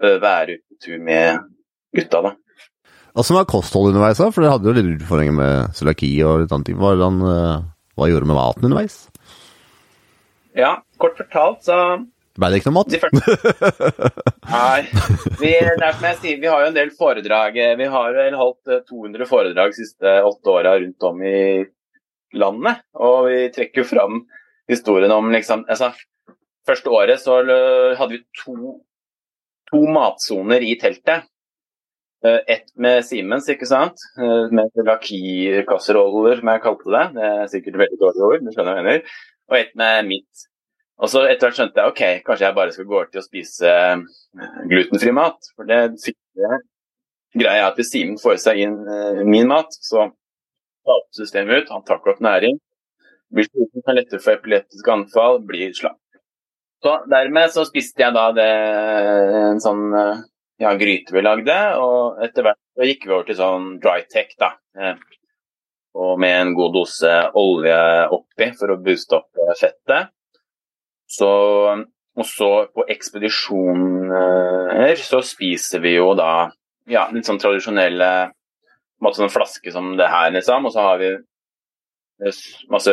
være 0.00 0.58
ute 0.58 0.64
på 0.68 0.80
tur 0.84 1.02
med 1.04 1.42
gutta, 1.96 2.22
da. 2.28 2.36
Åssen 3.18 3.36
var 3.36 3.48
kostholdet 3.50 3.96
underveis, 3.96 4.20
da? 4.20 4.30
For 4.30 4.44
dere 4.44 4.54
hadde 4.54 4.70
jo 4.70 4.76
litt 4.76 4.92
utfordringer 5.00 5.34
med 5.34 5.74
cøliaki 5.76 6.12
og 6.28 6.44
litt 6.44 6.54
annet. 6.54 6.70
Hvordan, 6.78 7.18
hva 7.98 8.08
gjorde 8.08 8.24
du 8.24 8.30
med 8.30 8.38
maten 8.38 8.68
underveis? 8.68 9.00
Ja, 10.56 10.78
kort 10.98 11.18
fortalt 11.18 11.66
så 11.66 11.76
Ble 12.40 12.48
det 12.52 12.60
ikke 12.60 12.70
noe 12.70 12.78
mat? 12.78 12.94
Nei. 14.54 14.84
Vi, 15.40 15.50
det 15.50 15.82
er 15.84 15.96
som 15.96 16.06
jeg 16.06 16.18
sier, 16.22 16.36
vi 16.40 16.48
har 16.48 16.62
jo 16.62 16.68
en 16.70 16.76
del 16.76 16.92
foredrag. 16.96 17.58
Vi 17.76 17.88
har 17.90 18.14
vel 18.16 18.36
holdt 18.38 18.70
200 18.88 19.28
foredrag 19.28 19.74
de 19.74 19.80
siste 19.82 20.14
åtte 20.24 20.52
åra 20.54 20.76
rundt 20.78 21.08
om 21.10 21.20
i 21.26 21.40
landet. 22.38 22.80
Og 22.96 23.26
vi 23.28 23.40
trekker 23.52 23.84
fram 23.88 24.22
historien 24.70 25.12
om 25.14 25.32
liksom 25.34 25.66
altså, 25.68 25.92
Første 26.68 26.90
året 26.92 27.18
så 27.22 27.38
hadde 27.96 28.12
vi 28.12 28.18
to, 28.36 28.74
to 29.70 29.78
matsoner 29.90 30.60
i 30.62 30.74
teltet. 30.78 31.24
Ett 32.20 32.68
med 32.76 33.00
Siemens, 33.08 33.48
ikke 33.48 33.66
sant. 33.66 33.96
Med 34.52 34.76
lakikasseroller, 34.86 36.36
som 36.36 36.50
jeg 36.52 36.62
kalte 36.66 36.92
det. 36.92 37.04
Det 37.16 37.30
er 37.30 37.50
sikkert 37.54 37.80
veldig 37.80 37.98
dårlig 38.02 38.26
ord, 38.28 38.44
du 38.44 38.52
skjønner 38.52 38.76
hva 38.76 38.76
jeg 38.76 38.88
mener. 38.90 39.18
Og 39.50 39.56
ett 39.56 39.72
med 39.80 40.10
mitt. 40.12 40.44
Og 41.00 41.08
så 41.08 41.24
etter 41.24 41.48
hvert 41.48 41.58
skjønte 41.62 41.80
jeg 41.80 41.94
ok, 41.94 42.02
kanskje 42.28 42.46
jeg 42.46 42.58
bare 42.60 42.76
skal 42.76 42.88
gå 42.90 42.98
over 42.98 43.08
til 43.08 43.22
å 43.22 43.26
spise 43.26 43.74
glutenfri 44.68 45.16
mat. 45.16 45.52
For 45.56 45.68
det 45.68 45.80
sikre 46.04 46.60
greia 47.40 47.64
er 47.64 47.70
at 47.70 47.78
hvis 47.80 47.92
Simen 47.94 48.20
får 48.20 48.36
i 48.36 48.42
seg 48.42 48.60
inn 48.66 48.76
min 49.24 49.48
mat, 49.48 49.72
så 49.80 50.10
tar 50.84 51.06
systemet 51.16 51.64
ut, 51.64 51.72
han 51.72 51.86
tar 51.88 52.02
ikke 52.02 52.18
opp 52.18 52.22
næring. 52.24 52.60
Blir 53.30 53.46
kan 53.86 53.94
lettere 53.94 54.18
for 54.22 54.34
epileptiske 54.34 54.92
anfall, 54.92 55.38
blir 55.46 55.72
slapp. 55.76 55.98
Så 56.82 56.96
dermed 57.12 57.52
så 57.52 57.64
spiste 57.68 58.02
jeg 58.02 58.14
da 58.16 58.32
det, 58.34 58.48
en 59.52 59.60
sånn 59.62 59.84
ja, 60.60 60.72
gryte 60.80 61.14
vi 61.14 61.22
lagde, 61.22 61.56
og 61.80 62.22
etter 62.24 62.42
hvert 62.46 62.60
så 62.74 62.88
gikk 62.88 63.06
vi 63.06 63.14
over 63.14 63.26
til 63.28 63.38
sånn 63.38 63.66
dry 63.82 64.00
tech, 64.10 64.30
da. 64.40 64.50
Og 66.00 66.18
med 66.22 66.34
en 66.38 66.54
god 66.56 66.72
dose 66.78 67.12
olje 67.38 67.78
oppi 68.16 68.46
for 68.58 68.72
å 68.72 68.80
booste 68.80 69.16
opp 69.18 69.30
fettet. 69.60 70.10
Så, 71.10 71.30
og 72.16 72.26
så 72.26 72.50
på 72.70 72.84
ekspedisjoner 72.94 74.94
så 75.02 75.18
spiser 75.26 75.80
vi 75.82 75.96
jo 75.96 76.12
da 76.18 76.50
ja, 76.90 77.08
litt 77.10 77.26
sånn 77.26 77.40
tradisjonelle 77.42 78.10
måte 79.02 79.18
sånn 79.18 79.32
flaske 79.32 79.72
som 79.74 79.96
det 79.98 80.08
her, 80.12 80.30
liksom. 80.34 80.66
Og 80.68 80.72
så 80.74 80.80
har 80.84 80.96
vi 81.02 81.10
masse 82.72 82.92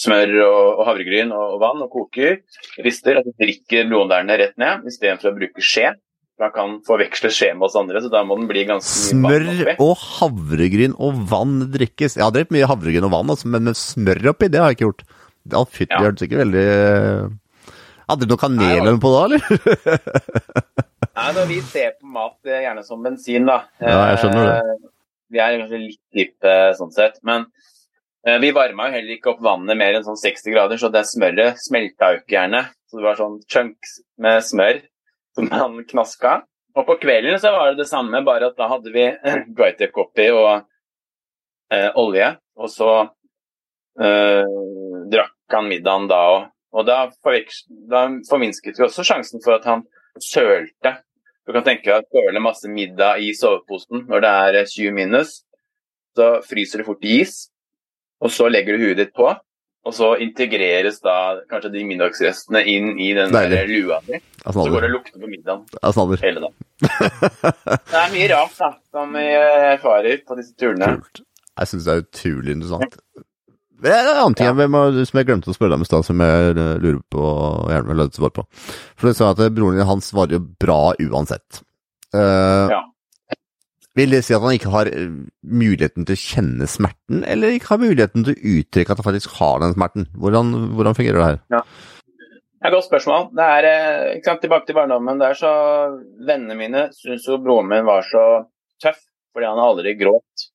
smør 0.00 0.34
og, 0.44 0.84
havregryn 0.88 1.32
og, 1.34 1.56
og, 1.56 1.58
vann 1.62 1.82
og 1.86 1.90
koker. 1.92 2.38
Rister. 2.84 3.20
Altså 3.20 3.34
drikker 3.40 3.88
blodånderne 3.90 4.38
rett 4.40 4.56
ned 4.60 4.86
istedenfor 4.90 5.32
å 5.32 5.36
bruke 5.38 5.64
skje. 5.64 5.94
Man 6.40 6.52
kan 6.54 6.78
forveksle 6.86 7.28
skje 7.36 7.50
med 7.52 7.66
oss 7.66 7.76
andre, 7.76 8.00
så 8.00 8.08
da 8.12 8.22
må 8.24 8.38
den 8.38 8.46
bli 8.48 8.62
ganske 8.68 9.10
Smør 9.10 9.44
og 9.74 9.90
havregryn 10.00 10.94
og 10.96 11.18
vann 11.28 11.66
drikkes. 11.72 12.16
Jeg 12.16 12.24
har 12.24 12.32
drevet 12.32 12.54
mye 12.56 12.68
havregryn 12.70 13.04
og 13.10 13.12
vann, 13.12 13.32
altså, 13.34 13.50
men 13.52 13.68
med 13.68 13.76
smør 13.76 14.32
oppi, 14.32 14.48
det 14.48 14.62
har 14.62 14.72
jeg 14.72 14.78
ikke 14.78 14.86
gjort. 14.86 15.04
Ja, 15.52 15.64
fytti, 15.68 15.92
ja. 15.92 16.00
hørtes 16.04 16.26
ikke 16.26 16.40
veldig 16.42 16.64
Hadde 18.10 18.26
du 18.26 18.32
noe 18.34 18.40
kanel 18.40 18.98
på 19.00 19.12
da, 19.14 19.20
eller? 19.28 19.44
Nei, 21.20 21.28
når 21.36 21.46
vi 21.50 21.58
ser 21.68 21.94
på 21.98 22.08
mat 22.10 22.48
gjerne 22.48 22.82
som 22.86 23.04
bensin, 23.04 23.46
da. 23.48 23.60
Ja, 23.82 24.00
jeg 24.10 24.22
skjønner 24.22 24.48
det. 24.48 24.78
Vi 25.30 25.42
er 25.42 25.58
kanskje 25.60 25.80
litt 25.84 26.00
dype 26.16 26.54
sånn 26.78 26.92
sett. 26.94 27.20
Men 27.26 27.46
vi 28.20 28.50
varma 28.52 28.88
jo 28.88 28.96
heller 28.98 29.14
ikke 29.14 29.30
opp 29.32 29.40
vannet 29.44 29.78
mer 29.80 29.96
enn 29.96 30.04
sånn 30.04 30.18
60 30.20 30.52
grader, 30.52 30.80
så 30.80 30.90
det 30.92 31.06
smøret 31.08 31.60
smelta 31.62 32.12
jo 32.12 32.20
ikke 32.20 32.36
gjerne. 32.36 32.66
Så 32.90 32.98
det 32.98 33.06
var 33.06 33.18
sånn 33.20 33.38
chunks 33.48 34.00
med 34.20 34.42
smør 34.44 34.80
som 35.38 35.50
han 35.54 35.78
knaska. 35.92 36.40
Og 36.78 36.86
på 36.86 36.96
kvelden 37.02 37.38
så 37.42 37.52
var 37.54 37.70
det 37.70 37.82
det 37.82 37.90
samme, 37.90 38.22
bare 38.26 38.50
at 38.50 38.58
da 38.58 38.68
hadde 38.70 38.92
vi 38.94 39.06
drytech 39.56 39.96
oppi 39.98 40.28
og 40.34 40.66
eh, 41.72 41.90
olje. 41.98 42.32
Og 42.60 42.70
så 42.70 42.90
eh, 44.00 44.56
drakk 45.10 45.56
han 45.56 45.70
middagen 45.70 46.10
da 46.10 46.20
òg. 46.34 46.48
Og 46.70 46.86
da, 46.86 46.98
da 47.90 48.04
forminsket 48.28 48.78
vi 48.78 48.86
også 48.86 49.02
sjansen 49.06 49.42
for 49.42 49.56
at 49.56 49.66
han 49.66 49.82
sølte. 50.22 51.00
Du 51.46 51.54
kan 51.56 51.64
tenke 51.66 51.88
deg 51.88 52.04
å 52.04 52.14
søle 52.14 52.42
masse 52.42 52.70
middag 52.70 53.22
i 53.24 53.32
soveposen 53.34 54.04
når 54.10 54.22
det 54.22 54.34
er 54.44 54.58
20 54.70 54.94
minus. 54.94 55.40
Så 56.14 56.28
fryser 56.46 56.82
det 56.82 56.86
fort 56.86 57.06
i 57.06 57.20
is, 57.24 57.49
og 58.20 58.32
så 58.34 58.50
legger 58.52 58.76
du 58.76 58.84
huet 58.84 59.00
ditt 59.00 59.14
på. 59.16 59.30
Og 59.88 59.94
så 59.96 60.10
integreres 60.20 60.98
da 61.00 61.40
kanskje 61.48 61.70
de 61.72 61.86
middagsrestene 61.88 62.60
inn 62.68 62.98
i 63.00 63.14
den 63.16 63.32
der 63.32 63.64
lua 63.70 63.96
di. 64.04 64.18
Så 64.44 64.66
går 64.68 64.84
det 64.84 64.90
og 64.90 64.94
lukter 64.98 65.22
på 65.22 65.30
middagen 65.30 66.20
hele 66.20 66.42
dagen. 66.44 66.54
det 67.88 67.96
er 68.02 68.12
mye 68.12 68.28
rart 68.34 68.60
da, 68.60 68.70
som 68.92 69.16
vi 69.16 69.24
erfarer 69.32 70.20
på 70.28 70.36
disse 70.36 70.52
turene. 70.60 70.92
Kult. 71.00 71.22
Jeg 71.60 71.72
syns 71.72 71.88
det 71.88 71.94
er 71.94 72.04
utrolig 72.04 72.56
interessant. 72.58 73.00
Det 73.80 73.92
er 73.94 74.04
en 74.04 74.20
annen 74.20 74.36
ting 74.36 74.50
ja. 74.50 74.68
som 75.08 75.20
jeg 75.20 75.28
glemte 75.30 75.48
å 75.48 75.56
spørre 75.56 75.72
deg 75.72 75.80
om 75.80 75.86
i 75.86 75.88
stad, 75.88 76.04
som 76.04 76.20
jeg 76.26 76.54
lurer 76.60 77.00
på 77.12 77.24
og 77.24 77.72
gjerne 77.72 77.88
vil 77.88 78.04
ha 78.04 78.08
svar 78.20 78.36
på. 78.36 78.44
For 79.00 79.08
du 79.08 79.16
sa 79.16 79.32
at 79.32 79.40
broren 79.56 79.80
din 79.80 79.88
hans 79.88 80.12
svarer 80.12 80.36
jo 80.36 80.42
bra 80.60 80.80
uansett. 81.00 81.62
Uh, 82.12 82.68
ja. 82.68 82.82
Vil 83.98 84.12
det 84.14 84.20
si 84.22 84.34
at 84.36 84.42
han 84.44 84.54
ikke 84.54 84.70
har 84.70 84.90
muligheten 85.42 86.06
til 86.06 86.14
å 86.14 86.20
kjenne 86.22 86.68
smerten, 86.70 87.24
eller 87.26 87.56
ikke 87.56 87.72
har 87.72 87.82
muligheten 87.82 88.26
til 88.26 88.36
å 88.36 88.52
uttrykke 88.60 88.94
at 88.94 89.00
han 89.02 89.08
faktisk 89.08 89.32
har 89.40 89.64
den 89.64 89.74
smerten? 89.74 90.06
Hvordan, 90.14 90.52
hvordan 90.78 90.98
fungerer 90.98 91.18
det 91.18 91.26
her? 91.26 91.40
Ja. 91.56 91.62
Det 92.60 92.68
er 92.68 92.74
et 92.74 92.76
godt 92.76 92.90
spørsmål. 92.90 93.22
Er, 93.40 93.66
ikke 94.18 94.28
sant, 94.28 94.42
Tilbake 94.44 94.68
til 94.68 94.76
barndommen. 94.76 95.18
der 95.18 95.32
så 95.34 95.50
Vennene 96.28 96.58
mine 96.58 96.82
syntes 96.92 97.24
jo 97.24 97.38
broren 97.40 97.70
min 97.70 97.86
var 97.88 98.04
så 98.04 98.24
tøff 98.82 99.00
fordi 99.32 99.48
han 99.48 99.62
aldri 99.62 99.94
gråt. 99.96 100.50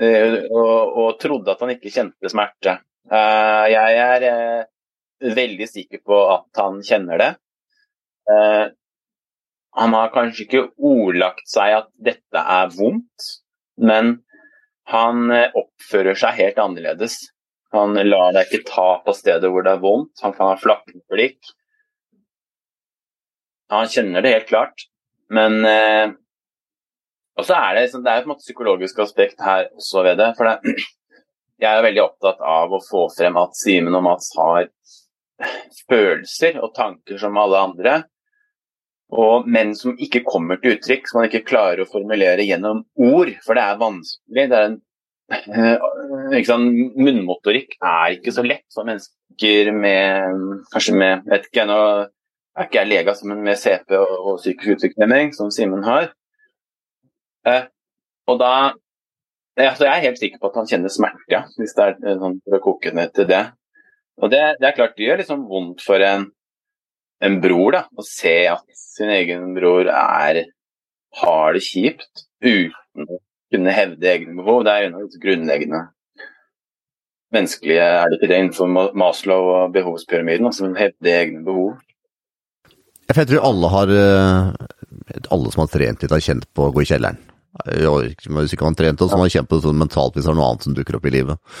Eh, 0.00 0.46
og, 0.48 0.96
og, 0.96 1.08
trodde 1.20 1.52
at 1.52 1.60
han 1.60 1.74
ikke 1.74 1.92
kjente 1.92 2.30
smerte. 2.32 2.78
Eh, 3.10 3.64
jeg 3.74 3.98
er 4.00 4.26
eh, 4.30 5.32
veldig 5.36 5.68
sikker 5.68 6.00
på 6.06 6.20
at 6.32 6.62
han 6.62 6.80
kjenner 6.86 7.20
det. 7.20 7.30
Han 9.78 9.94
har 9.94 10.10
kanskje 10.14 10.46
ikke 10.46 10.64
ordlagt 10.76 11.46
seg 11.50 11.76
at 11.76 11.90
dette 12.02 12.42
er 12.56 12.72
vondt, 12.74 13.28
men 13.78 14.16
han 14.90 15.30
oppfører 15.30 16.18
seg 16.18 16.40
helt 16.40 16.58
annerledes. 16.58 17.20
Han 17.70 17.94
lar 17.94 18.34
deg 18.34 18.50
ikke 18.50 18.66
ta 18.72 18.88
på 19.04 19.14
stedet 19.14 19.50
hvor 19.52 19.62
det 19.62 19.76
er 19.76 19.84
vondt, 19.84 20.16
han 20.24 20.34
kan 20.34 20.50
ha 20.50 20.58
flakkende 20.58 21.04
blikk. 21.12 21.38
Han 23.70 23.86
kjenner 23.86 24.26
det 24.26 24.34
helt 24.34 24.50
klart, 24.50 24.88
men 25.30 25.62
og 27.40 27.46
så 27.48 27.56
er 27.56 27.78
det, 27.78 27.86
det 28.04 28.12
er 28.12 28.24
et 28.24 28.42
psykologisk 28.42 28.98
aspekt 29.00 29.40
her 29.40 29.70
også 29.78 30.04
ved 30.04 30.18
det. 30.20 30.32
For 30.36 30.48
det, 30.48 30.74
jeg 31.62 31.70
er 31.70 31.86
veldig 31.86 32.02
opptatt 32.04 32.42
av 32.44 32.72
å 32.76 32.82
få 32.84 33.06
frem 33.14 33.38
at 33.40 33.56
Simen 33.56 33.96
og 33.96 34.04
Mats 34.04 34.32
har 34.36 34.68
følelser 35.88 36.58
og 36.60 36.74
tanker 36.76 37.20
som 37.20 37.38
alle 37.40 37.62
andre. 37.70 37.94
Og, 39.10 39.48
men 39.50 39.72
som 39.74 39.96
ikke 39.98 40.22
kommer 40.26 40.60
til 40.60 40.76
uttrykk, 40.76 41.08
som 41.08 41.18
man 41.18 41.26
ikke 41.26 41.46
klarer 41.48 41.82
å 41.82 41.90
formulere 41.90 42.46
gjennom 42.46 42.84
ord. 43.02 43.32
For 43.42 43.58
det 43.58 43.64
er 43.64 43.80
vanskelig. 43.80 44.44
Det 44.52 44.58
er 44.58 44.68
en, 44.68 44.78
ikke 46.34 46.46
sant, 46.48 46.78
munnmotorikk 46.98 47.76
er 47.78 48.16
ikke 48.16 48.34
så 48.34 48.44
lett 48.46 48.66
for 48.74 48.86
mennesker 48.86 49.70
med 49.74 50.64
Kanskje 50.72 50.94
med 50.98 51.28
vet 51.30 51.46
ikke, 51.48 51.66
Nå 51.70 51.78
er 52.58 52.66
ikke 52.66 52.80
jeg 52.80 52.90
lege, 52.90 53.14
men 53.30 53.44
med 53.46 53.58
CP 53.58 53.94
og, 53.98 54.14
og 54.18 54.40
psykisk 54.42 54.74
utviklingshemming, 54.76 55.34
som 55.34 55.52
Simen 55.54 55.86
har. 55.86 56.10
Eh, 57.48 57.62
og 58.28 58.40
da 58.42 58.54
altså 59.60 59.86
Jeg 59.86 59.92
er 59.92 60.04
helt 60.08 60.18
sikker 60.20 60.40
på 60.40 60.50
at 60.50 60.58
han 60.60 60.68
kjenner 60.70 60.92
smerte, 60.92 61.24
ja, 61.30 61.42
hvis 61.58 61.74
det 61.76 61.86
er 61.86 61.96
eh, 61.98 62.18
sånn 62.20 62.38
for 62.44 62.56
å 62.56 62.62
koke 62.64 62.92
ned 62.96 63.14
til 63.16 63.28
det. 63.30 63.42
Og 64.20 64.32
det, 64.32 64.40
det, 64.60 64.68
er 64.68 64.76
klart 64.76 64.96
det 64.96 65.06
gjør 65.06 65.20
liksom 65.22 65.46
vondt 65.48 65.84
for 65.84 66.02
en, 66.04 66.28
en 67.24 67.38
bror 67.42 67.76
da, 67.76 67.84
å 67.92 68.04
se 68.06 68.34
at 68.50 68.64
sin 68.76 69.12
egen 69.12 69.52
bror 69.56 69.90
er, 69.92 70.44
har 71.20 71.56
det 71.56 71.62
kjipt 71.66 72.26
uten 72.40 73.06
å 73.06 73.20
kunne 73.50 73.74
hevde 73.74 74.12
egne 74.12 74.36
behov. 74.38 74.64
Det 74.64 74.74
er 74.74 74.88
en 74.88 74.98
av 74.98 75.08
de 75.10 75.22
grunnleggende 75.22 75.84
menneskelige 77.34 77.86
er 78.00 78.10
det 78.10 78.18
ikke 78.18 78.30
det 78.30 78.40
innenfor 78.42 78.70
Maslow 78.98 79.50
og 79.54 79.74
behovspyramiden, 79.74 80.48
altså 80.48 80.70
hevde 80.78 81.14
egne 81.14 81.44
behov. 81.46 81.78
Jeg 83.10 83.26
tror 83.26 83.46
alle 83.46 83.70
har 83.72 83.90
uh, 83.90 84.52
alle 85.34 85.50
som 85.50 85.64
har 85.64 85.70
trent 85.72 86.02
litt, 86.02 86.14
har 86.14 86.22
kjent 86.22 86.46
på 86.54 86.68
å 86.68 86.72
gå 86.74 86.84
i 86.84 86.90
kjelleren. 86.90 87.18
Hvis 87.66 88.54
ikke 88.54 88.64
man 88.64 88.76
har 88.76 88.78
trent, 88.78 89.02
så 89.02 89.10
har 89.16 89.22
man 89.24 89.32
kjent 89.32 89.50
på 89.50 89.58
det 89.58 89.66
sånn 89.66 89.80
mentalt 89.80 90.16
hvis 90.16 90.26
det 90.26 90.32
er 90.32 90.38
noe 90.38 90.50
annet 90.52 90.66
som 90.66 90.76
dukker 90.76 90.98
opp 90.98 91.08
i 91.10 91.14
livet. 91.14 91.56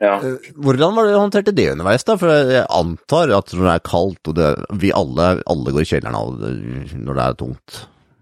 Ja. 0.00 0.16
Eh, 0.22 0.50
hvordan 0.54 0.94
var 0.94 1.06
det 1.08 1.14
du 1.16 1.18
håndterte 1.18 1.54
det 1.58 1.70
underveis, 1.72 2.04
da? 2.06 2.14
For 2.20 2.30
jeg 2.30 2.66
antar 2.70 3.32
at 3.34 3.50
når 3.54 3.64
det 3.66 3.72
er 3.74 3.86
kaldt, 3.88 4.30
og 4.30 4.36
det, 4.38 4.50
vi 4.78 4.92
alle, 4.94 5.30
alle 5.50 5.72
går 5.74 5.82
i 5.82 5.88
kjelleren 5.90 6.18
av 6.18 6.36
når 6.38 7.18
det 7.18 7.24
er 7.24 7.38
tungt. 7.40 7.78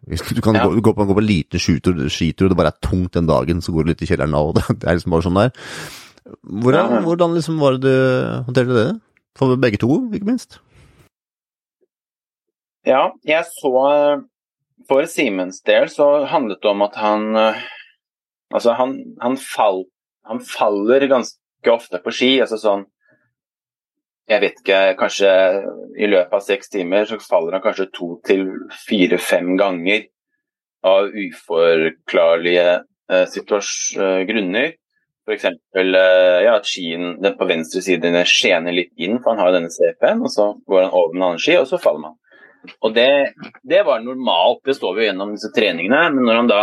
Du 0.06 0.40
kan 0.40 0.54
Ja. 0.54 0.64
gå, 0.70 0.78
gå, 0.80 0.92
på, 0.94 1.04
gå 1.04 1.14
på 1.18 1.20
en 1.20 1.26
liten 1.28 1.58
skitur, 1.60 2.46
og 2.46 2.52
det 2.52 2.56
bare 2.56 2.70
er 2.72 2.80
tungt 2.86 3.12
den 3.18 3.26
dagen, 3.26 3.60
så 3.60 3.72
går 3.74 3.84
du 3.84 3.90
litt 3.90 4.02
i 4.06 4.08
kjelleren 4.08 4.36
av, 4.38 4.52
og 4.52 4.54
det, 4.56 4.64
det 4.80 4.88
er 4.88 4.96
liksom 5.00 5.12
bare 5.16 5.26
sånn 5.26 5.40
der. 5.40 5.50
Hvordan, 6.42 6.92
Ja. 6.94 7.00
hvordan 7.04 7.34
liksom 7.36 7.58
var 7.60 7.76
det 7.76 7.82
du 7.82 7.96
håndterte 8.48 8.76
det? 8.78 8.86
For 9.36 9.56
begge 9.60 9.78
to, 9.82 9.90
ikke 10.16 10.26
minst? 10.30 10.60
Ja, 12.86 13.10
jeg 13.26 13.44
så 13.50 13.72
For 14.88 15.06
Simens 15.10 15.60
del 15.66 15.88
så 15.90 16.06
handlet 16.30 16.60
det 16.62 16.70
om 16.70 16.82
at 16.86 16.94
han 17.02 17.24
eh, 17.36 17.62
Altså, 18.54 18.76
han, 18.78 18.92
han, 19.20 19.34
falt 19.36 19.88
han 20.26 20.38
faller 20.46 21.02
ganske 21.10 21.36
ofte 21.74 22.00
på 22.02 22.12
ski. 22.14 22.36
Altså 22.44 22.58
sånn 22.60 22.86
Jeg 24.26 24.42
vet 24.42 24.56
ikke, 24.58 24.78
kanskje 24.98 25.28
i 26.02 26.06
løpet 26.10 26.32
av 26.34 26.42
seks 26.42 26.68
timer 26.72 27.04
så 27.06 27.18
faller 27.22 27.54
han 27.54 27.62
kanskje 27.62 27.92
to 27.94 28.08
til 28.26 28.48
fire-fem 28.88 29.52
ganger 29.56 30.08
av 30.82 31.12
uforklarlige 31.14 32.64
eh, 33.10 33.26
situas- 33.30 33.94
eh, 33.94 34.24
grunner. 34.26 34.74
F.eks. 35.26 35.44
Eh, 35.44 36.42
ja, 36.42 36.56
at 36.56 36.66
skien 36.66 37.20
den 37.22 37.36
på 37.38 37.46
venstre 37.46 37.82
side 37.82 38.24
skjener 38.26 38.74
litt 38.74 38.92
inn, 38.98 39.20
for 39.22 39.34
han 39.34 39.42
har 39.42 39.52
jo 39.52 39.58
denne 39.60 39.70
CP-en. 39.70 40.22
og 40.22 40.30
Så 40.30 40.48
går 40.66 40.82
han 40.82 40.90
over 40.90 41.14
den 41.14 41.22
andre 41.22 41.42
ski, 41.42 41.56
og 41.60 41.66
så 41.70 41.78
faller 41.82 42.00
man. 42.08 42.18
Og 42.82 42.94
det, 42.94 43.32
det 43.62 43.84
var 43.86 44.02
normalt, 44.02 44.64
det 44.66 44.74
står 44.74 44.94
vi 44.94 45.04
jo 45.04 45.08
gjennom 45.12 45.34
disse 45.34 45.52
treningene. 45.54 46.02
Men 46.14 46.26
når 46.26 46.40
han 46.40 46.50
da 46.50 46.60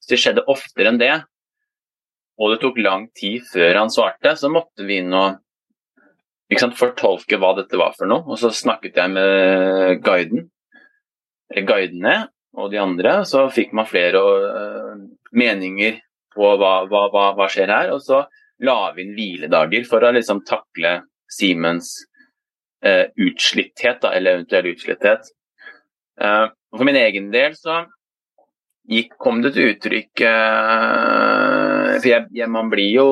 hvis 0.00 0.08
det 0.12 0.20
skjedde 0.20 0.46
oftere 0.48 0.88
enn 0.92 1.00
det, 1.00 1.12
og 2.40 2.52
det 2.52 2.60
tok 2.62 2.78
lang 2.80 3.06
tid 3.16 3.44
før 3.50 3.82
han 3.82 3.92
svarte, 3.92 4.32
så 4.36 4.48
måtte 4.52 4.86
vi 4.88 5.00
inn 5.02 5.12
og 5.12 5.36
sant, 6.58 6.78
fortolke 6.78 7.38
hva 7.38 7.52
dette 7.58 7.78
var 7.78 7.92
for 7.98 8.08
noe. 8.10 8.24
Og 8.26 8.40
så 8.40 8.50
snakket 8.54 8.96
jeg 8.96 9.12
med 9.12 10.00
guiden, 10.04 10.48
eller 11.50 11.66
guidene 11.68 12.14
og 12.58 12.70
de 12.72 12.80
andre, 12.82 13.20
så 13.28 13.44
fikk 13.52 13.74
man 13.76 13.86
flere 13.86 14.20
uh, 14.20 14.94
meninger 15.36 16.00
på 16.34 16.54
hva, 16.58 16.72
hva, 16.90 17.04
hva, 17.12 17.26
hva 17.36 17.50
skjer 17.52 17.70
her. 17.70 17.92
Og 17.94 18.00
så 18.02 18.24
la 18.64 18.78
vi 18.96 19.04
inn 19.04 19.14
hviledager 19.18 19.84
for 19.88 20.04
å 20.04 20.14
liksom 20.16 20.42
takle 20.48 20.96
Siemens 21.30 21.92
uh, 22.86 23.06
utslitthet, 23.20 24.00
da, 24.02 24.16
eller 24.16 24.40
eventuell 24.40 24.72
utslitthet. 24.72 25.28
Uh, 26.20 26.48
for 26.72 26.88
min 26.88 26.98
egen 26.98 27.28
del 27.34 27.52
så 27.58 27.84
gikk, 28.90 29.14
kom 29.20 29.40
det 29.44 29.52
til 29.54 29.70
uttrykk 29.72 30.22
eh, 30.26 31.49
For 32.00 32.10
jeg, 32.10 32.28
jeg, 32.36 32.50
man 32.52 32.70
blir 32.72 32.90
jo 32.94 33.08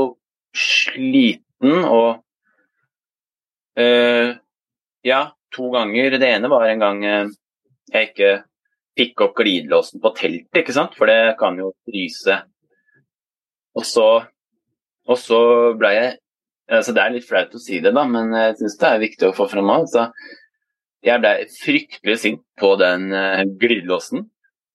sliten 0.57 1.85
og 1.85 2.23
eh, 3.79 4.37
Ja, 5.07 5.21
to 5.55 5.71
ganger. 5.73 6.19
Det 6.19 6.29
ene 6.29 6.51
var 6.51 6.67
en 6.69 6.83
gang 6.83 7.05
eh, 7.07 7.35
jeg 7.93 8.11
ikke 8.11 8.33
fikk 8.99 9.23
opp 9.29 9.37
glidelåsen 9.39 10.03
på 10.03 10.13
teltet, 10.17 10.63
ikke 10.63 10.75
sant? 10.75 10.97
for 10.99 11.11
det 11.11 11.37
kan 11.39 11.59
jo 11.61 11.71
fryse. 11.87 12.41
Og 13.79 13.87
så, 13.87 14.09
og 15.07 15.21
så 15.21 15.43
ble 15.79 15.93
jeg 15.95 16.17
altså 16.69 16.93
Det 16.93 17.01
er 17.01 17.13
litt 17.15 17.25
flaut 17.25 17.55
å 17.57 17.61
si 17.63 17.79
det, 17.81 17.95
da, 17.97 18.03
men 18.05 18.35
jeg 18.37 18.59
syns 18.59 18.75
det 18.81 18.89
er 18.89 18.99
viktig 19.01 19.29
å 19.31 19.37
få 19.37 19.47
fram 19.49 19.71
altså, 19.73 20.09
Jeg 21.07 21.23
ble 21.23 21.31
fryktelig 21.55 22.17
sint 22.21 22.43
på 22.61 22.75
den 22.81 23.07
uh, 23.15 23.41
glidelåsen. 23.61 24.27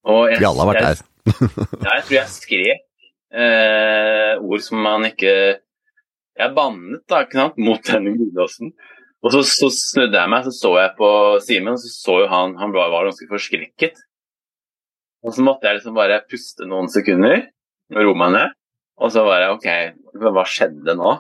Og 0.09 0.31
jeg, 0.31 0.39
Vi 0.41 0.47
alle 0.47 0.63
har 0.63 0.71
vært 0.71 0.87
der. 0.87 1.03
ja, 1.83 1.91
jeg 1.99 2.05
tror 2.07 2.17
jeg 2.17 2.31
skrek 2.31 2.87
eh, 3.33 4.39
ord 4.39 4.63
som 4.63 4.81
man 4.85 5.07
ikke 5.09 5.33
Jeg 6.33 6.53
bannet 6.55 7.03
da, 7.09 7.23
ikke 7.23 7.37
sant, 7.37 7.59
mot 7.61 7.83
denne 7.85 8.15
Gudåsen. 8.17 8.71
Og 9.23 9.31
så, 9.35 9.43
så, 9.45 9.69
snudde 9.69 10.17
jeg 10.17 10.31
meg, 10.33 10.47
så 10.47 10.51
så 10.55 10.71
jeg 10.79 10.95
på 10.97 11.09
Simen, 11.45 11.75
og 11.75 11.79
så 11.79 11.91
så 11.93 12.15
jo 12.23 12.31
han 12.31 12.55
han 12.59 12.73
var, 12.73 12.89
var 12.91 13.05
ganske 13.07 13.27
forskrekket. 13.29 14.01
Og 15.23 15.35
så 15.35 15.45
måtte 15.45 15.69
jeg 15.69 15.77
liksom 15.77 15.95
bare 15.95 16.23
puste 16.27 16.65
noen 16.67 16.89
sekunder 16.91 17.45
og 17.93 18.01
roe 18.01 18.19
meg 18.19 18.33
ned. 18.35 18.57
Og 18.99 19.13
så 19.13 19.23
var 19.25 19.43
jeg 19.43 19.53
OK, 19.53 19.69
hva 20.25 20.43
skjedde 20.49 20.97
nå? 20.97 21.13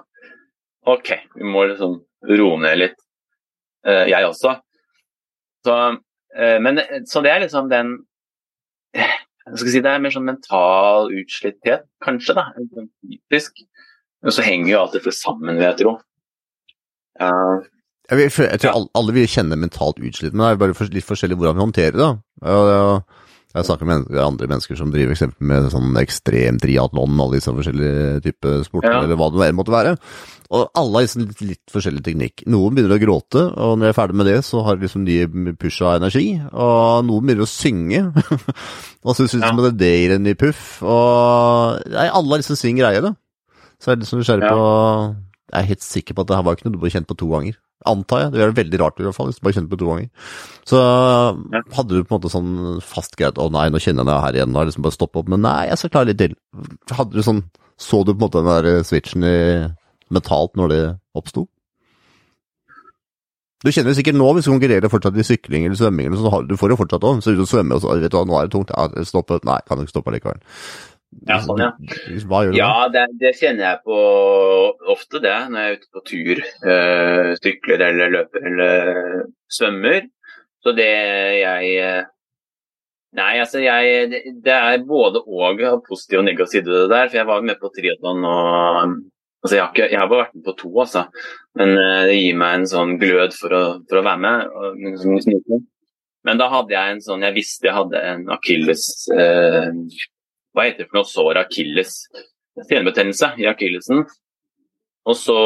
OK, 0.91 1.13
vi 1.37 1.47
må 1.47 1.63
liksom 1.69 1.95
roe 2.33 2.57
ned 2.59 2.79
litt, 2.81 2.97
eh, 3.87 4.09
jeg 4.11 4.27
også. 4.27 4.57
Så, 5.63 5.77
eh, 6.35 6.57
men, 6.59 6.81
så 7.07 7.23
det 7.23 7.31
er 7.31 7.45
liksom 7.45 7.69
den 7.71 7.95
si 9.59 9.81
Det 9.83 9.91
er 9.91 9.99
mer 9.99 10.13
sånn 10.13 10.27
mental 10.27 11.11
utslitthet, 11.11 11.85
kanskje. 12.03 12.35
da, 12.37 12.45
sånn 12.55 12.89
Fysisk. 13.03 13.63
Men 14.23 14.31
så 14.31 14.45
henger 14.45 14.71
jo 14.71 14.79
alt 14.79 14.93
dette 14.95 15.11
sammen, 15.11 15.57
vil 15.59 15.67
jeg 15.67 15.79
tro. 15.81 15.97
Uh, 17.19 17.59
Jeg, 18.09 18.17
vil, 18.19 18.29
jeg 18.47 18.59
tror 18.63 18.87
alle, 18.95 19.15
vil 19.15 19.27
kjenne 19.27 19.59
mentalt 19.59 19.99
utslitt, 19.99 20.33
men 20.33 20.45
det 20.45 20.51
er 20.53 20.61
bare 20.61 20.87
litt 20.95 21.07
forskjellig 21.07 21.37
hvordan 21.39 21.59
vi 21.59 21.65
håndterer 21.65 21.99
det. 21.99 22.07
da. 22.43 23.19
Jeg 23.53 23.65
snakker 23.67 23.85
med 23.85 24.07
andre 24.17 24.47
mennesker 24.49 24.75
som 24.79 24.89
driver 24.89 25.13
eksempel 25.13 25.45
med 25.45 25.67
sånn 25.69 25.91
ekstrem 26.01 26.57
triatlon 26.57 27.19
alle 27.21 27.35
disse 27.37 27.51
forskjellige 27.53 28.21
typer 28.25 28.63
sporter, 28.65 28.89
Ja. 28.95 29.03
eller 29.03 29.15
hva 29.19 29.27
det 29.29 29.53
måtte 29.53 29.69
være. 29.75 29.91
Og 30.53 30.69
alle 30.73 30.93
har 30.93 31.03
liksom 31.05 31.27
litt, 31.27 31.41
litt 31.41 31.69
forskjellig 31.73 32.01
teknikk. 32.03 32.43
Noen 32.49 32.73
begynner 32.73 32.97
å 32.97 33.01
gråte, 33.01 33.43
og 33.57 33.77
når 33.77 33.85
jeg 33.85 33.93
er 33.93 33.99
ferdig 34.01 34.15
med 34.15 34.25
det, 34.25 34.39
så 34.45 34.63
har 34.65 34.75
de 34.75 34.87
liksom 34.87 35.03
ny 35.05 35.53
push 35.53 35.81
av 35.85 36.01
energi. 36.01 36.41
Og 36.51 37.05
noen 37.05 37.25
begynner 37.29 37.45
å 37.45 37.49
synge, 37.49 38.01
og 39.05 39.15
så 39.15 39.27
syns 39.29 39.43
Ja. 39.45 39.51
de 39.53 39.67
at 39.69 39.77
det 39.77 39.93
gir 40.01 40.15
en 40.15 40.23
ny 40.23 40.33
puff. 40.33 40.81
Og 40.81 41.83
nei, 41.93 42.07
alle 42.09 42.29
har 42.33 42.41
liksom 42.41 42.57
sin 42.57 42.77
greie, 42.77 43.01
da. 43.01 43.13
Så 43.79 43.91
jeg 43.91 43.97
er 43.97 44.01
det 44.01 44.07
sånn 44.09 44.21
nysgjerrig 44.23 44.49
Ja. 44.49 44.55
på 44.57 45.15
Jeg 45.53 45.61
er 45.61 45.67
helt 45.69 45.81
sikker 45.85 46.13
på 46.15 46.21
at 46.21 46.27
det 46.27 46.35
her 46.37 46.43
var 46.43 46.55
ikke 46.55 46.65
noe 46.65 46.73
du 46.73 46.79
bare 46.81 46.89
kjent 46.89 47.05
på 47.05 47.17
to 47.17 47.27
ganger. 47.29 47.53
Antar 47.89 48.23
jeg. 48.23 48.33
Det 48.33 48.41
ville 48.41 48.57
veldig 48.57 48.79
rart 48.81 48.99
i 49.01 49.05
hvert 49.07 49.17
fall, 49.17 49.29
hvis 49.29 49.39
du 49.39 49.45
bare 49.47 49.57
kjente 49.57 49.71
på 49.71 49.79
to 49.81 49.89
ganger. 49.89 50.29
Så 50.69 50.81
hadde 51.77 51.89
du 51.93 52.03
på 52.03 52.13
en 52.13 52.19
måte 52.19 52.31
sånn 52.31 52.53
fast 52.85 53.17
greit 53.19 53.39
Å 53.41 53.49
nei, 53.51 53.67
nå 53.73 53.81
kjenner 53.83 54.05
jeg 54.05 54.11
det 54.11 54.19
her 54.25 54.37
igjen, 54.39 54.53
nå 54.53 54.59
har 54.59 54.65
jeg 54.67 54.73
liksom 54.73 54.85
bare 54.87 54.97
stoppet 54.97 55.23
opp. 55.23 55.31
Men 55.33 55.43
nei, 55.45 55.57
jeg 55.69 55.81
skal 55.81 55.93
klare 55.95 56.11
litt 56.11 56.21
til. 56.21 56.37
Hadde 56.93 57.17
du 57.17 57.25
sånn 57.25 57.43
Så 57.81 58.03
du 58.05 58.13
på 58.13 58.19
en 58.19 58.25
måte 58.27 58.43
den 58.43 58.51
der 58.51 58.85
switchen 58.87 59.25
i 59.27 59.37
mentalt 60.13 60.55
når 60.59 60.71
det 60.71 60.83
oppsto? 61.17 61.47
Du 63.63 63.71
kjenner 63.71 63.93
det 63.93 63.99
sikkert 64.01 64.17
nå, 64.19 64.25
hvis 64.35 64.47
du 64.47 64.51
konkurrerer 64.51 64.91
fortsatt 64.91 65.15
i 65.15 65.23
sykling 65.23 65.69
eller 65.69 65.79
svømming, 65.79 66.09
eller 66.09 66.19
sånn, 66.19 66.47
du 66.49 66.57
får 66.59 66.73
jo 66.73 66.77
fortsatt 66.81 67.05
òg. 67.07 67.21
Så 67.23 67.31
du 67.31 67.45
svømmer 67.47 67.79
og 67.79 67.85
så 67.85 67.93
vet 67.95 68.11
du 68.11 68.17
hva, 68.17 68.25
nå 68.27 68.35
er 68.35 68.49
det 68.49 68.55
tungt. 68.57 68.73
Ja, 68.75 69.05
stopp. 69.07 69.31
Nei, 69.47 69.59
kan 69.67 69.79
du 69.79 69.85
ikke 69.85 69.93
stoppe 69.95 70.11
likevel. 70.11 70.41
Ja, 71.29 71.37
sånn, 71.43 71.61
ja. 71.61 71.69
Hva 72.27 72.41
gjør 72.43 72.53
du 72.53 72.57
ja, 72.57 72.71
det, 72.93 73.03
det 73.21 73.33
kjenner 73.39 73.67
jeg 73.67 73.81
på 73.87 73.99
ofte, 74.93 75.21
det, 75.23 75.35
når 75.51 75.59
jeg 75.59 75.69
er 75.69 75.77
ute 75.77 75.91
på 75.93 76.03
tur. 76.09 76.41
øh, 76.73 77.29
sykler 77.39 77.85
eller 77.89 78.13
løper 78.17 78.49
eller 78.51 78.91
svømmer. 79.51 80.09
Så 80.63 80.75
det 80.77 80.91
jeg 81.41 81.71
eh, 81.83 82.03
Nei, 83.13 83.33
altså 83.37 83.59
jeg 83.61 84.07
Det, 84.09 84.21
det 84.41 84.53
er 84.53 84.85
både 84.89 85.19
og 85.21 85.83
positiv 85.85 86.23
og 86.23 86.25
negativ 86.25 86.49
side 86.49 86.71
ved 86.71 86.87
det 86.87 86.93
der. 86.95 87.09
For 87.09 87.19
jeg 87.19 87.29
var 87.29 87.43
med 87.45 87.59
på 87.61 87.69
triatlon 87.75 88.25
og 88.25 88.95
Altså, 89.43 89.57
jeg 89.57 89.63
har, 89.63 89.71
ikke, 89.73 89.87
jeg 89.91 89.99
har 89.99 90.07
bare 90.07 90.21
vært 90.21 90.35
med 90.37 90.43
på 90.45 90.53
to, 90.55 90.69
altså. 90.79 91.01
Men 91.59 91.73
eh, 91.75 92.03
det 92.07 92.15
gir 92.15 92.37
meg 92.39 92.53
en 92.55 92.69
sånn 92.71 92.93
glød 93.01 93.33
for 93.35 93.55
å, 93.57 93.63
for 93.89 93.99
å 93.99 94.03
være 94.05 94.21
med. 94.23 94.53
Og. 94.55 95.65
Men 96.23 96.39
da 96.39 96.47
hadde 96.47 96.71
jeg 96.71 96.93
en 96.93 97.01
sånn 97.03 97.25
Jeg 97.27 97.35
visste 97.35 97.67
jeg 97.67 97.75
hadde 97.75 97.99
en 98.07 98.23
akilles 98.31 98.85
eh, 99.11 99.67
Hva 100.53 100.67
heter 100.67 100.83
det 100.83 100.89
for 100.89 100.99
noe? 100.99 101.09
Sår 101.09 101.39
akilles. 101.41 101.95
Senebetennelse 102.69 103.33
i 103.41 103.47
akillesen. 103.49 104.03
Og 105.09 105.17
så 105.19 105.37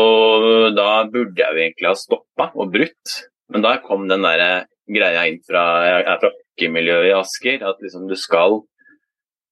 Da 0.76 1.04
burde 1.10 1.40
jeg 1.40 1.54
jo 1.54 1.64
egentlig 1.64 1.90
ha 1.90 1.96
stoppa 1.98 2.52
og 2.54 2.74
brutt. 2.74 3.20
Men 3.50 3.64
da 3.64 3.78
kom 3.84 4.08
den 4.10 4.26
der 4.26 4.68
greia 4.88 5.28
inn 5.30 5.40
fra 5.48 5.64
Jeg 5.88 6.04
er 6.04 6.20
fra 6.22 6.32
hockeymiljøet 6.34 7.12
i 7.12 7.16
Asker. 7.18 7.64
At 7.64 7.82
liksom 7.82 8.08
du 8.10 8.16
skal 8.16 8.62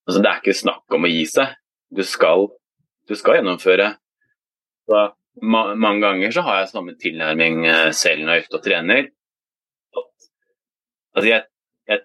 Altså, 0.06 0.22
det 0.22 0.30
er 0.30 0.42
ikke 0.42 0.54
snakk 0.54 0.94
om 0.94 1.08
å 1.08 1.10
gi 1.10 1.24
seg. 1.26 1.56
Du 1.90 2.04
skal, 2.06 2.44
du 3.10 3.16
skal 3.18 3.40
gjennomføre. 3.40 3.96
Så 4.86 5.00
ma 5.42 5.62
mange 5.74 6.04
ganger 6.06 6.36
så 6.36 6.44
har 6.46 6.60
jeg 6.60 6.70
samme 6.70 6.94
tilnærming 7.02 7.66
eh, 7.66 7.90
selv 7.90 8.22
når 8.22 8.36
jeg 8.36 8.44
er 8.44 8.46
ute 8.46 8.60
og 8.60 8.66
trener. 8.68 9.08
Altså 11.16 11.30
jeg, 11.32 11.46
jeg 11.90 12.02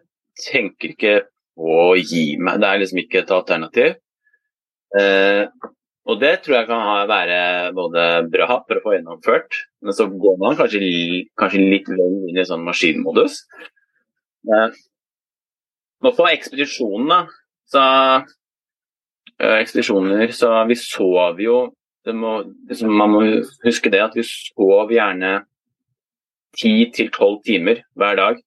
tenker 0.46 0.94
ikke 0.94 1.14
å 1.60 1.92
gi 1.98 2.38
meg, 2.40 2.60
det 2.62 2.68
er 2.68 2.80
liksom 2.80 3.02
ikke 3.02 3.20
et 3.22 3.34
alternativ. 3.34 3.98
Eh, 4.98 5.44
og 6.10 6.18
det 6.18 6.32
tror 6.42 6.56
jeg 6.56 6.68
kan 6.70 6.80
ha, 6.82 6.94
være 7.06 7.40
både 7.76 8.06
bra 8.32 8.60
for 8.64 8.78
å 8.78 8.84
få 8.84 8.94
gjennomført, 8.96 9.58
men 9.84 9.96
så 9.96 10.08
går 10.10 10.38
man 10.40 10.56
kanskje, 10.58 10.80
kanskje 11.38 11.60
litt 11.62 11.90
vel 11.90 12.30
inn 12.30 12.40
i 12.40 12.46
sånn 12.48 12.64
maskinmodus. 12.66 13.42
Eh, 14.48 14.78
og 16.00 16.16
på 16.16 16.26
ekspedisjonen, 16.30 17.28
så 17.70 17.84
eh, 19.38 19.58
ekspedisjoner, 19.60 20.32
så 20.34 20.54
vi 20.70 20.78
sov 20.80 21.42
jo 21.42 21.60
må, 22.16 22.38
liksom, 22.66 22.90
Man 22.96 23.10
må 23.12 23.20
huske 23.60 23.90
det 23.92 24.00
at 24.00 24.14
vi 24.16 24.24
sov 24.24 24.88
gjerne 24.90 25.42
10-12 26.56 27.42
timer 27.44 27.82
hver 27.94 28.16
dag. 28.16 28.40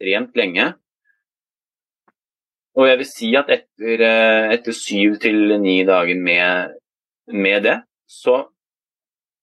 Rent 0.00 0.38
lenge. 0.38 0.68
Og 2.76 2.90
jeg 2.90 3.00
vil 3.00 3.08
si 3.08 3.30
at 3.38 3.48
etter, 3.52 4.04
eh, 4.04 4.50
etter 4.56 4.76
syv 4.76 5.16
til 5.22 5.56
ni 5.62 5.78
dager 5.88 6.18
med, 6.20 6.76
med 7.32 7.66
det, 7.68 7.80
så 8.06 8.44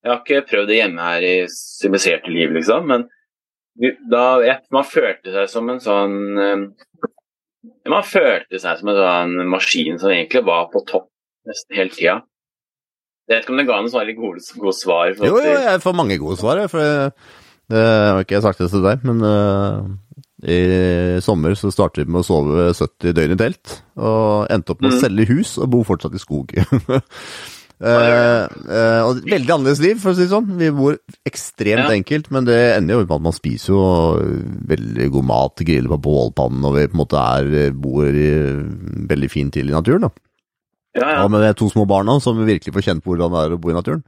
Jeg 0.03 0.11
har 0.11 0.17
ikke 0.19 0.47
prøvd 0.49 0.67
det 0.67 0.75
hjemme 0.75 1.03
her 1.07 1.23
i 1.23 1.35
siviliserte 1.47 2.27
liv, 2.27 2.51
liksom, 2.51 2.89
men 2.91 3.05
da, 4.11 4.23
jeg, 4.43 4.59
man 4.75 4.83
følte 4.83 5.31
seg 5.31 5.47
som 5.47 5.69
en 5.71 5.79
sånn 5.79 6.17
eh, 6.43 6.65
Man 7.87 8.03
følte 8.03 8.59
seg 8.59 8.81
som 8.81 8.91
en 8.91 8.99
sånn 8.99 9.47
maskin 9.47 9.95
som 10.01 10.11
egentlig 10.11 10.43
var 10.43 10.67
på 10.73 10.83
topp 10.89 11.07
nesten 11.47 11.79
hele 11.79 11.95
tida. 11.95 12.17
Jeg 13.29 13.37
vet 13.37 13.45
ikke 13.45 13.55
om 13.55 13.61
det 13.61 13.65
ga 13.69 13.79
noen 13.79 13.93
sånn 13.93 14.11
gode, 14.17 14.43
gode 14.59 14.75
svar. 14.75 15.15
Jo, 15.15 15.39
jo, 15.39 15.55
jeg 15.63 15.81
får 15.83 15.95
mange 15.95 16.19
gode 16.19 16.35
svar. 16.39 16.59
For 16.71 16.83
det 17.71 17.83
har 17.83 18.19
ikke 18.23 18.37
jeg 18.37 18.45
sagt 18.45 18.59
det 18.59 18.69
til 18.71 18.83
deg, 18.83 19.07
men 19.07 19.23
i 20.43 21.19
sommer 21.23 21.55
så 21.55 21.71
startet 21.71 22.03
vi 22.03 22.11
med 22.11 22.23
å 22.23 22.27
sove 22.27 22.69
70 22.75 23.15
døgn 23.15 23.35
i 23.35 23.39
telt, 23.39 23.77
og 23.95 24.51
endte 24.51 24.75
opp 24.75 24.83
med 24.83 24.91
mm. 24.91 24.95
å 24.97 25.03
selge 25.03 25.27
hus 25.31 25.57
og 25.59 25.69
bo 25.75 25.83
fortsatt 25.87 26.15
i 26.17 26.23
skog. 26.23 26.55
Uh, 27.83 28.45
uh, 28.69 29.01
og 29.09 29.25
veldig 29.27 29.49
annerledes 29.51 29.81
liv, 29.83 29.97
for 29.99 30.13
å 30.13 30.15
si 30.15 30.23
det 30.23 30.31
sånn. 30.31 30.53
Vi 30.55 30.69
bor 30.71 30.95
ekstremt 31.27 31.89
ja. 31.89 31.95
enkelt, 31.97 32.29
men 32.31 32.45
det 32.47 32.59
ender 32.77 32.95
jo 32.95 33.01
med 33.01 33.15
at 33.17 33.25
man 33.25 33.35
spiser 33.35 33.73
jo 33.73 33.81
veldig 34.69 35.07
god 35.17 35.27
mat, 35.27 35.63
griller 35.67 35.91
på 35.91 35.99
bålpannen, 36.05 36.63
og 36.69 36.77
vi 36.77 36.85
på 36.87 36.95
en 36.95 37.01
måte 37.01 37.19
er, 37.19 37.73
bor 37.75 38.07
i, 38.07 38.29
veldig 39.09 39.31
fint 39.31 39.55
til 39.57 39.67
i 39.67 39.75
naturen. 39.75 40.07
da. 40.07 40.13
Ja, 40.93 41.09
ja. 41.09 41.19
Og 41.25 41.33
med 41.33 41.57
to 41.57 41.67
små 41.73 41.87
barna 41.89 42.19
som 42.23 42.39
virkelig 42.45 42.71
får 42.75 42.87
kjent 42.87 43.03
på 43.03 43.11
hvordan 43.11 43.33
det 43.33 43.43
er 43.43 43.57
å 43.57 43.59
bo 43.59 43.73
i 43.73 43.75
naturen. 43.75 44.05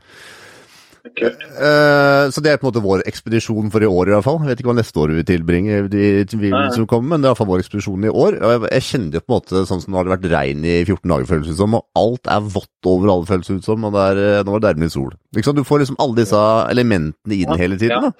Uh, 1.05 2.27
så 2.33 2.41
det 2.41 2.51
er 2.51 2.57
på 2.59 2.65
en 2.65 2.71
måte 2.71 2.83
vår 2.83 3.03
ekspedisjon 3.07 3.69
for 3.73 3.83
i 3.83 3.89
år, 3.89 4.09
i 4.09 4.15
hvert 4.15 4.25
fall. 4.25 4.39
Jeg 4.41 4.51
vet 4.51 4.61
ikke 4.63 4.71
hva 4.71 4.77
neste 4.79 5.01
år 5.01 5.13
vi 5.15 5.25
tilbringer, 5.27 5.89
de, 5.91 6.05
vi, 6.41 6.51
som 6.73 6.87
kommer, 6.89 7.13
men 7.13 7.23
det 7.23 7.29
er 7.29 7.29
i 7.29 7.33
hvert 7.33 7.41
fall 7.43 7.51
vår 7.51 7.63
ekspedisjon 7.63 8.07
i 8.07 8.13
år. 8.13 8.39
Og 8.39 8.53
jeg, 8.55 8.63
jeg 8.73 8.87
kjenner 8.89 9.19
jo 9.19 9.23
på 9.23 9.29
en 9.29 9.35
måte 9.35 9.65
sånn 9.69 9.83
som 9.83 9.93
nå 9.93 9.99
har 9.99 10.07
det 10.07 10.15
vært 10.15 10.27
regn 10.33 10.65
i 10.65 10.75
14 10.81 11.13
dager, 11.13 11.29
føles 11.29 11.51
det 11.51 11.57
som, 11.59 11.77
og 11.77 12.01
alt 12.01 12.31
er 12.35 12.49
vått 12.57 12.89
over 12.89 13.13
alle, 13.13 13.29
føles 13.29 13.51
det 13.51 13.59
som, 13.67 13.87
og 13.87 13.95
det 13.95 14.07
er, 14.09 14.23
eh, 14.23 14.41
nå 14.45 14.55
var 14.55 14.63
det 14.63 14.73
nærmere 14.73 14.95
sol. 14.95 15.13
Du 15.35 15.63
får 15.67 15.83
liksom 15.83 15.99
alle 16.01 16.19
disse 16.21 16.41
elementene 16.71 17.37
inn 17.37 17.59
hele 17.59 17.79
tiden. 17.81 18.09
Da. 18.09 18.13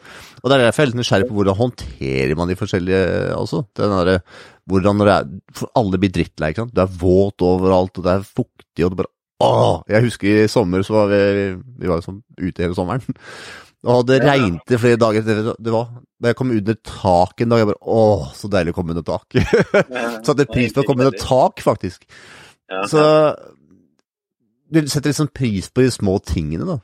Og 0.44 0.52
det 0.52 0.58
er 0.58 0.66
derfor 0.68 0.84
jeg 0.84 0.86
er 0.86 0.92
litt 0.92 1.02
nysgjerrig 1.02 1.30
på 1.30 1.40
hvordan 1.40 1.60
håndterer 1.62 2.36
man 2.38 2.52
de 2.52 2.60
forskjellige 2.60 3.04
også. 3.38 3.64
Den 3.80 3.96
der, 3.96 4.22
hvordan 4.70 5.02
det 5.02 5.12
er, 5.14 5.30
for 5.56 5.72
Alle 5.80 6.00
blir 6.02 6.14
drittlei, 6.14 6.52
ikke 6.54 6.66
sant. 6.66 6.76
Det 6.76 6.84
er 6.86 6.98
våt 7.02 7.46
overalt, 7.46 7.98
og 7.98 8.06
det 8.06 8.14
er 8.14 8.28
fuktig, 8.28 8.86
og 8.86 8.92
det 8.92 9.00
bare 9.02 9.15
Åh, 9.44 9.82
jeg 9.92 10.06
husker 10.06 10.44
i 10.46 10.48
sommer 10.48 10.84
så 10.88 10.96
var 10.96 11.10
vi 11.12 11.22
Vi 11.82 11.90
var 11.90 12.04
sånn 12.06 12.22
ute 12.40 12.64
hele 12.64 12.76
sommeren. 12.78 13.18
Og 13.86 14.06
det 14.08 14.22
regnet 14.24 14.72
flere 14.82 14.98
dager. 14.98 15.26
Det 15.62 15.74
var, 15.74 15.90
da 16.18 16.32
jeg 16.32 16.38
kom 16.40 16.54
under 16.56 16.78
taket 16.80 17.44
en 17.46 17.52
dag, 17.54 17.62
jeg 17.62 17.70
bare 17.70 17.98
Åh, 18.00 18.30
så 18.34 18.50
deilig 18.50 18.74
å 18.74 18.78
komme 18.80 18.96
under 18.96 19.06
tak. 19.06 19.36
Satte 20.26 20.48
pris 20.50 20.74
på 20.74 20.82
å 20.82 20.88
komme 20.88 21.06
under 21.06 21.20
tak, 21.22 21.62
faktisk. 21.62 22.08
Så 22.90 23.04
du 24.74 24.80
setter 24.90 25.12
liksom 25.12 25.30
pris 25.30 25.68
på 25.70 25.84
de 25.86 25.92
små 25.94 26.18
tingene, 26.26 26.66
da. 26.66 26.80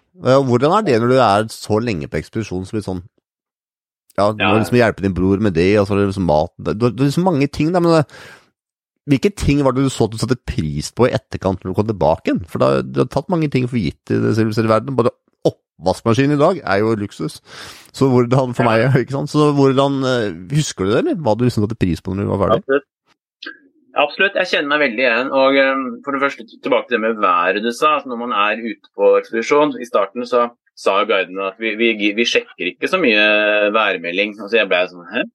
Hvordan 0.46 0.76
er 0.78 0.86
det 0.86 1.00
når 1.02 1.10
du 1.10 1.18
er 1.18 1.48
så 1.50 1.80
lenge 1.82 2.10
på 2.12 2.20
ekspedisjon 2.20 2.68
som 2.68 2.78
litt 2.78 2.86
sånn 2.86 3.02
Ja, 4.20 4.28
du 4.36 4.44
må 4.44 4.60
liksom 4.60 4.78
hjelpe 4.78 5.02
din 5.02 5.16
bror 5.18 5.42
med 5.42 5.56
det, 5.58 5.72
og 5.80 5.88
så 5.88 5.96
er 5.96 6.04
det 6.04 6.12
liksom 6.12 6.28
mat 6.30 6.52
Det 6.62 6.76
er 6.78 6.94
liksom 7.00 7.26
mange 7.26 7.48
ting, 7.50 7.72
da, 7.74 7.82
men 7.82 7.96
det, 7.96 8.04
hvilke 9.10 9.32
ting 9.34 9.64
var 9.66 9.74
det 9.74 9.86
du 9.86 9.90
så 9.90 10.06
at 10.06 10.14
du 10.14 10.20
satte 10.22 10.38
pris 10.38 10.92
på 10.94 11.08
i 11.08 11.16
etterkant 11.16 11.64
når 11.64 11.72
du 11.72 11.78
kom 11.78 11.90
tilbake? 11.90 12.36
For 12.52 12.62
da, 12.62 12.70
du 12.86 13.02
har 13.02 13.10
tatt 13.10 13.32
mange 13.34 13.50
ting 13.54 13.66
for 13.70 13.82
gitt 13.82 14.14
i 14.14 14.20
det 14.22 14.36
siviliserte 14.38 14.70
verden. 14.70 14.98
Både 14.98 15.14
oppvaskmaskinen 15.48 16.38
i 16.38 16.42
dag 16.42 16.62
er 16.62 16.84
jo 16.84 16.94
luksus. 17.00 17.40
Så 17.98 18.10
hvordan, 18.12 18.54
for 18.58 18.68
meg, 18.68 18.86
ikke 19.02 19.18
sant? 19.18 19.34
Så 19.34 19.52
hvordan 19.58 20.02
eh, 20.06 20.40
Husker 20.54 20.86
du 20.86 20.94
det, 20.94 21.02
eller? 21.02 21.20
Hva 21.20 21.36
du 21.36 21.48
liksom 21.48 21.66
satte 21.66 21.80
pris 21.82 22.04
på 22.04 22.14
når 22.14 22.28
du 22.28 22.34
var 22.36 22.44
ferdig? 22.46 22.64
Absolutt. 22.64 22.88
Absolutt, 24.02 24.38
jeg 24.40 24.48
kjenner 24.48 24.72
meg 24.72 24.84
veldig 24.86 25.04
igjen. 25.04 25.30
Og 25.36 25.58
um, 25.60 25.86
for 26.06 26.16
det 26.16 26.22
første 26.24 26.46
tilbake 26.48 26.88
til 26.88 26.96
det 26.96 27.04
med 27.04 27.20
været 27.20 27.66
du 27.66 27.72
sa. 27.76 27.98
at 27.98 28.08
Når 28.08 28.20
man 28.22 28.36
er 28.38 28.62
ute 28.62 28.92
på 28.96 29.16
ekspedisjon, 29.20 29.76
i 29.82 29.88
starten 29.90 30.28
så 30.28 30.48
sa 30.78 31.02
jo 31.02 31.10
guidene 31.10 31.50
at 31.50 31.60
vi, 31.60 31.74
vi, 31.76 31.92
vi, 32.16 32.26
sjekker 32.26 32.72
ikke 32.72 32.88
så 32.88 33.02
mye 33.02 33.26
værmelding. 33.76 34.38
Altså 34.40 34.62
jeg 34.62 34.70
ble 34.72 34.86
sånn 34.88 35.10
Hæ? 35.12 35.26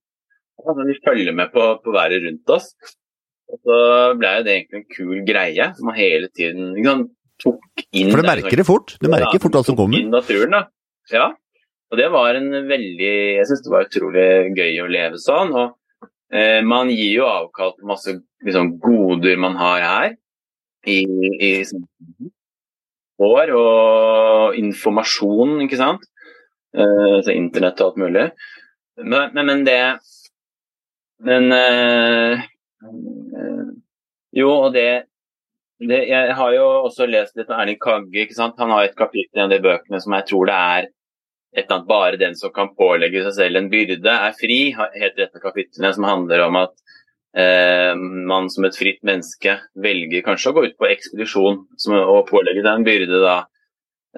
Altså, 0.66 0.86
vi 0.88 0.96
følger 1.04 1.36
med 1.36 1.52
på, 1.52 1.66
på 1.84 1.92
været 1.92 2.24
rundt 2.24 2.54
oss. 2.56 2.72
Og 3.52 3.60
så 3.62 3.78
ble 4.18 4.32
det 4.46 4.54
egentlig 4.54 4.80
en 4.80 4.88
kul 4.96 5.18
greie 5.26 5.68
som 5.78 5.92
hele 5.94 6.30
tiden 6.34 6.72
liksom, 6.74 7.06
tok 7.42 7.84
inn 7.94 8.10
For 8.10 8.22
du 8.22 8.28
merker 8.30 8.58
det 8.58 8.66
fort? 8.66 8.94
Du 9.00 9.08
merker 9.12 9.42
fort 9.42 9.58
hva 9.58 9.64
som 9.66 9.78
kommer? 9.78 10.00
Inn 10.00 10.14
naturen, 10.14 10.56
da. 10.56 10.62
Ja. 11.12 11.30
Og 11.92 12.00
det 12.00 12.08
var 12.10 12.34
en 12.34 12.50
veldig 12.66 13.12
Jeg 13.38 13.46
syns 13.46 13.62
det 13.62 13.70
var 13.70 13.86
utrolig 13.86 14.28
gøy 14.56 14.80
å 14.82 14.88
leve 14.90 15.20
sånn. 15.22 15.54
Og 15.54 16.08
eh, 16.34 16.62
man 16.66 16.90
gir 16.90 17.20
jo 17.20 17.28
avkall 17.28 17.76
på 17.76 17.90
masse 17.92 18.16
liksom, 18.46 18.76
goder 18.82 19.38
man 19.42 19.58
har 19.60 19.84
her 19.86 20.16
i, 20.86 21.00
i 21.42 21.52
år, 23.22 23.50
og 23.56 24.58
informasjon, 24.58 25.56
ikke 25.64 25.78
sant. 25.80 26.04
Eh, 26.76 27.16
så 27.24 27.32
internett 27.32 27.80
og 27.80 27.92
alt 27.92 28.02
mulig. 28.02 28.26
Men, 28.96 29.32
men, 29.34 29.48
men 29.50 29.64
det 29.66 29.80
Men 31.26 31.52
eh, 31.52 32.44
jo, 34.36 34.48
og 34.50 34.74
det, 34.74 35.06
det, 35.80 36.02
Jeg 36.10 36.34
har 36.36 36.52
jo 36.52 36.66
også 36.88 37.06
lest 37.08 37.36
litt 37.38 37.48
med 37.48 37.56
Erling 37.60 37.80
Kagge. 37.80 38.24
ikke 38.24 38.36
sant? 38.36 38.58
Han 38.60 38.74
har 38.74 38.84
et 38.84 38.98
kapittel 38.98 39.38
i 39.38 39.40
en 39.40 39.48
av 39.48 39.54
de 39.54 39.62
bøkene 39.64 40.00
som 40.02 40.16
jeg 40.18 40.28
tror 40.28 40.50
det 40.50 40.58
er 40.58 40.90
et 41.56 41.64
eller 41.64 41.78
annet 41.78 41.88
bare 41.88 42.20
den 42.20 42.34
som 42.36 42.52
kan 42.52 42.74
pålegge 42.76 43.22
seg 43.24 43.36
selv 43.38 43.60
en 43.60 43.70
byrde, 43.72 44.12
er 44.12 44.34
fri, 44.36 44.58
heter 44.76 45.22
dette 45.22 45.40
kapitlet, 45.40 45.94
som 45.96 46.04
handler 46.04 46.42
om 46.44 46.58
at 46.60 46.74
eh, 47.38 47.94
man 47.96 48.50
som 48.52 48.66
et 48.68 48.76
fritt 48.76 49.00
menneske 49.06 49.56
velger 49.86 50.24
kanskje 50.26 50.52
å 50.52 50.56
gå 50.58 50.66
ut 50.66 50.76
på 50.76 50.90
ekspedisjon 50.90 51.62
som, 51.80 51.96
og 51.96 52.28
pålegge 52.28 52.60
deg 52.60 52.72
en 52.74 52.86
byrde, 52.86 53.22
da. 53.24 53.38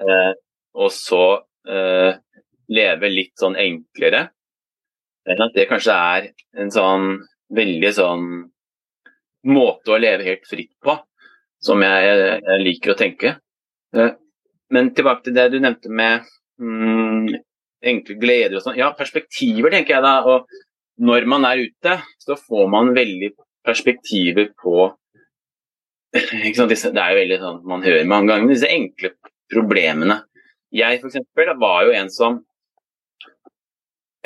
Eh, 0.03 0.33
og 0.79 0.91
så 0.91 1.23
eh, 1.69 2.19
leve 2.75 3.13
litt 3.13 3.39
sånn 3.39 3.55
enklere. 3.59 4.27
Men 5.29 5.47
at 5.47 5.55
det 5.55 5.69
kanskje 5.69 5.95
er 5.95 6.29
en 6.59 6.71
sånn 6.73 7.11
veldig 7.55 7.91
sånn 7.95 8.25
måte 9.49 9.93
å 9.93 9.99
leve 9.99 10.25
helt 10.27 10.47
fritt 10.49 10.73
på, 10.83 10.95
som 11.63 11.81
jeg, 11.83 12.17
jeg 12.43 12.63
liker 12.63 12.93
å 12.93 12.97
tenke. 12.99 13.35
Eh, 13.95 14.15
men 14.73 14.91
tilbake 14.95 15.25
til 15.25 15.37
det 15.37 15.47
du 15.53 15.59
nevnte 15.59 15.91
med 15.91 16.27
mm, 16.61 17.29
enkle 17.89 18.17
gleder 18.21 18.59
og 18.59 18.65
sånn. 18.65 18.79
Ja, 18.79 18.91
perspektiver, 18.97 19.73
tenker 19.73 19.97
jeg 19.97 20.05
da. 20.05 20.15
Og 20.29 21.05
når 21.05 21.27
man 21.31 21.47
er 21.47 21.65
ute, 21.65 21.99
så 22.21 22.37
får 22.37 22.69
man 22.71 22.93
veldig 22.97 23.33
perspektiver 23.65 24.51
på 24.59 24.89
Det 26.09 26.17
er 26.17 27.11
jo 27.13 27.17
veldig 27.19 27.35
sånn 27.37 27.57
man 27.69 27.83
hører 27.85 28.07
mange 28.09 28.31
ganger, 28.31 28.49
disse 28.49 28.69
enkle 28.73 29.11
problemene. 29.51 30.15
Jeg 30.73 30.97
for 31.01 31.09
eksempel, 31.11 31.51
var 31.61 31.83
jo 31.85 31.93
en 31.93 32.09
som 32.13 32.39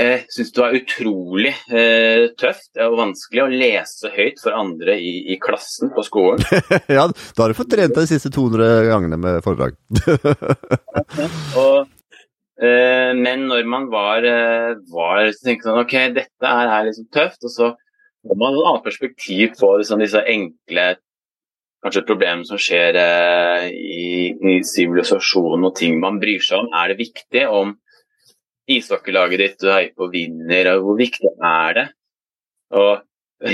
jeg 0.04 0.26
syns 0.34 0.52
det 0.54 0.62
var 0.62 0.78
utrolig 0.78 1.54
eh, 1.74 2.26
tøft 2.40 2.80
og 2.84 2.98
vanskelig 3.00 3.44
å 3.44 3.50
lese 3.52 4.12
høyt 4.14 4.42
for 4.44 4.56
andre 4.58 4.98
i, 5.00 5.14
i 5.34 5.40
klassen 5.42 5.94
på 5.96 6.06
skolen. 6.06 6.44
ja, 6.98 7.08
da 7.08 7.44
har 7.44 7.54
du 7.54 7.58
fått 7.58 7.72
trent 7.74 7.96
deg 7.96 8.06
de 8.06 8.12
siste 8.12 8.32
200 8.34 8.90
gangene 8.90 9.20
med 9.22 9.40
foredrag. 9.46 9.78
og, 11.64 11.88
eh, 12.62 13.14
men 13.18 13.48
når 13.52 13.70
man 13.70 13.88
var, 13.94 14.28
var 14.92 15.32
så 15.32 15.48
tenkte 15.50 15.70
sånn 15.70 15.82
OK, 15.86 15.98
dette 16.20 16.52
er, 16.52 16.76
er 16.80 16.90
liksom 16.90 17.10
tøft, 17.14 17.42
og 17.48 17.56
så 17.56 17.74
får 18.24 18.40
man 18.40 18.56
et 18.56 18.70
annet 18.70 18.88
perspektiv 18.88 19.58
på 19.60 19.74
liksom, 19.82 20.04
disse 20.04 20.24
enkle 20.36 20.94
kanskje 21.84 22.06
problemer 22.08 22.48
som 22.48 22.60
skjer 22.62 22.98
eh, 23.00 23.70
i 23.74 24.60
sivilisasjonen 24.68 25.68
og 25.68 25.76
ting 25.78 26.00
man 26.02 26.20
bryr 26.22 26.44
seg 26.44 26.64
om. 26.64 26.70
Er 26.72 26.92
det 26.92 27.02
viktig 27.02 27.44
om 27.52 27.76
ishockeylaget 28.70 29.42
ditt 29.42 29.60
du 29.64 29.70
heier 29.72 29.92
på 29.98 30.10
vinner, 30.14 30.72
og 30.76 30.88
hvor 30.88 31.00
viktig 31.00 31.32
er 31.34 31.78
det? 31.80 31.88
Og, 32.74 33.04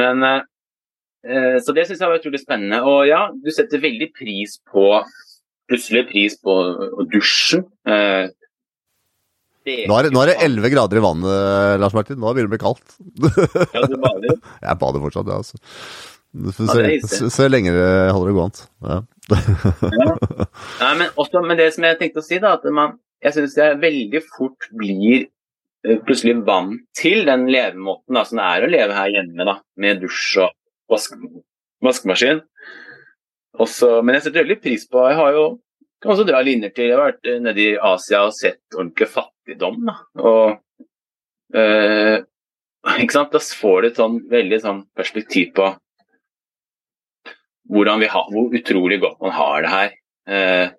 men 0.00 0.26
eh, 0.28 1.56
Så 1.64 1.74
det 1.76 1.88
syns 1.88 2.02
jeg 2.02 2.10
var 2.10 2.20
utrolig 2.20 2.42
spennende. 2.42 2.82
Og 2.86 3.06
ja, 3.08 3.26
du 3.32 3.50
setter 3.54 3.82
veldig 3.82 4.10
pris 4.16 4.58
på 4.68 4.90
plutselig 5.68 6.06
pris 6.08 6.36
på 6.40 6.54
dusjen. 7.12 7.66
Eh, 7.88 8.28
nå 9.68 9.96
det, 10.00 10.12
nå 10.14 10.22
er 10.22 10.30
det 10.30 10.38
11 10.46 10.70
grader 10.72 11.00
i 11.00 11.02
vannet, 11.04 11.80
Lars 11.82 11.96
Martin. 11.96 12.16
Nå 12.20 12.32
begynner 12.32 12.48
det 12.48 12.52
å 12.52 12.54
bli 12.54 12.62
kaldt. 12.62 12.94
ja, 13.76 13.82
du 13.84 13.98
bader? 14.00 14.38
Jeg 14.64 14.80
bader 14.80 15.04
fortsatt, 15.04 15.28
ja. 15.28 15.42
Altså. 15.42 15.60
Så, 16.54 16.66
så, 17.08 17.28
så, 17.32 17.46
lenge 17.48 17.72
det 17.72 17.88
holder 18.12 18.30
det 18.30 18.36
gående. 18.36 18.64
Ja. 18.84 18.98
ja. 19.32 20.48
Nei, 20.80 20.90
men, 21.00 21.06
også, 21.16 21.40
men 21.44 21.56
det 21.58 21.70
som 21.74 21.86
jeg 21.88 21.96
tenkte 22.00 22.20
å 22.20 22.26
si, 22.26 22.36
da, 22.42 22.52
at 22.58 22.66
man, 22.72 22.98
jeg 23.24 23.34
syns 23.34 23.56
jeg 23.58 23.80
veldig 23.82 24.22
fort 24.28 24.68
blir 24.78 25.26
uh, 25.86 25.98
plutselig 26.06 26.38
vant 26.46 26.80
til 26.96 27.24
den 27.28 27.46
levemåten 27.50 28.18
da, 28.18 28.24
som 28.26 28.40
det 28.40 28.48
er 28.48 28.66
å 28.66 28.72
leve 28.72 28.98
her 28.98 29.14
hjemme, 29.16 29.48
da, 29.48 29.58
med 29.80 30.02
dusj 30.04 30.44
og 30.44 30.54
vask, 30.92 31.16
vaskemaskin. 31.84 32.42
Også, 33.58 33.98
men 34.04 34.16
jeg 34.16 34.28
setter 34.28 34.44
veldig 34.44 34.60
pris 34.62 34.84
på 34.86 35.00
Jeg 35.08 35.16
har 35.18 35.32
jo 35.34 35.46
kan 35.98 36.12
også 36.12 36.28
dra 36.28 36.38
linjer 36.46 36.70
til 36.70 36.90
Jeg 36.90 36.94
har 36.94 37.08
vært 37.08 37.26
uh, 37.26 37.38
nede 37.42 37.64
i 37.64 37.76
Asia 37.90 38.22
og 38.28 38.36
sett 38.36 38.76
ordentlig 38.76 39.10
fattigdom. 39.10 39.80
Da, 39.88 39.98
og 40.22 40.58
øh? 41.58 42.18
Da 42.88 43.40
får 43.42 43.82
du 43.82 43.86
et 43.88 43.98
sånn 43.98 44.20
veldig 44.30 44.58
sånn 44.62 44.78
perspektiv 44.96 45.50
på 45.58 45.66
hvordan 47.68 48.00
vi 48.00 48.08
har, 48.08 48.28
hvor 48.32 48.54
utrolig 48.54 49.00
godt 49.02 49.18
man 49.20 49.34
har 49.34 49.64
det 49.64 49.72
her. 49.72 49.90
Eh, 50.28 50.70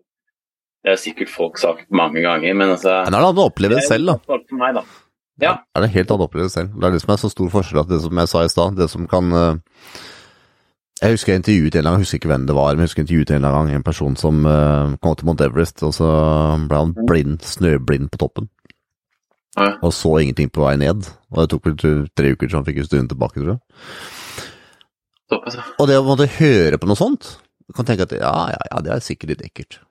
det 0.84 0.94
har 0.94 1.00
sikkert 1.00 1.32
folk 1.32 1.60
sagt 1.60 1.90
mange 1.92 2.22
ganger, 2.24 2.54
men 2.56 2.76
altså 2.76 3.02
Men 3.04 3.12
det 3.12 3.18
er 3.18 3.24
noe 3.24 3.32
annet 3.34 3.44
å 3.44 3.48
oppleve 3.50 3.80
det 3.80 3.88
selv, 3.88 4.14
da. 4.14 4.16
For 4.30 4.60
meg, 4.60 4.78
da. 4.78 4.84
Ja. 5.40 5.52
Det 5.64 5.80
er 5.80 5.86
det 5.86 5.92
helt 5.96 6.12
annet 6.14 6.24
å 6.24 6.28
oppleve 6.30 6.48
det 6.48 6.54
selv. 6.56 6.72
Det 6.76 6.88
er 6.88 6.96
det 6.96 7.02
som 7.04 7.12
er 7.16 7.20
så 7.20 7.32
stor 7.32 7.52
forskjell 7.56 7.82
at 7.82 7.92
det 7.92 8.00
som 8.04 8.22
jeg 8.22 8.32
sa 8.32 8.44
i 8.44 8.54
stad, 8.54 8.80
det 8.80 8.88
som 8.92 9.08
kan 9.12 9.36
eh, 9.36 9.60
Jeg 11.00 11.16
husker 11.16 11.32
jeg 11.32 11.40
intervjuet 11.40 11.76
en 11.80 11.86
annen, 11.86 12.00
jeg 12.00 12.08
husker 12.08 12.20
ikke 12.20 12.32
hvem 12.32 12.48
det 12.48 12.56
var, 12.56 12.72
men 12.72 12.84
jeg 12.84 12.92
husker 12.92 13.04
jeg 13.04 13.08
intervjuet 13.08 13.36
en 13.36 13.48
gang 13.48 13.74
en 13.76 13.86
person 13.88 14.16
som 14.20 14.40
eh, 14.46 14.96
kom 15.04 15.16
til 15.20 15.30
Mount 15.30 15.44
Everest, 15.44 15.84
og 15.88 15.94
så 15.96 16.08
ble 16.72 16.82
han 16.84 16.96
blind, 17.08 17.44
snøblind 17.48 18.12
på 18.12 18.22
toppen. 18.24 18.50
Ja. 19.58 19.74
Og 19.84 19.92
så 19.96 20.14
ingenting 20.22 20.52
på 20.54 20.64
vei 20.64 20.78
ned. 20.80 21.08
Og 21.34 21.42
det 21.42 21.50
tok 21.52 21.68
vel 21.68 22.08
tre 22.16 22.32
uker 22.32 22.48
til 22.48 22.56
han 22.60 22.68
fikk 22.68 22.84
studien 22.86 23.10
tilbake, 23.12 23.42
tror 23.42 23.58
jeg. 23.58 23.60
Og 25.80 25.86
det 25.90 26.00
å 26.00 26.06
måtte 26.08 26.30
høre 26.40 26.80
på 26.80 26.88
noe 26.90 26.98
sånt, 27.00 27.36
du 27.68 27.76
kan 27.78 27.86
tenke 27.88 28.08
at 28.08 28.16
ja, 28.16 28.34
ja, 28.54 28.62
ja, 28.72 28.82
det 28.86 28.96
er 28.96 29.04
sikkert 29.04 29.36
litt 29.36 29.46
ekkelt. 29.46 29.82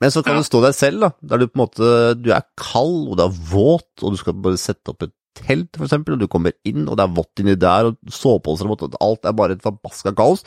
Men 0.00 0.10
så 0.10 0.22
kan 0.24 0.34
Ja. 0.36 0.40
du 0.40 0.48
stå 0.48 0.62
deg 0.64 0.74
selv, 0.74 1.00
da, 1.00 1.10
der 1.22 1.38
du 1.42 1.46
på 1.48 1.58
en 1.58 1.64
måte 1.66 2.22
du 2.22 2.30
er 2.32 2.44
kald, 2.56 3.10
og 3.10 3.16
det 3.20 3.26
er 3.26 3.40
våt, 3.52 3.88
og 4.02 4.12
du 4.14 4.16
skal 4.16 4.32
bare 4.34 4.56
sette 4.60 4.88
opp 4.94 5.02
et 5.04 5.12
telt, 5.36 5.76
for 5.76 5.84
eksempel, 5.86 6.14
og 6.16 6.20
du 6.20 6.26
kommer 6.28 6.52
inn, 6.64 6.88
og 6.88 6.96
det 6.96 7.04
er 7.04 7.14
vått 7.16 7.40
inni 7.42 7.54
der, 7.60 7.90
og 7.92 7.96
soveposer 8.10 8.64
og 8.66 8.72
vått, 8.74 8.82
og 8.88 8.96
alt 9.04 9.24
er 9.28 9.36
bare 9.36 9.52
et 9.58 9.62
forbaska 9.62 10.14
kaos. 10.16 10.42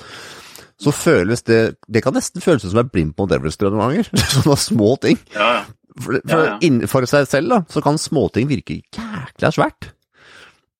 Så 0.81 0.91
føles 0.91 1.43
det 1.45 1.77
Det 1.87 2.01
kan 2.03 2.13
nesten 2.13 2.41
føles 2.41 2.61
som 2.65 2.71
å 2.73 2.81
være 2.81 2.91
blind 2.91 3.13
på 3.15 3.23
Mount 3.23 3.31
Everest 3.37 3.61
noen 3.61 3.77
ganger. 3.79 4.09
Sånne 4.33 4.57
små 4.57 4.95
ting. 4.99 5.19
Ja. 5.35 5.63
For, 6.01 6.17
for, 6.25 6.33
Ja, 6.33 6.45
ja. 6.49 6.57
innenfor 6.65 7.05
seg 7.07 7.27
selv, 7.29 7.49
da, 7.53 7.59
så 7.69 7.81
kan 7.85 7.99
småting 8.01 8.49
virke 8.49 8.81
jækla 8.81 9.51
svært. 9.53 9.91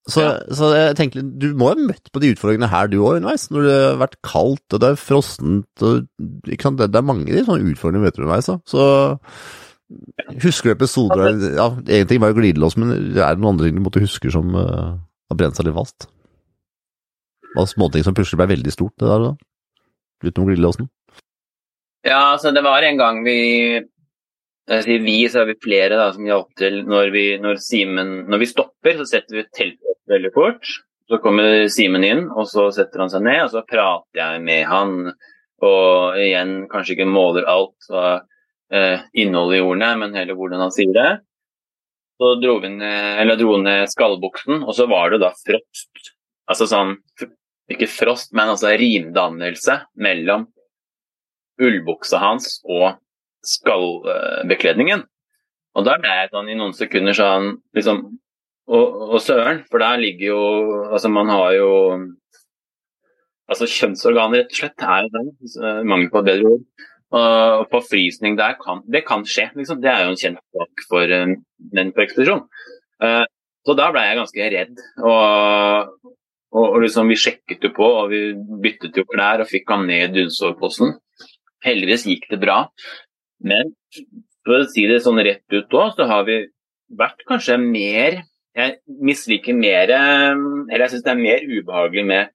Så, 0.04 0.20
Ja. 0.20 0.32
så 0.51 0.70
jeg 0.76 0.95
tenkte, 0.99 1.22
du 1.39 1.54
må 1.56 1.70
ha 1.72 1.76
møtt 1.80 2.10
på 2.12 2.20
de 2.20 2.34
utfordringene 2.34 2.68
her 2.68 2.89
du 2.91 2.97
òg 2.99 3.22
underveis, 3.22 3.45
når 3.54 3.68
det 3.70 3.76
har 3.80 3.99
vært 4.01 4.18
kaldt 4.28 4.76
og 4.76 4.82
det 4.84 4.89
er 4.89 4.99
frossent 4.99 5.86
og 5.88 6.49
ikke 6.51 6.66
sant? 6.68 6.82
Det, 6.82 6.89
det 6.91 6.99
er 6.99 7.08
mange 7.08 7.30
de 7.32 7.43
sånne 7.47 7.72
utfordringer 7.72 8.10
vet 8.10 8.18
du 8.18 8.26
underveis. 8.26 8.49
Da. 8.51 8.58
Så 8.68 8.88
husker 10.43 10.72
du 10.72 10.76
episoder 10.76 11.38
Ja, 11.56 11.70
én 11.88 12.08
ting 12.10 12.20
var 12.20 12.34
jo 12.34 12.39
glidelås, 12.41 12.76
men 12.76 13.14
det 13.16 13.24
er 13.24 13.39
noen 13.39 13.54
andre 13.54 13.70
ting 13.70 13.80
du 13.80 13.86
måtte 13.86 14.04
huske 14.04 14.32
som 14.34 14.51
uh, 14.58 14.97
har 15.32 15.39
brent 15.39 15.56
seg 15.56 15.70
litt 15.70 15.78
fast. 15.78 16.10
Det 17.54 17.56
var 17.62 17.70
småting 17.72 18.04
som 18.04 18.16
plutselig 18.18 18.41
ble 18.41 18.49
veldig 18.58 18.74
stort, 18.76 18.95
det 18.99 19.08
der 19.08 19.28
da. 19.30 19.34
Utenom 20.26 20.49
glidelåsen. 20.49 20.89
Ja, 22.04 22.34
altså 22.34 22.51
det 22.51 22.64
var 22.66 22.84
en 22.84 22.99
gang 22.99 23.24
vi 23.24 23.38
jeg 24.72 24.84
sier 24.86 25.03
vi, 25.03 25.18
så 25.28 25.41
er 25.41 25.49
vi 25.51 25.59
flere 25.59 25.97
da, 25.99 26.07
som 26.16 26.28
hjalp 26.28 26.53
til 26.59 26.82
når 26.88 27.11
vi, 27.11 27.24
når 27.43 27.59
Simen 27.59 28.14
Når 28.32 28.43
vi 28.43 28.47
stopper, 28.47 28.95
så 28.99 29.07
setter 29.09 29.41
vi 29.41 29.47
teltet 29.51 29.91
opp 29.91 30.14
veldig 30.14 30.32
fort. 30.36 30.70
Så 31.11 31.20
kommer 31.24 31.66
Simen 31.72 32.05
inn, 32.07 32.30
og 32.32 32.47
så 32.47 32.70
setter 32.72 33.03
han 33.03 33.11
seg 33.11 33.26
ned, 33.28 33.41
og 33.43 33.51
så 33.51 33.66
prater 33.68 34.22
jeg 34.22 34.43
med 34.45 34.64
han. 34.70 34.95
Og 35.64 36.20
igjen, 36.20 36.55
kanskje 36.72 36.95
ikke 36.95 37.11
måler 37.11 37.47
alt 37.47 37.91
av 37.91 38.24
eh, 38.72 39.03
innholdet 39.20 39.59
i 39.59 39.64
ordene, 39.64 39.91
men 39.99 40.16
heller 40.16 40.39
hvordan 40.39 40.64
han 40.64 40.74
sier 40.76 40.95
det. 40.95 41.11
Så 42.20 42.34
dro 42.39 42.57
vi 42.64 42.72
ned, 42.72 43.36
dro 43.39 43.57
ned 43.59 43.91
skallbuksen, 43.91 44.64
og 44.64 44.76
så 44.78 44.88
var 44.91 45.11
det 45.11 45.24
da 45.26 45.34
frost. 45.43 46.14
Altså 46.47 46.68
sånn 46.70 46.97
Ikke 47.72 47.88
frost, 47.88 48.34
men 48.36 48.51
altså 48.51 48.74
rimdannelse 48.76 49.78
mellom 50.03 50.49
ullbuksa 51.64 52.20
hans 52.20 52.57
og 52.68 52.97
skallbekledningen. 53.48 55.06
Og 55.74 55.88
da 55.88 55.98
ble 56.02 56.12
jeg 56.20 56.32
sånn 56.34 56.52
i 56.52 56.58
noen 56.58 56.76
sekunder 56.78 57.18
sånn 57.18 57.56
liksom 57.76 58.06
og, 58.64 59.18
søren, 59.20 59.66
for 59.68 59.84
der 59.84 60.00
ligger 60.00 60.28
jo 60.30 60.44
Altså, 60.94 61.10
man 61.12 61.28
har 61.30 61.52
jo 61.58 61.72
Altså, 63.52 63.68
kjønnsorganet, 63.68 64.39
rett 64.39 64.54
og 64.54 64.60
slett, 64.62 64.84
er 64.88 65.04
jo 65.04 65.10
der. 65.14 65.84
Mangel 65.84 66.08
på 66.14 66.22
bedre 66.24 66.54
ord. 66.56 66.64
Og 67.14 67.66
forfrysning 67.70 68.38
der 68.39 68.56
kan 68.62 68.82
Det 68.89 69.04
kan 69.06 69.26
skje, 69.28 69.50
liksom. 69.58 69.82
Det 69.84 69.91
er 69.91 70.06
jo 70.06 70.14
en 70.14 70.22
kjent 70.22 70.39
sak 70.39 70.86
for 70.89 71.04
eh, 71.04 71.36
menn 71.76 71.91
på 71.94 72.06
ekspedisjon. 72.06 72.46
Eh, 73.04 73.26
så 73.68 73.76
da 73.78 73.91
ble 73.91 74.06
jeg 74.08 74.20
ganske 74.22 74.50
redd. 74.56 74.82
Og, 75.04 76.10
og, 76.56 76.66
og 76.66 76.80
liksom, 76.86 77.12
vi 77.12 77.20
sjekket 77.20 77.68
jo 77.68 77.74
på, 77.76 77.89
og 78.00 78.10
vi 78.16 78.24
byttet 78.64 78.98
jo 78.98 79.06
klær 79.12 79.44
og 79.44 79.52
fikk 79.52 79.70
ham 79.76 79.86
ned 79.91 80.08
i 80.08 80.22
dunsoveposen. 80.22 80.96
Heldigvis 81.68 82.08
gikk 82.10 82.30
det 82.32 82.41
bra. 82.41 82.64
Men 83.44 83.74
for 84.44 84.62
å 84.62 84.70
si 84.72 84.86
det 84.89 85.02
sånn 85.04 85.22
rett 85.24 85.44
ut 85.56 85.76
òg, 85.76 85.96
så 85.98 86.08
har 86.10 86.24
vi 86.28 86.44
vært 87.00 87.26
kanskje 87.30 87.58
mer 87.62 88.24
Jeg 88.54 88.76
misliker 89.02 89.56
mer 89.58 89.89
Eller 89.89 90.84
jeg 90.84 90.91
syns 90.91 91.06
det 91.08 91.12
er 91.14 91.22
mer 91.22 91.46
ubehagelig 91.48 92.04
med 92.06 92.34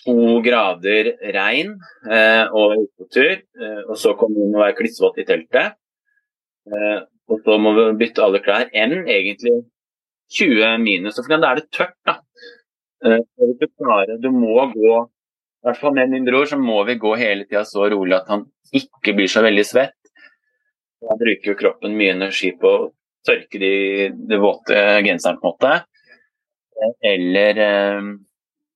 to 0.00 0.40
grader 0.42 1.10
regn 1.36 1.74
eh, 2.08 2.46
og 2.56 2.86
utetur, 2.86 3.42
eh, 3.60 3.82
og 3.84 3.98
så 4.00 4.14
kommer 4.16 4.46
hun 4.46 4.54
og 4.56 4.62
være 4.62 4.76
klissvåt 4.78 5.18
i 5.20 5.26
teltet. 5.28 5.76
Eh, 6.72 7.02
og 7.28 7.44
så 7.44 7.58
må 7.60 7.74
vi 7.76 7.84
bytte 8.00 8.24
alle 8.24 8.40
klær, 8.40 8.70
enn 8.72 9.04
egentlig 9.04 9.58
20 10.38 10.80
minus. 10.80 11.20
For 11.20 11.36
da 11.36 11.52
er 11.52 11.60
det 11.60 11.68
tørt, 11.76 11.98
da. 12.08 12.16
Eh, 13.04 13.20
du 13.60 13.66
klarer 13.76 14.16
Du 14.24 14.30
må 14.32 14.56
gå 14.72 14.96
i 15.60 15.68
hvert 15.68 15.76
fall 15.76 15.92
med 15.92 16.08
min 16.08 16.24
bror 16.24 16.46
så 16.48 16.56
må 16.56 16.78
vi 16.88 16.94
gå 16.96 17.10
hele 17.20 17.44
tida 17.44 17.66
så 17.68 17.84
rolig 17.92 18.14
at 18.16 18.30
han 18.32 18.46
ikke 18.72 19.12
blir 19.18 19.28
så 19.28 19.42
veldig 19.44 19.64
svett. 19.68 19.99
Da 21.00 21.16
bruker 21.16 21.52
jo 21.52 21.58
kroppen 21.58 21.94
mye 21.96 22.12
energi 22.16 22.50
på 22.60 22.70
å 22.70 22.88
tørke 23.26 23.60
de, 23.60 23.72
de 24.28 24.38
våte 24.40 24.76
genserne, 25.06 25.40
på 25.40 25.48
en 25.48 25.54
måte. 25.54 25.72
Eller 27.04 27.60
eh, 27.64 28.10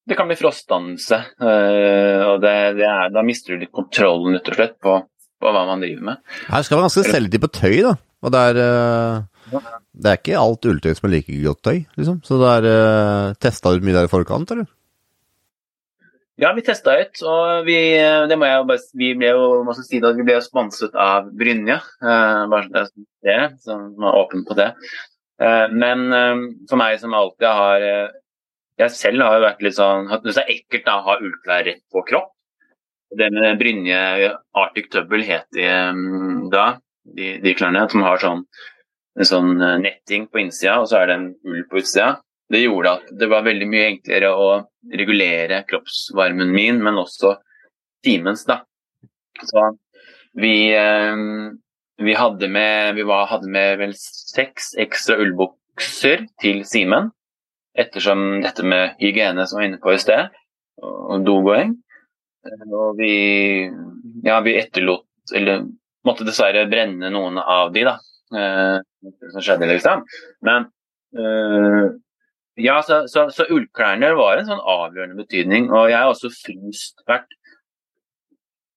det 0.08 0.16
kan 0.18 0.28
bli 0.28 0.36
frostdannelse. 0.36 1.18
eh, 1.40 2.22
og 2.28 2.40
det, 2.44 2.54
det 2.80 2.88
er, 2.88 3.12
da 3.14 3.24
mister 3.24 3.54
du 3.54 3.64
litt 3.64 3.74
kontrollen 3.74 4.36
rett 4.38 4.50
og 4.52 4.58
slett 4.58 4.76
på, 4.84 4.96
på 5.40 5.52
hva 5.54 5.64
man 5.68 5.84
driver 5.84 6.10
med. 6.10 6.24
Her 6.48 6.66
skal 6.66 6.80
man 6.80 6.88
ganske 6.88 7.06
selektiv 7.08 7.44
på 7.46 7.52
tøy, 7.60 7.78
da. 7.88 7.94
Og 8.24 8.32
det 8.32 8.42
er 8.50 8.60
eh, 8.64 9.60
Det 9.92 10.10
er 10.10 10.20
ikke 10.20 10.40
alt 10.40 10.68
ulltøy 10.70 10.94
som 10.96 11.08
er 11.08 11.14
like 11.18 11.40
godt 11.44 11.62
tøy, 11.68 11.82
liksom. 12.00 12.22
Så 12.24 12.40
det 12.40 12.54
er 12.56 13.36
Testa 13.40 13.72
du 13.72 13.84
mye 13.84 13.96
der 13.96 14.08
i 14.08 14.12
forkant, 14.12 14.52
eller? 14.56 14.68
Ja, 16.36 16.50
vi 16.56 16.64
testa 16.66 16.96
ut, 16.98 17.20
og 17.22 17.66
vi, 17.68 17.76
det 18.26 18.36
må 18.40 18.46
jeg 18.48 18.66
bare, 18.66 18.82
vi 18.98 19.12
ble 19.14 19.28
jo 19.36 19.60
må 19.62 19.74
si 19.78 20.00
det, 20.02 20.10
vi 20.18 20.24
ble 20.26 20.40
sponset 20.42 20.96
av 20.98 21.28
Brynja. 21.38 21.76
Eh, 22.02 22.40
bare 22.50 22.70
det 22.72 22.82
det, 23.22 23.36
som 23.62 23.92
er 24.02 24.18
åpen 24.18 24.42
på 24.48 24.56
det. 24.58 24.72
Eh, 25.38 25.66
men 25.70 26.02
eh, 26.10 26.42
for 26.70 26.80
meg 26.80 26.98
som 26.98 27.14
alltid 27.14 27.46
har 27.46 27.86
eh, 27.86 28.20
Jeg 28.78 28.90
selv 28.90 29.22
har 29.22 29.36
jo 29.36 29.42
vært 29.44 29.62
litt 29.62 29.74
sånn 29.76 30.08
Det 30.22 30.32
er 30.34 30.50
ekkelt 30.50 30.84
da, 30.86 30.96
å 30.98 31.06
ha 31.06 31.16
ullklær 31.22 31.64
rett 31.66 31.82
på 31.94 32.02
kropp. 32.06 32.32
Det 33.14 33.30
med 33.30 33.58
Brynje 33.58 33.98
Arctic 34.58 34.90
Double 34.90 35.22
het 35.26 35.46
de 35.54 35.66
eh, 35.70 36.04
da, 36.50 36.66
de, 37.14 37.36
de 37.46 37.54
klærne, 37.54 37.86
som 37.90 38.02
har 38.02 38.18
sånn, 38.22 38.42
en 39.18 39.30
sånn 39.30 39.54
eh, 39.62 39.78
netting 39.86 40.26
på 40.30 40.42
innsida, 40.42 40.80
og 40.82 40.90
så 40.90 40.98
er 41.04 41.12
det 41.12 41.20
en 41.20 41.28
ull 41.46 41.62
på 41.70 41.78
utsida. 41.84 42.16
Det 42.54 42.62
gjorde 42.62 42.92
at 43.00 43.10
det 43.18 43.28
var 43.32 43.46
veldig 43.46 43.66
mye 43.66 43.88
enklere 43.92 44.30
å 44.30 44.48
regulere 44.94 45.64
kroppsvarmen 45.66 46.52
min, 46.54 46.78
men 46.84 47.00
også 47.00 47.34
timens, 48.04 48.44
da. 48.46 48.60
Så 49.42 49.64
vi, 50.38 50.70
eh, 50.74 51.16
vi 51.98 52.14
hadde 52.14 52.48
med 52.48 52.94
vi 52.94 53.02
var, 53.02 53.26
hadde 53.26 53.50
med 53.50 53.78
vel 53.78 53.94
seks 53.98 54.74
ekstra 54.78 55.18
ullbukser 55.22 56.26
til 56.42 56.62
Simen. 56.68 57.10
Ettersom 57.74 58.42
dette 58.44 58.62
med 58.62 58.94
hygiene 59.00 59.46
som 59.46 59.58
var 59.58 59.66
inne 59.68 59.80
på 59.82 59.94
i 59.94 59.98
sted, 59.98 60.30
og 60.82 61.24
dogåing. 61.26 61.74
Og 62.70 62.98
vi, 62.98 63.12
ja, 64.26 64.36
vi 64.44 64.52
etterlot 64.60 65.32
Eller 65.32 65.62
måtte 66.04 66.26
dessverre 66.26 66.66
brenne 66.68 67.08
noen 67.08 67.38
av 67.40 67.70
de, 67.72 67.86
da. 67.88 67.94
Eh, 68.36 68.78
som 69.32 69.40
skjedde, 69.40 69.70
liksom. 69.70 70.02
Men 70.44 70.66
eh, 71.16 71.94
ja, 72.56 72.82
så, 72.82 73.04
så, 73.10 73.28
så 73.34 73.46
ullklærne 73.50 74.12
var 74.18 74.38
en 74.38 74.48
sånn 74.48 74.62
avgjørende 74.62 75.18
betydning. 75.18 75.70
Og 75.72 75.88
jeg 75.90 75.98
har 75.98 76.10
også 76.10 76.30
fryst 76.34 77.02
vært, 77.08 77.30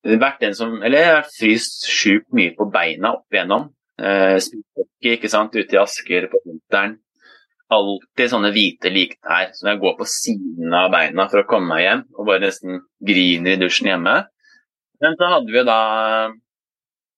vært 0.07 0.41
den 0.41 0.55
som 0.57 0.80
Eller 0.82 1.03
jeg 1.03 1.17
har 1.17 1.28
fryst 1.30 1.89
sjukt 1.91 2.30
mye 2.38 2.55
på 2.57 2.69
beina 2.73 3.13
opp 3.19 3.34
igjennom. 3.34 3.69
Eh, 3.97 4.38
Spillhockey, 4.41 5.17
ikke 5.17 5.30
sant, 5.30 5.55
ute 5.57 5.78
i 5.78 5.82
Asker 5.82 6.30
på 6.32 6.41
vinteren. 6.45 6.97
Alltid 7.73 8.32
sånne 8.32 8.53
hvite 8.55 8.89
liktær 8.93 9.51
som 9.57 9.69
jeg 9.69 9.82
går 9.82 9.95
på 9.99 10.07
siden 10.07 10.73
av 10.78 10.89
beina 10.93 11.28
for 11.28 11.43
å 11.43 11.47
komme 11.49 11.73
meg 11.73 11.84
hjem, 11.84 12.03
og 12.15 12.30
bare 12.30 12.45
nesten 12.45 12.80
griner 13.03 13.57
i 13.57 13.59
dusjen 13.59 13.89
hjemme. 13.91 14.13
Men 15.03 15.17
så 15.19 15.30
hadde 15.34 15.53
vi 15.53 15.65
da 15.67 15.82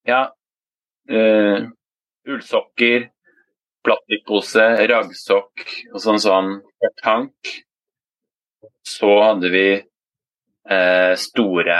ja, 0.09 0.23
eh, 1.11 1.67
ullsokker, 2.27 3.09
plastikkpose, 3.85 4.65
raggsokk 4.91 5.65
og 5.93 6.01
sånn 6.03 6.21
sånn 6.21 6.55
tank. 7.01 7.51
Så 8.85 9.11
hadde 9.21 9.51
vi 9.53 9.65
eh, 9.77 11.13
store 11.19 11.77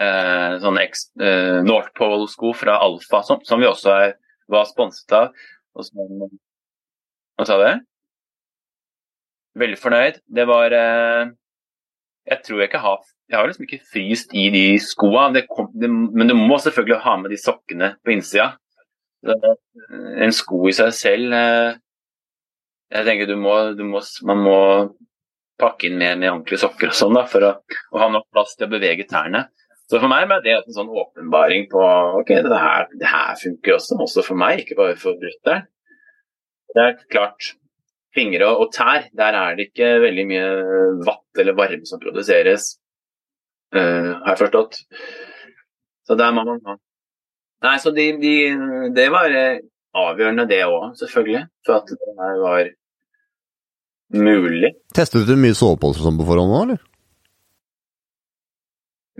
eh, 0.00 0.52
sånne 0.64 0.84
eh, 0.84 1.60
North 1.66 1.94
Pole-sko 1.96 2.52
fra 2.56 2.78
Alfa, 2.84 3.22
som, 3.26 3.42
som 3.46 3.62
vi 3.62 3.70
også 3.70 3.94
er, 3.94 4.14
var 4.50 4.68
sponset 4.68 5.16
av. 5.16 5.32
Og 5.74 5.86
som, 5.88 6.28
hva 7.38 7.48
sa 7.48 7.58
du? 7.60 7.68
Veldig 9.58 9.78
fornøyd. 9.80 10.20
Det 10.26 10.46
var 10.50 10.74
eh, 10.74 11.32
Jeg 12.30 12.40
tror 12.44 12.62
jeg 12.62 12.72
ikke 12.72 12.84
har 12.84 13.02
jeg 13.30 13.38
har 13.38 13.48
liksom 13.48 13.64
ikke 13.64 13.86
fryst 13.88 14.34
i 14.36 14.48
de 14.52 14.64
det, 15.32 15.88
men 15.88 16.28
du 16.28 16.34
må 16.36 16.58
selvfølgelig 16.60 17.00
ha 17.00 17.16
med 17.16 17.32
de 17.32 17.38
sokkene 17.40 17.94
på 18.04 18.12
innsida. 18.12 18.58
En 19.24 20.34
sko 20.34 20.60
i 20.68 20.74
seg 20.76 20.92
selv 20.96 21.34
eh, 21.36 21.76
Jeg 22.92 23.06
tenker 23.08 23.30
du 23.30 23.36
må, 23.40 23.54
du 23.76 23.84
må 23.88 24.02
Man 24.28 24.42
må 24.44 24.58
pakke 25.60 25.88
inn 25.88 26.00
mer 26.00 26.16
med 26.18 26.32
ordentlige 26.32 26.64
sokker 26.64 26.90
og 26.90 26.96
sånn 26.98 27.14
da, 27.14 27.24
for 27.30 27.46
å, 27.46 27.50
å, 27.94 27.98
ha 28.02 28.08
nok 28.10 28.26
plass 28.34 28.56
til 28.58 28.66
å 28.66 28.72
bevege 28.72 29.06
tærne. 29.06 29.44
Så 29.86 30.00
for 30.02 30.10
meg 30.10 30.26
ble 30.26 30.40
det 30.42 30.56
en 30.56 30.74
sånn 30.74 30.90
åpenbaring 30.90 31.68
på 31.70 31.82
ok, 32.20 32.32
det 32.42 32.58
her, 32.58 32.88
det 32.98 33.06
her 33.06 33.36
funker 33.38 33.76
også, 33.76 33.98
også 34.02 34.24
for 34.26 34.40
meg, 34.40 34.64
ikke 34.64 34.78
bare 34.80 34.96
for 34.98 35.14
brutter'n. 35.20 35.68
Det 36.74 36.82
er 36.82 36.96
klart, 37.06 37.52
fingre 38.18 38.48
og, 38.50 38.72
tær, 38.74 39.06
der 39.14 39.38
er 39.38 39.54
det 39.54 39.68
ikke 39.68 39.92
veldig 40.02 40.24
mye 40.30 40.48
vatt 41.06 41.42
eller 41.42 41.58
varme 41.58 41.86
som 41.86 42.02
produseres, 42.02 42.72
uh, 43.76 44.10
har 44.24 44.34
jeg 44.34 44.42
forstått. 44.42 44.80
Så 46.04 46.18
der 46.18 46.34
må 46.34 46.42
man 46.48 46.62
ha 46.66 46.76
Nei, 47.64 47.76
så 47.80 47.92
de, 47.96 48.06
de, 48.20 48.34
det 48.96 49.06
var 49.12 49.32
eh, 49.32 49.62
avgjørende, 49.96 50.46
det 50.50 50.62
òg, 50.66 50.94
selvfølgelig. 51.00 51.44
For 51.64 51.80
at 51.80 51.92
det 51.92 52.16
her 52.20 52.40
var 52.42 52.72
mulig. 54.14 54.74
Testet 54.94 55.28
du 55.28 55.36
mye 55.40 55.56
sovepose 55.56 56.04
sånn 56.04 56.18
på 56.20 56.26
forhånd 56.28 56.52
nå, 56.52 56.62
eller? 56.66 56.82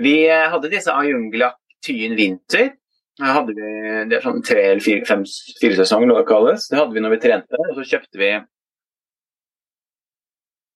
Vi 0.04 0.16
eh, 0.28 0.48
hadde 0.52 0.72
disse 0.72 0.92
Ayungla 0.92 1.54
Tyen 1.84 2.16
Vinter. 2.18 2.74
Hadde 3.22 3.54
vi, 3.54 3.68
det 4.10 4.18
er 4.18 4.24
sånn 4.24 4.42
tre 4.42 4.62
eller 4.72 4.82
fire, 4.82 5.04
fem, 5.06 5.22
fire 5.60 5.78
sesonger, 5.78 6.10
det 6.10 6.26
kalles. 6.28 6.66
Det 6.66 6.80
hadde 6.80 6.96
vi 6.96 7.02
når 7.04 7.14
vi 7.14 7.20
trente. 7.22 7.60
Og 7.70 7.78
så 7.78 7.86
kjøpte 7.94 8.20
vi 8.20 8.34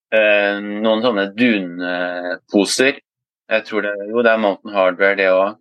Uh, 0.08 0.56
noen 0.80 1.02
sånne 1.04 1.26
dunposer. 1.36 3.02
Jeg 3.52 3.64
tror 3.68 3.82
det, 3.84 3.90
jo, 4.08 4.22
det 4.24 4.30
er 4.32 4.40
Mountain 4.40 4.72
Hardware, 4.72 5.16
det 5.18 5.26
òg. 5.28 5.58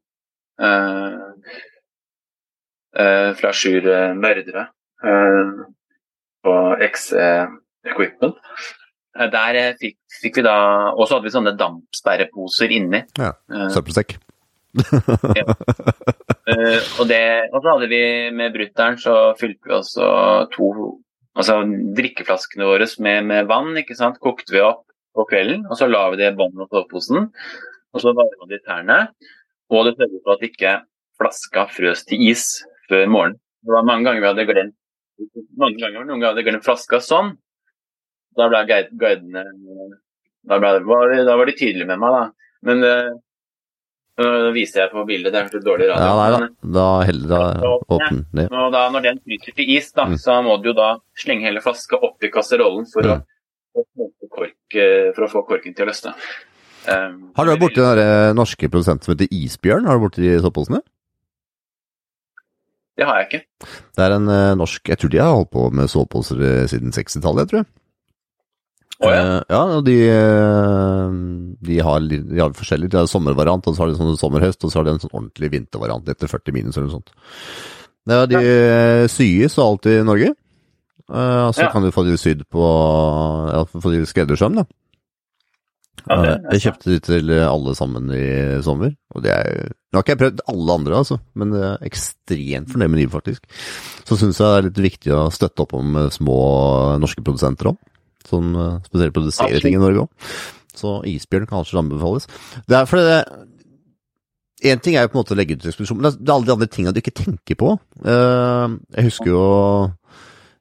Uh, 0.56 1.58
fra 2.98 3.52
Sjur 3.54 3.86
Mørdre 4.18 4.64
på 6.48 6.54
XE 6.88 7.28
Equipment. 7.86 8.38
Der 9.18 9.58
fikk, 9.80 9.98
fikk, 10.22 10.40
vi 10.40 10.46
da 10.46 10.58
Og 10.94 11.08
så 11.08 11.18
hadde 11.18 11.26
vi 11.26 11.34
sånne 11.34 11.56
dampsperreposer 11.58 12.74
inni. 12.74 13.04
Ja, 13.18 13.34
Søppelsekk. 13.74 14.18
ja. 15.40 15.46
og, 17.00 17.06
det, 17.10 17.22
og 17.50 17.62
så 17.62 17.72
hadde 17.72 17.90
vi 17.90 18.02
med 18.36 18.54
brutter'n 18.54 19.00
så 19.02 19.16
fylte 19.40 19.70
vi 19.70 19.78
også 19.78 20.10
to 20.54 20.68
altså 21.38 21.62
drikkeflaskene 21.98 22.68
våre 22.68 22.88
med, 23.04 23.26
med, 23.30 23.48
vann. 23.50 23.74
ikke 23.78 23.98
sant? 23.98 24.20
Kokte 24.24 24.56
vi 24.56 24.64
opp 24.66 24.86
på 25.18 25.26
kvelden, 25.30 25.66
og 25.70 25.78
så 25.80 25.90
la 25.90 26.08
vi 26.14 26.22
det 26.22 26.32
i 26.32 26.38
bånn 26.38 26.62
og 26.62 26.70
soveposen. 26.70 27.30
Og 27.94 28.04
så 28.04 28.14
varma 28.14 28.50
de 28.50 28.62
tærne. 28.66 29.00
Og 29.74 29.88
det 29.88 29.98
sørget 29.98 30.24
for 30.24 30.36
at 30.36 30.46
ikke 30.48 30.74
flaska 31.18 31.66
frøs 31.74 32.06
til 32.08 32.22
is 32.30 32.46
før 32.92 33.06
morgenen. 33.12 33.40
Det 33.68 33.74
var 33.74 33.88
mange 33.88 34.08
ganger 34.08 34.24
vi 34.24 34.30
hadde 34.32 34.48
glemt 34.52 34.76
mange 35.58 35.80
ganger, 35.82 36.04
noen 36.06 36.20
ganger 36.20 36.34
hadde 36.34 36.46
glemt 36.46 36.66
flaska 36.66 37.00
sånn. 37.04 37.32
Da 38.38 38.50
ble 38.52 38.64
guidene 38.68 39.46
da, 40.48 40.60
ble, 40.62 40.76
da, 40.78 41.36
var 41.36 41.50
de 41.50 41.56
tydelige 41.58 41.88
med 41.90 42.00
meg, 42.00 42.14
da. 42.14 42.52
Men 42.68 42.84
øh, 42.86 43.16
nå 44.18 44.52
viser 44.56 44.84
jeg 44.84 44.94
på 44.94 45.04
bildet, 45.10 45.34
det 45.34 45.40
er 45.40 45.48
kanskje 45.48 45.64
dårlig 45.66 45.90
radio. 45.92 46.06
Ja, 46.06 46.14
nei 46.18 46.28
da. 46.34 46.70
Da 46.78 46.86
heller 47.10 47.34
da 47.34 47.72
åpne 47.98 48.46
Ja. 48.46 48.62
Og 48.64 48.70
da, 48.74 48.84
når 48.94 49.08
den 49.10 49.24
flyter 49.26 49.58
til 49.58 49.74
is, 49.76 49.90
da, 49.94 50.08
mm. 50.10 50.20
så 50.22 50.38
må 50.46 50.60
du 50.62 50.72
jo 50.72 50.76
da 50.78 50.92
slenge 51.20 51.50
hele 51.50 51.64
flaska 51.66 52.00
oppi 52.08 52.32
kasserollen 52.34 52.88
for, 52.94 53.10
mm. 53.10 53.26
å, 53.78 54.10
kork, 54.30 54.58
eh, 54.78 55.10
for, 55.16 55.28
å, 55.28 55.32
få 55.34 55.44
korken 55.50 55.76
til 55.76 55.88
å 55.88 55.90
løsne. 55.92 56.16
Um, 56.88 57.18
har 57.36 57.44
du 57.44 57.52
vært 57.52 57.64
borti 57.66 57.84
den 57.84 58.38
norske 58.38 58.70
produsenten 58.72 59.04
som 59.04 59.18
heter 59.18 59.34
Isbjørn? 59.34 59.90
Har 59.90 59.98
du 59.98 60.06
borti 60.06 60.24
de 60.24 60.38
soppposene? 60.46 60.80
Det 62.98 63.06
har 63.06 63.20
jeg 63.20 63.28
ikke. 63.28 63.42
Det 63.98 64.06
er 64.06 64.16
en 64.16 64.30
uh, 64.32 64.56
norsk 64.58 64.90
Jeg 64.90 64.98
tror 65.02 65.12
de 65.14 65.20
har 65.22 65.36
holdt 65.36 65.52
på 65.54 65.68
med 65.76 65.92
soveposer 65.92 66.40
siden 66.72 66.96
60-tallet, 66.96 67.52
tror 67.52 67.62
jeg. 67.62 67.70
Oh, 68.98 69.12
ja. 69.14 69.22
Uh, 69.22 69.42
ja, 69.54 69.62
og 69.78 69.84
de, 69.86 69.98
de, 71.70 71.78
har, 71.86 72.08
de 72.10 72.42
har 72.42 72.58
forskjellige. 72.58 72.96
De 72.96 73.02
har 73.04 73.12
sommervariant, 73.12 73.70
og 73.70 73.78
så 73.78 73.86
har 73.86 73.92
de 73.92 74.00
sånn 74.00 74.18
sommerhøst, 74.18 74.66
og 74.66 74.74
så 74.74 74.82
har 74.82 74.88
de 74.88 74.96
en 74.96 75.04
sånn 75.06 75.14
ordentlig 75.14 75.52
vintervariant 75.54 76.10
etter 76.10 76.32
40 76.32 76.58
minus 76.58 76.80
eller 76.80 76.90
noe 76.90 76.98
sånt. 76.98 77.14
Ja, 78.08 78.24
de 78.26 78.40
ja. 78.40 79.08
syes 79.12 79.58
og 79.60 79.66
alt 79.68 79.90
i 79.92 80.00
Norge. 80.08 80.34
Uh, 81.08 81.54
så 81.56 81.68
ja. 81.68 81.70
kan 81.72 81.86
du 81.86 81.94
få 81.96 82.04
de 82.04 82.18
sydd 82.20 82.42
på 82.52 82.66
Ja, 83.54 83.62
få 83.70 83.94
de 83.94 84.02
skreddersøm, 84.10 84.58
da. 84.60 84.66
Ja, 86.08 86.38
jeg 86.54 86.64
kjøpte 86.64 86.94
de 86.94 87.00
til 87.04 87.34
alle 87.42 87.74
sammen 87.78 88.12
i 88.16 88.28
sommer. 88.66 88.94
og 89.16 89.26
det 89.26 89.34
er, 89.34 89.74
Nå 89.92 90.00
har 90.00 90.06
ikke 90.06 90.16
jeg 90.16 90.22
prøvd 90.22 90.42
alle 90.54 90.78
andre, 90.80 91.02
altså, 91.02 91.18
men 91.36 91.54
jeg 91.56 91.68
er 91.68 91.90
ekstremt 91.90 92.72
fornøyd 92.72 92.94
med 92.94 93.02
de, 93.02 93.08
faktisk. 93.12 93.46
Så 94.08 94.18
syns 94.20 94.40
jeg 94.40 94.48
det 94.48 94.58
er 94.58 94.68
litt 94.70 94.82
viktig 94.88 95.14
å 95.16 95.28
støtte 95.34 95.66
opp 95.66 95.76
om 95.78 96.00
små 96.14 96.40
norske 97.02 97.24
produsenter 97.24 97.74
òg 97.74 97.80
som 98.28 98.56
spesielt 98.84 99.16
produserer 99.16 99.64
ting 99.64 99.78
i 99.78 99.82
Norge 99.82 100.04
òg. 100.04 100.32
Så 100.78 100.98
isbjørn 101.10 101.48
kan 101.48 101.62
kanskje 101.62 101.80
anbefales. 101.82 102.28
Det 102.68 102.78
er 102.78 102.90
fordi 102.90 103.06
det 103.12 103.22
Én 104.66 104.80
ting 104.82 104.96
er 104.98 105.04
jo 105.06 105.12
på 105.12 105.20
en 105.20 105.22
måte 105.22 105.36
å 105.36 105.38
legge 105.38 105.54
ut 105.54 105.66
ekspedisjon, 105.70 106.00
men 106.02 106.10
det 106.18 106.32
er 106.32 106.34
alle 106.34 106.48
de 106.48 106.54
andre 106.56 106.68
tingene 106.74 106.90
du 106.96 106.98
ikke 106.98 107.14
tenker 107.14 107.54
på. 107.60 107.76
Jeg 108.02 109.04
husker 109.06 109.30
jo 109.30 109.42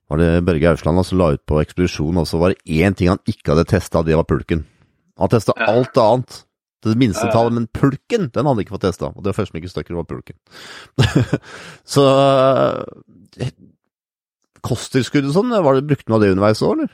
var 0.06 0.20
det 0.20 0.44
Børge 0.44 0.68
Ausland 0.68 1.00
som 1.08 1.16
la 1.18 1.30
ut 1.32 1.42
på 1.48 1.62
ekspedisjon, 1.62 2.20
og 2.20 2.26
så 2.28 2.38
var 2.38 2.52
det 2.52 2.76
én 2.76 2.94
ting 2.94 3.08
han 3.08 3.22
ikke 3.24 3.54
hadde 3.54 3.64
testa, 3.72 4.04
det 4.04 4.18
var 4.18 4.28
pulken. 4.28 4.66
Han 5.20 5.32
testa 5.32 5.54
ja. 5.56 5.70
alt 5.72 5.96
annet. 6.00 6.42
Det 6.86 6.94
minste 7.00 7.26
tallet, 7.32 7.54
men 7.56 7.64
pulken, 7.74 8.28
den 8.30 8.46
hadde 8.46 8.52
han 8.52 8.60
ikke 8.62 8.76
fått 8.76 8.84
testa. 8.86 9.08
Og 9.10 9.24
det 9.24 9.32
var 9.32 9.38
først 9.40 9.50
som 9.50 9.58
gikk 9.58 9.66
i 9.66 9.72
stykker, 9.72 9.96
var 9.96 10.06
pulken. 10.06 10.36
så 11.96 12.04
uh, 12.06 13.48
Kosttilskudd 14.66 15.26
og 15.26 15.34
sånn, 15.34 15.54
brukte 15.88 16.12
man 16.12 16.22
det 16.22 16.30
underveis 16.34 16.62
òg, 16.62 16.76
eller? 16.76 16.92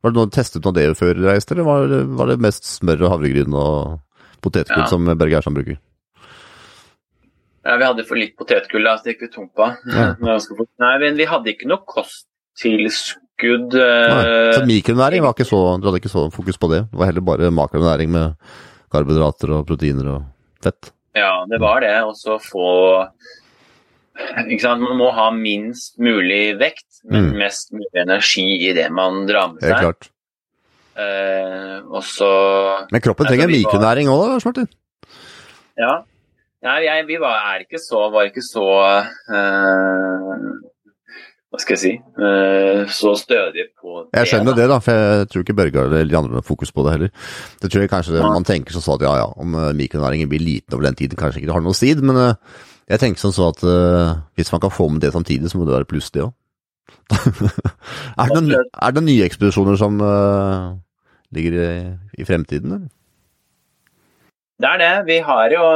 Var 0.00 0.12
det 0.12 0.20
noe 0.20 0.32
testet 0.32 0.64
noe 0.64 0.72
av 0.72 0.78
det 0.78 0.98
før 1.00 1.18
du 1.18 1.26
reiste, 1.26 1.56
eller 1.56 1.66
var 1.66 1.88
det, 1.90 2.00
var 2.20 2.30
det, 2.30 2.38
mest 2.44 2.68
smør 2.68 3.06
og 3.06 3.14
havregryn 3.16 3.56
og 3.56 3.98
potetgull 4.44 4.84
ja. 4.84 4.90
som 4.92 5.10
Berge 5.10 5.40
Ersand 5.40 5.58
bruker? 5.58 5.80
Ja, 7.66 7.74
vi 7.76 7.84
hadde 7.84 8.06
for 8.08 8.20
litt 8.20 8.36
potetgull, 8.40 8.86
da, 8.86 8.94
så 8.96 9.08
det 9.08 9.16
gikk 9.16 9.26
vi 9.26 9.32
tom 9.34 9.50
på. 9.52 9.66
Ja. 9.92 10.12
Nei, 10.84 10.94
men 11.02 11.18
vi 11.18 11.28
hadde 11.28 11.52
ikke 11.52 11.68
noe 11.72 11.84
kosttilskudd. 11.88 13.19
Nei, 13.42 14.54
så 14.56 14.64
mikronæring 14.68 15.24
var 15.24 15.34
ikke 15.34 15.48
så, 15.48 15.60
du 15.80 15.88
hadde 15.88 16.00
ikke 16.02 16.12
så 16.12 16.26
fokus 16.34 16.60
på 16.60 16.70
det? 16.72 16.84
Det 16.90 17.00
var 17.00 17.10
heller 17.10 17.24
bare 17.24 17.50
makronæring 17.54 18.10
med 18.12 18.36
karbohydrater 18.92 19.54
og 19.56 19.66
proteiner 19.68 20.14
og 20.14 20.24
fett? 20.64 20.92
Ja, 21.16 21.32
det 21.50 21.60
var 21.62 21.82
det. 21.84 21.94
Og 22.06 22.16
så 22.18 22.38
få 22.42 22.68
Man 24.60 24.82
må 24.98 25.10
ha 25.16 25.30
minst 25.32 25.98
mulig 25.98 26.58
vekt, 26.60 26.88
men 27.08 27.30
mm. 27.30 27.36
mest 27.40 27.72
mulig 27.72 28.02
energi 28.02 28.48
i 28.68 28.74
det 28.76 28.90
man 28.92 29.24
drar 29.28 29.54
med 29.54 29.62
seg. 29.64 29.72
Helt 29.72 29.86
klart. 29.86 30.10
Eh, 31.00 31.78
og 31.88 32.02
så 32.04 32.28
Men 32.90 33.00
kroppen 33.00 33.30
trenger 33.30 33.46
altså, 33.48 33.56
mikronæring 33.56 34.10
òg, 34.12 34.26
Lars 34.34 34.44
Martin? 34.44 34.68
Ja. 35.80 36.02
Nei, 36.60 36.76
jeg, 36.84 37.06
vi 37.08 37.16
var, 37.22 37.62
ikke 37.64 37.80
så, 37.80 38.10
var 38.12 38.28
ikke 38.28 38.44
så 38.44 38.66
uh, 39.32 40.34
Hva 41.50 41.58
skal 41.58 41.74
jeg 41.74 41.80
si 41.82 41.92
uh, 41.98 42.84
Så 42.94 43.16
stødig 43.18 43.64
på 43.74 44.04
det. 44.04 44.20
Jeg 44.20 44.30
skjønner 44.30 44.54
det, 44.54 44.66
da, 44.70 44.78
for 44.84 44.94
jeg 44.94 45.30
tror 45.32 45.44
ikke 45.44 45.56
Børge 45.58 45.86
eller 45.86 46.10
de 46.10 46.18
andre 46.20 46.38
har 46.38 46.46
fokus 46.46 46.70
på 46.74 46.84
det 46.86 46.92
heller. 46.94 47.14
Det 47.62 47.70
tror 47.70 47.84
jeg 47.84 47.92
kanskje 47.92 48.14
det, 48.16 48.22
man 48.22 48.46
tenker 48.46 48.76
sånn 48.76 48.94
at 48.94 49.06
ja 49.06 49.14
ja, 49.22 49.30
om 49.42 49.56
mikronæringen 49.78 50.30
blir 50.30 50.42
liten 50.44 50.76
over 50.76 50.86
den 50.86 50.98
tiden, 50.98 51.18
kanskje 51.18 51.42
ikke 51.42 51.50
det 51.50 51.56
har 51.56 51.64
noe 51.64 51.74
å 51.74 51.80
si, 51.80 51.90
men 51.98 52.20
jeg 52.90 53.02
tenker 53.02 53.22
sånn 53.22 53.34
så 53.34 53.50
at 53.50 53.64
hvis 54.38 54.52
man 54.54 54.62
kan 54.62 54.74
få 54.74 54.86
med 54.94 55.02
det 55.02 55.10
samtidig, 55.14 55.50
så 55.50 55.58
må 55.58 55.66
det 55.66 55.74
være 55.74 55.90
pluss, 55.90 56.12
det 56.14 56.22
òg. 56.26 56.32
er, 57.14 58.30
det 58.34 58.62
er 58.62 58.94
det 58.94 59.04
nye 59.06 59.26
ekspedisjoner 59.26 59.78
som 59.78 59.98
ligger 61.34 61.58
i, 61.58 61.70
i, 62.18 62.26
fremtiden, 62.26 62.78
eller? 62.78 62.90
Det 64.60 64.70
er 64.70 64.82
det. 64.82 64.94
Vi 65.08 65.18
har 65.24 65.54
jo 65.54 65.66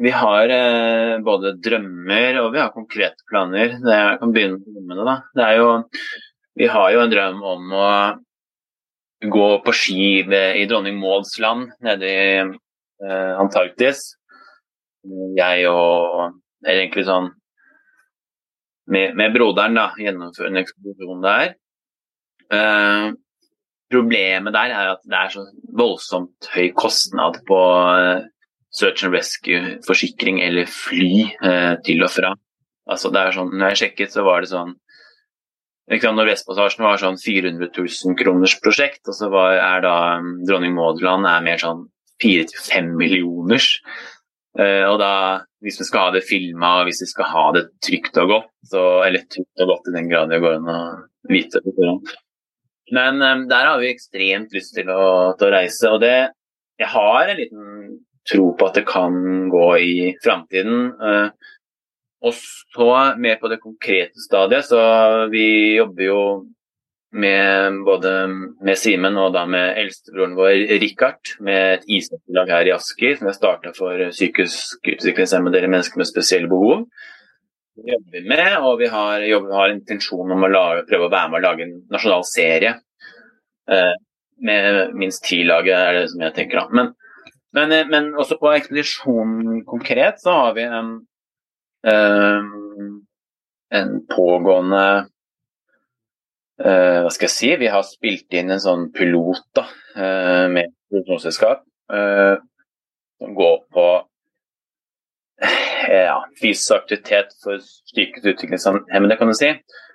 vi 0.00 0.10
har 0.10 0.50
eh, 0.50 1.14
både 1.24 1.54
drømmer 1.62 2.40
og 2.42 2.50
vi 2.54 2.62
har 2.62 2.74
konkrete 2.74 3.26
planer. 3.30 3.76
Det, 3.78 3.94
jeg 4.00 4.18
kan 4.20 4.34
begynne 4.34 4.82
med 4.82 4.98
det, 4.98 5.06
da. 5.06 5.16
Det 5.36 5.46
er 5.46 5.60
jo, 5.60 5.70
vi 6.58 6.68
har 6.70 6.90
jo 6.94 7.04
en 7.04 7.14
drøm 7.14 7.44
om 7.54 7.78
å 7.78 7.88
gå 9.34 9.48
på 9.64 9.72
ski 9.72 10.08
i 10.26 10.66
Dronning 10.68 10.98
Mauds 11.00 11.38
land 11.40 11.70
nede 11.84 12.10
i 12.10 12.26
Antarktis 13.04 14.10
jeg 15.36 15.68
og 15.68 16.40
Eller 16.64 16.86
egentlig 16.86 17.04
sånn 17.08 17.32
med, 18.88 19.14
med 19.16 19.32
broderen 19.32 19.76
da, 19.76 19.90
gjennomføre 19.96 20.50
en 20.50 20.60
ekspedisjon 20.60 21.22
der. 21.24 21.54
Eh, 22.52 23.06
problemet 23.92 24.52
der 24.52 24.72
er 24.76 24.90
at 24.94 25.02
det 25.08 25.18
er 25.18 25.32
så 25.32 25.44
voldsomt 25.76 26.48
høy 26.52 26.66
kostnad 26.76 27.38
på 27.48 27.60
eh, 27.96 28.26
search 28.74 29.04
and 29.06 29.14
rescue-forsikring 29.14 30.40
eller 30.42 30.66
fly 30.70 31.28
eh, 31.30 31.74
til 31.86 32.02
og 32.02 32.10
fra. 32.10 32.32
Altså 32.90 33.10
det 33.14 33.20
er 33.20 33.36
sånn, 33.36 33.52
når 33.54 33.72
jeg 33.72 33.80
sjekket, 33.84 34.14
så 34.16 34.24
var 34.26 34.42
det 34.42 34.50
sånn 34.52 34.74
Nordvestpassasjen 35.84 36.84
var 36.86 37.00
sånn 37.00 37.18
400 37.20 37.68
000 37.76 38.16
kroners 38.16 38.54
prosjekt, 38.64 39.02
og 39.04 39.16
så 39.18 39.28
var, 39.32 39.58
er 39.60 39.82
da 39.84 39.96
um, 40.16 40.38
Dronning 40.48 40.72
Maud 40.72 41.02
er 41.04 41.44
mer 41.44 41.60
sånn 41.60 41.82
fire 42.22 42.46
til 42.48 42.62
fem 42.64 42.88
millioners. 42.96 43.82
Uh, 44.56 44.86
og 44.88 44.96
da, 45.02 45.12
hvis 45.60 45.76
vi 45.82 45.84
skal 45.84 46.06
ha 46.06 46.14
det 46.14 46.24
filma 46.24 46.70
og 46.78 46.88
hvis 46.88 47.02
vi 47.04 47.10
skal 47.10 47.28
ha 47.28 47.44
det 47.56 47.66
trygt 47.84 48.16
og 48.22 48.32
godt, 48.32 48.50
så, 48.70 48.80
eller 49.04 49.26
trygt 49.28 49.60
og 49.60 49.74
godt 49.74 49.90
i 49.90 49.96
den 49.98 50.08
grad 50.08 50.32
det 50.32 50.40
går 50.40 50.56
an 50.56 50.72
å 50.72 50.80
vite. 51.28 51.60
Men 52.94 53.20
um, 53.20 53.44
der 53.52 53.68
har 53.68 53.76
vi 53.82 53.92
ekstremt 53.92 54.56
lyst 54.56 54.72
til 54.78 54.88
å, 54.88 55.34
til 55.36 55.50
å 55.50 55.54
reise. 55.58 55.92
Og 55.92 56.00
det 56.00 56.16
Jeg 56.80 56.90
har 56.90 57.28
en 57.28 57.38
liten 57.38 57.68
tro 58.30 58.52
på 58.56 58.68
at 58.68 58.78
det 58.78 58.86
kan 58.88 59.48
gå 59.52 59.68
i 59.78 59.96
framtiden. 60.24 60.90
Uh, 61.00 61.28
og 62.24 62.32
så 62.36 62.90
mer 63.20 63.36
på 63.40 63.50
det 63.52 63.60
konkrete 63.60 64.20
stadiet, 64.24 64.64
så 64.64 64.80
vi 65.32 65.76
jobber 65.76 66.06
jo 66.06 66.20
med 67.14 67.76
både 67.86 68.12
med 68.64 68.78
Simen 68.80 69.18
og 69.20 69.34
da 69.36 69.44
med 69.46 69.76
eldstebroren 69.78 70.34
vår 70.34 70.54
Richard, 70.82 71.34
med 71.46 71.76
et 71.76 71.84
ishockeylag 71.98 72.50
her 72.50 72.70
i 72.70 72.72
Asker 72.74 73.18
som 73.18 73.28
jeg 73.28 73.38
starta 73.38 73.74
for 73.76 74.08
psykisk 74.10 74.88
utviklingshemmede 74.96 75.60
eller 75.60 75.70
mennesker 75.76 76.00
med 76.00 76.10
spesielle 76.10 76.50
behov. 76.50 76.88
Det 77.74 77.92
jobber 77.92 78.16
vi 78.16 78.24
med, 78.30 78.56
og 78.62 78.80
vi 78.80 78.88
har, 78.90 79.28
jobber, 79.28 79.54
har 79.60 79.76
intensjon 79.76 80.34
om 80.34 80.46
å 80.46 80.50
lage, 80.50 80.88
prøve 80.90 81.06
å 81.08 81.12
være 81.12 81.30
med 81.30 81.40
og 81.40 81.46
lage 81.46 81.64
en 81.66 81.78
nasjonal 81.94 82.26
serie. 82.26 82.74
Eh, 83.70 83.94
med 84.44 84.94
minst 84.98 85.24
ti 85.26 85.40
lag, 85.46 85.66
er 85.70 86.00
det 86.00 86.04
som 86.12 86.22
jeg 86.22 86.34
tenker 86.36 86.60
da. 86.60 86.66
Men, 86.74 86.92
men, 87.54 87.72
eh, 87.72 87.88
men 87.90 88.12
også 88.18 88.38
på 88.40 88.52
ekspedisjonen 88.54 89.64
konkret 89.68 90.22
så 90.22 90.36
har 90.40 90.54
vi 90.56 90.66
en, 90.68 90.92
um, 91.86 92.94
en 93.74 93.98
pågående 94.10 94.86
Uh, 96.54 97.02
hva 97.02 97.10
skal 97.10 97.26
jeg 97.26 97.34
si? 97.34 97.48
Vi 97.58 97.66
har 97.66 97.82
spilt 97.82 98.34
inn 98.38 98.52
en 98.54 98.60
sånn 98.62 98.84
pilot 98.94 99.42
da, 99.58 99.64
uh, 99.98 100.46
med 100.46 100.68
et 100.68 100.74
produksjonsselskap 100.86 101.64
uh, 101.90 102.36
som 103.18 103.32
går 103.34 103.56
på 103.74 103.86
ja, 105.90 106.20
fysisk 106.38 106.76
aktivitet 106.76 107.34
for 107.42 107.58
psykisk 107.58 108.30
utviklingshemmede, 108.30 109.18
kan 109.18 109.32
du 109.32 109.34
si. 109.34 109.50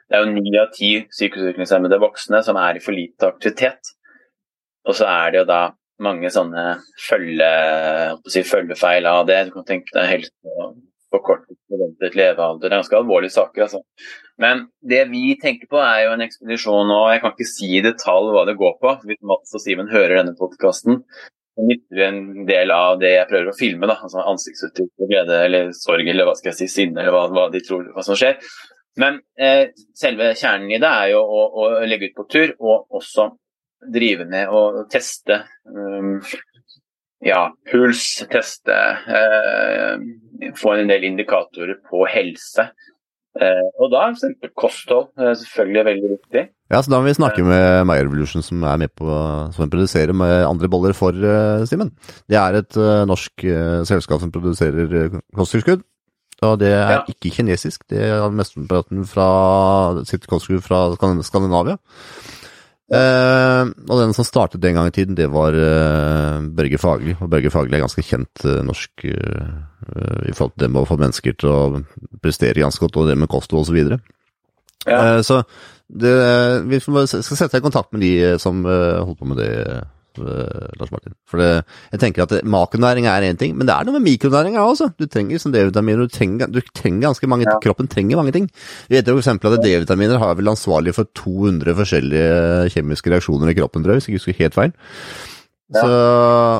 Det 0.09 0.17
er 0.17 0.25
jo 0.25 0.33
ni 0.33 0.51
av 0.59 0.73
ti 0.75 0.91
psykisk 1.07 1.63
voksne 2.03 2.43
som 2.45 2.59
er 2.59 2.77
i 2.77 2.83
for 2.83 2.97
lite 2.97 3.31
aktivitet. 3.31 3.93
Og 4.83 4.99
så 4.99 5.07
er 5.09 5.31
det 5.31 5.41
jo 5.41 5.47
da 5.49 5.61
mange 6.03 6.31
sånne 6.33 6.65
følge, 7.07 7.49
si, 8.31 8.43
følgefeil 8.47 9.07
av 9.09 9.25
det. 9.29 9.41
Du 9.47 9.57
kan 9.57 9.67
tenke 9.67 9.95
deg 9.95 10.13
helse 10.17 10.69
kort 11.17 11.45
forventet 11.69 12.15
levealder. 12.15 12.61
Det 12.61 12.69
er 12.69 12.77
ganske 12.77 12.97
alvorlige 12.99 13.33
saker, 13.33 13.65
altså. 13.65 13.81
Men 14.41 14.67
det 14.85 15.01
vi 15.09 15.33
tenker 15.41 15.69
på 15.71 15.81
er 15.81 16.05
jo 16.05 16.13
en 16.13 16.23
ekspedisjon, 16.25 16.93
og 16.93 17.09
jeg 17.13 17.23
kan 17.23 17.33
ikke 17.33 17.49
si 17.49 17.71
i 17.79 17.83
detalj 17.85 18.31
hva 18.35 18.45
det 18.47 18.57
går 18.59 18.77
på. 18.83 18.95
Hvis 19.09 19.21
Mats 19.25 19.57
og 19.57 19.63
Simen 19.63 19.89
hører 19.91 20.19
denne 20.19 20.37
podkasten, 20.37 21.01
så 21.57 21.65
nytter 21.65 22.03
en 22.05 22.21
del 22.47 22.71
av 22.71 23.01
det 23.01 23.15
jeg 23.15 23.29
prøver 23.31 23.51
å 23.51 23.57
filme. 23.57 23.89
da, 23.89 23.97
altså 24.05 24.25
Ansiktsuttrykk, 24.31 24.93
glede 25.09 25.43
eller 25.47 25.73
sorg 25.75 26.07
eller 26.07 26.29
hva 26.29 26.37
skal 26.37 26.53
jeg 26.53 26.61
si, 26.61 26.69
sinne 26.77 27.03
eller 27.03 27.15
hva, 27.15 27.25
hva 27.35 27.49
de 27.53 27.63
tror 27.65 27.89
hva 27.95 28.05
som 28.05 28.19
skjer. 28.19 28.39
Men 28.99 29.19
eh, 29.39 29.69
selve 29.95 30.33
kjernen 30.35 30.71
i 30.75 30.81
det 30.81 30.89
er 31.03 31.13
jo 31.13 31.21
å, 31.23 31.43
å, 31.49 31.69
legge 31.87 32.09
ut 32.09 32.17
på 32.17 32.27
tur, 32.31 32.55
og 32.59 32.99
også 32.99 33.29
drive 33.87 34.25
med 34.27 34.51
å 34.51 34.85
teste 34.91 35.43
um, 35.69 36.19
ja, 37.25 37.49
puls, 37.71 38.03
teste, 38.31 38.75
eh, 39.17 40.53
få 40.55 40.75
en 40.77 40.91
del 40.91 41.03
indikatorer 41.09 41.79
på 41.89 42.05
helse. 42.07 42.69
Eh, 43.39 43.65
og 43.77 43.91
da 43.93 44.05
er 44.07 44.15
f.eks. 44.15 44.53
kosthold 44.57 45.11
eh, 45.19 45.33
selvfølgelig 45.41 45.85
veldig 45.89 46.11
viktig. 46.15 46.45
Ja, 46.71 46.81
så 46.81 46.91
Da 46.91 46.99
må 46.99 47.09
vi 47.09 47.17
snakke 47.17 47.43
med 47.45 47.85
My 47.89 47.99
Revolution, 47.99 48.43
som 48.45 48.63
er 48.63 48.77
med 48.77 48.93
på 48.97 49.09
som 49.55 49.69
produserer 49.69 50.13
med 50.13 50.45
andre 50.45 50.69
boller 50.69 50.93
for 50.93 51.13
uh, 51.13 51.65
Simen. 51.65 51.91
Det 52.29 52.37
er 52.37 52.59
et 52.59 52.77
uh, 52.77 53.05
norsk 53.09 53.45
uh, 53.45 53.81
selskap 53.89 54.21
som 54.21 54.31
produserer 54.31 55.09
kosttilskudd. 55.35 55.81
Og 56.45 56.59
det 56.61 56.69
er 56.71 56.93
ja. 56.93 56.99
ikke 57.09 57.33
kinesisk, 57.35 57.81
det 57.91 57.99
er 57.99 58.29
mesteparten 58.31 59.01
fra 59.09 59.29
sitt 60.07 60.27
kosttilskudd 60.29 60.63
fra 60.63 61.23
Skandinavia. 61.25 61.75
Eh, 62.89 63.63
og 63.85 63.99
den 64.01 64.15
som 64.17 64.25
startet 64.25 64.61
den 64.63 64.77
gang 64.77 64.89
i 64.89 64.93
tiden, 64.95 65.17
det 65.17 65.27
var 65.29 65.53
uh, 65.53 66.41
Børge 66.57 66.79
Fagli. 66.81 67.13
Og 67.19 67.29
Børge 67.29 67.51
Fagli 67.53 67.77
er 67.77 67.83
ganske 67.83 68.05
kjent 68.05 68.45
uh, 68.45 68.61
norsk 68.65 69.05
i 69.09 70.33
forhold 70.35 70.51
til 70.53 70.65
det 70.65 70.67
med 70.69 70.83
å 70.83 70.87
få 70.89 70.97
mennesker 70.99 71.35
til 71.39 71.49
å 71.49 71.61
prestere 72.21 72.61
ganske 72.61 72.83
godt, 72.83 72.97
og 72.99 73.07
det 73.09 73.15
med 73.17 73.29
kosthold 73.31 73.63
osv. 73.63 73.77
Så, 73.79 74.89
ja. 74.91 75.21
Så 75.25 75.37
det, 75.87 76.11
vi 76.69 76.81
skal 76.83 77.07
sette 77.07 77.47
deg 77.55 77.63
i 77.63 77.65
kontakt 77.65 77.95
med 77.95 78.03
de 78.03 78.11
som 78.43 78.59
holdt 78.67 79.17
på 79.17 79.29
med 79.31 79.39
det 79.39 79.53
Lars 80.17 80.91
Martin. 80.91 81.13
For 81.29 81.41
det, 81.41 81.49
jeg 81.93 82.01
tenker 82.01 82.25
at 82.25 82.33
makronæring 82.43 83.07
er 83.09 83.27
én 83.27 83.37
ting, 83.39 83.55
men 83.57 83.67
det 83.69 83.75
er 83.75 83.87
noe 83.87 83.97
med 83.97 84.05
mikronæring 84.07 84.57
også. 84.59 84.89
Du 84.99 85.05
trenger 85.05 85.41
som 85.41 85.53
D-vitaminer, 85.53 86.07
du, 86.07 86.53
du 86.55 86.61
trenger 86.73 87.07
ganske 87.07 87.29
mange, 87.29 87.47
ja. 87.47 87.57
kroppen 87.63 87.89
trenger 87.91 88.19
mange 88.19 88.33
ting. 88.35 88.49
Vi 88.89 88.97
vet 88.97 89.07
jo 89.07 89.17
f.eks. 89.17 89.31
at 89.35 89.59
D-vitaminer 89.63 90.21
har 90.21 90.37
vel 90.39 90.51
ansvarlig 90.51 90.95
for 90.97 91.09
200 91.17 91.77
forskjellige 91.77 92.71
kjemiske 92.75 93.13
reaksjoner 93.13 93.53
i 93.53 93.57
kroppen, 93.59 93.85
tror 93.85 93.95
jeg, 93.95 94.01
hvis 94.01 94.09
jeg 94.09 94.15
ikke 94.15 94.23
husker 94.23 94.43
helt 94.43 94.57
feil. 94.57 94.73
Ja. 95.69 95.83
Så, 95.83 95.93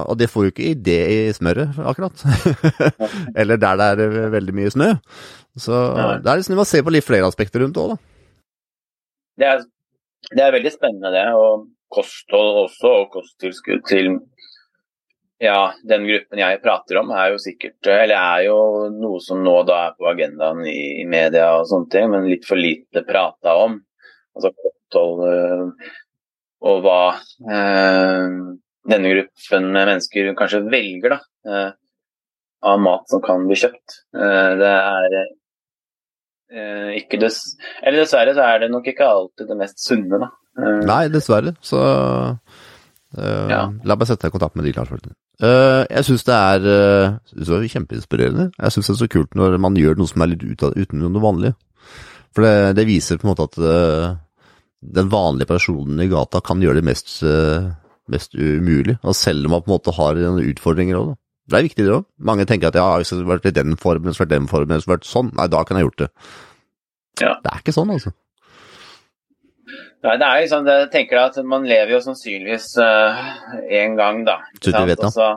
og 0.06 0.20
det 0.20 0.30
får 0.30 0.46
jo 0.46 0.54
ikke 0.54 0.68
i 0.70 0.76
det 0.78 1.00
i 1.10 1.18
smøret, 1.34 1.80
akkurat. 1.82 2.22
Eller 3.40 3.58
der 3.58 3.82
det 3.98 4.06
er 4.06 4.32
veldig 4.36 4.54
mye 4.54 4.74
snø. 4.74 4.94
Så 5.58 5.74
ja. 5.74 6.12
det 6.22 6.30
er 6.30 6.40
liksom, 6.40 6.54
man 6.54 6.62
må 6.62 6.70
se 6.70 6.84
på 6.86 6.94
litt 6.94 7.08
flere 7.08 7.28
aspekter 7.28 7.66
rundt 7.66 7.80
òg, 7.82 7.96
da. 7.96 8.06
Det 9.40 9.48
er, 9.48 9.62
det 10.36 10.44
er 10.44 10.56
veldig 10.58 10.72
spennende, 10.74 11.12
det. 11.16 11.26
og 11.34 11.66
kosthold 11.94 12.66
også, 12.66 12.92
og 13.04 13.10
kosttilskudd 13.14 13.86
til 13.90 14.14
ja, 15.40 15.72
den 15.88 16.04
gruppen 16.08 16.42
jeg 16.42 16.60
prater 16.64 17.00
om, 17.00 17.12
er 17.16 17.32
jo 17.32 17.38
sikkert 17.40 17.88
Eller 17.88 18.18
er 18.20 18.42
jo 18.50 18.58
noe 18.92 19.22
som 19.24 19.40
nå 19.44 19.56
da 19.68 19.78
er 19.88 19.96
på 19.96 20.10
agendaen 20.12 20.66
i, 20.68 21.06
media 21.08 21.54
og 21.56 21.68
sånne 21.70 21.92
ting, 21.94 22.10
men 22.12 22.28
litt 22.28 22.48
for 22.48 22.60
lite 22.60 23.06
prata 23.08 23.56
om. 23.64 23.78
Altså 24.36 24.52
kosthold 24.52 25.24
øh, 25.30 25.92
og 26.70 26.82
hva 26.84 27.04
øh, 27.16 28.28
denne 28.90 29.14
gruppen 29.14 29.70
mennesker 29.72 30.34
kanskje 30.40 30.66
velger, 30.68 31.16
da. 31.16 31.20
Øh, 31.48 31.72
av 32.70 32.82
mat 32.84 33.08
som 33.08 33.22
kan 33.24 33.46
bli 33.48 33.56
kjøpt. 33.56 33.94
det 34.60 34.68
er 34.68 35.14
ikke 37.00 37.20
dess 37.22 37.38
Eller 37.80 38.02
dessverre 38.02 38.34
så 38.36 38.44
er 38.44 38.66
det 38.66 38.68
nok 38.74 38.90
ikke 38.92 39.08
alltid 39.08 39.48
det 39.48 39.56
mest 39.62 39.80
sunne, 39.80 40.20
da. 40.20 40.28
Uh, 40.60 40.84
Nei, 40.88 41.08
dessverre. 41.14 41.56
Så 41.66 41.80
uh, 41.80 43.48
ja. 43.50 43.64
la 43.72 43.98
meg 43.98 44.10
sette 44.10 44.26
deg 44.26 44.34
i 44.34 44.36
kontakt 44.36 44.60
med 44.60 44.68
de, 44.68 44.76
Lars. 44.78 44.92
Uh, 45.40 45.86
jeg 45.88 46.08
syns 46.10 46.26
det 46.28 46.38
er 46.38 46.68
uh, 46.68 47.70
kjempeinspirerende. 47.74 48.50
Jeg 48.58 48.76
syns 48.76 48.92
det 48.92 48.96
er 48.96 49.02
så 49.04 49.12
kult 49.12 49.38
når 49.40 49.60
man 49.62 49.78
gjør 49.80 50.00
noe 50.00 50.12
som 50.12 50.26
er 50.26 50.34
litt 50.34 50.46
ut 50.46 50.66
av, 50.68 50.76
utenom 50.76 51.16
det 51.16 51.24
vanlige. 51.24 51.58
For 52.36 52.46
det, 52.46 52.56
det, 52.78 52.86
viser 52.90 53.18
på 53.18 53.26
en 53.26 53.32
måte 53.32 53.48
at 53.50 54.20
den 54.80 55.08
vanlige 55.10 55.50
personen 55.50 55.98
i 56.04 56.12
gata 56.12 56.44
kan 56.46 56.62
gjøre 56.62 56.78
det 56.78 56.86
mest, 56.86 57.16
mest 58.14 58.38
umulig. 58.38 59.00
Og 59.02 59.18
selv 59.18 59.50
om 59.50 59.56
man 59.56 59.64
på 59.66 59.72
en 59.72 59.76
måte 59.80 59.96
har 59.98 60.20
noen 60.20 60.46
utfordringer 60.52 61.00
òg. 61.00 61.16
Det 61.50 61.58
er 61.58 61.66
viktig, 61.66 61.86
det 61.88 61.96
òg. 61.96 62.06
Mange 62.22 62.46
tenker 62.46 62.70
at 62.70 62.78
ja, 62.78 62.86
hvis 63.02 63.10
det 63.10 63.24
har 63.24 63.32
vært 63.32 63.50
i 63.50 63.56
den 63.56 63.74
formen, 63.82 64.14
så 64.14 64.24
vært 64.24 64.36
den 64.36 64.50
formen, 64.52 64.82
så 64.84 64.94
vært 64.94 65.10
sånn. 65.10 65.32
Nei, 65.40 65.48
da 65.50 65.64
kan 65.66 65.80
jeg 65.80 65.88
gjort 65.88 66.04
det. 66.04 66.10
Ja. 67.24 67.34
Det 67.42 67.52
er 67.52 67.64
ikke 67.64 67.76
sånn, 67.76 67.94
altså. 67.96 68.14
Nei, 70.00 70.14
det 70.16 70.28
er 70.28 70.42
liksom, 70.46 70.68
jeg 70.70 70.88
tenker 70.94 71.20
at 71.20 71.38
Man 71.44 71.66
lever 71.68 71.98
jo 71.98 72.00
sannsynligvis 72.04 72.70
én 72.80 73.96
uh, 73.96 73.98
gang, 74.00 74.22
da. 74.28 74.38
Så 74.56 74.72
du 74.72 74.78
vet, 74.88 75.02
da. 75.02 75.10
Så 75.12 75.28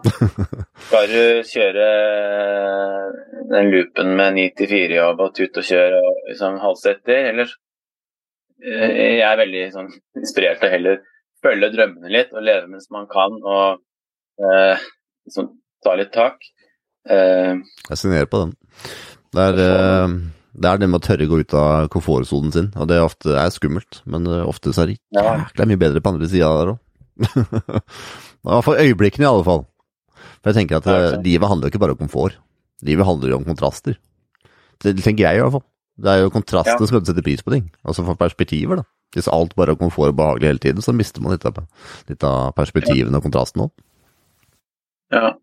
skal 0.86 1.08
du 1.10 1.48
kjøre 1.48 1.86
den 3.50 3.70
loopen 3.72 4.12
med 4.18 4.38
9-4-jobb 4.38 5.22
og 5.24 5.32
tut 5.34 5.58
og 5.58 5.66
kjør 5.66 5.96
og 5.98 6.20
liksom 6.30 6.60
halse 6.62 6.94
etter. 6.94 7.30
Eller 7.32 7.50
uh, 7.50 8.90
Jeg 8.92 9.24
er 9.26 9.40
veldig 9.42 9.64
sånn, 9.74 9.90
inspirert 10.22 10.62
av 10.62 10.76
heller 10.76 11.00
følge 11.42 11.72
drømmene 11.72 12.12
litt 12.14 12.30
og 12.30 12.46
leve 12.46 12.70
mens 12.70 12.86
man 12.94 13.08
kan. 13.10 13.34
og 13.42 13.82
uh, 14.46 14.84
liksom, 15.26 15.50
ta 15.82 15.96
litt 15.98 16.14
tak. 16.14 16.38
jeg 17.02 17.98
signerer 17.98 18.30
på 18.30 18.44
den. 18.44 18.54
Det 19.34 19.48
er 19.48 20.12
det 20.52 20.68
er 20.68 20.80
det 20.80 20.88
med 20.90 21.00
å 21.00 21.04
tørre 21.06 21.24
å 21.24 21.30
gå 21.30 21.40
ut 21.40 21.54
av 21.56 21.88
komfortsonen 21.92 22.52
sin, 22.52 22.70
og 22.76 22.88
det 22.90 22.98
er 22.98 23.06
ofte 23.06 23.36
er 23.40 23.52
skummelt, 23.54 24.02
men 24.04 24.26
eh, 24.28 24.44
ofte 24.44 24.74
så 24.74 24.84
er 24.84 24.92
det 24.92 24.98
jækla 25.16 25.68
mye 25.70 25.80
bedre 25.80 26.02
på 26.04 26.12
andre 26.12 26.28
sida 26.28 26.50
der 26.58 26.74
òg. 26.74 26.80
For 28.66 28.76
øyeblikkene, 28.76 29.24
i 29.24 29.30
alle 29.30 29.46
fall. 29.46 29.62
For 30.42 30.50
jeg 30.50 30.58
tenker 30.60 30.80
at 30.80 30.88
ja, 30.90 30.98
eh, 31.12 31.20
livet 31.24 31.48
handler 31.48 31.68
jo 31.68 31.72
ikke 31.72 31.82
bare 31.84 31.96
om 31.96 32.02
komfort. 32.02 32.36
Livet 32.84 33.06
handler 33.06 33.32
jo 33.32 33.38
om 33.38 33.46
kontraster. 33.46 33.96
Det 34.82 34.96
tenker 35.00 35.24
jeg 35.24 35.38
i 35.38 35.44
hvert 35.44 35.54
fall. 35.54 35.64
Det 36.02 36.10
er 36.10 36.24
jo 36.24 36.32
kontrastene 36.34 36.82
ja. 36.82 36.90
som 36.90 37.06
setter 37.06 37.24
pris 37.24 37.44
på 37.44 37.52
ting. 37.54 37.68
Altså 37.86 38.04
for 38.04 38.18
perspektiver, 38.18 38.82
da. 38.82 38.88
Hvis 39.12 39.28
alt 39.28 39.54
bare 39.56 39.74
er 39.76 39.80
komfort 39.80 40.10
og 40.10 40.18
behagelig 40.18 40.48
hele 40.48 40.62
tiden, 40.62 40.84
så 40.84 40.94
mister 40.96 41.22
man 41.22 41.36
litt 41.36 41.44
av, 41.48 41.60
litt 42.08 42.24
av 42.24 42.52
perspektivene 42.56 43.18
og 43.18 43.24
kontrasten 43.26 43.66
òg. 43.66 43.72
Ja. 45.12 45.34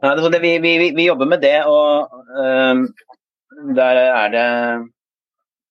Nei, 0.00 0.14
det, 0.18 0.40
vi, 0.42 0.56
vi, 0.62 0.72
vi, 0.96 1.06
jobber 1.06 1.28
med 1.30 1.42
det, 1.44 1.60
og 1.70 2.10
øh, 2.40 2.82
der 3.76 4.00
er 4.06 4.32
det 4.32 4.46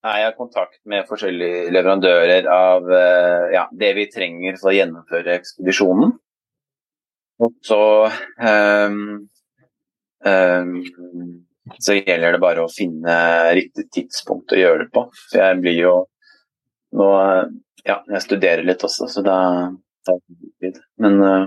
er 0.08 0.22
jeg 0.22 0.32
i 0.32 0.38
kontakt 0.38 0.80
med 0.88 1.08
forskjellige 1.10 1.72
leverandører 1.76 2.48
av 2.54 2.88
eh, 2.94 3.50
ja, 3.56 3.66
det 3.82 3.90
vi 3.98 4.08
trenger 4.12 4.56
for 4.60 4.72
å 4.72 4.78
gjennomføre 4.78 5.36
ekspedisjonen. 5.36 6.14
Og 7.44 7.56
så 7.64 7.82
um, 8.40 9.04
um, 10.24 10.72
så 11.80 11.96
gjelder 11.96 12.36
det 12.36 12.42
bare 12.44 12.64
å 12.64 12.72
finne 12.72 13.16
riktig 13.56 13.88
tidspunkt 13.96 14.56
å 14.56 14.60
gjøre 14.60 14.86
det 14.86 14.90
på. 14.96 15.06
For 15.30 15.42
jeg 15.44 15.60
blir 15.64 15.82
jo 15.84 15.96
nå 17.00 17.10
Ja, 17.88 18.02
jeg 18.12 18.20
studerer 18.22 18.66
litt 18.68 18.82
også, 18.84 19.08
så 19.08 19.22
da 19.24 19.38
tar 20.06 20.18
det 20.28 20.50
tid. 20.60 20.82
Men 21.00 21.22
uh, 21.24 21.46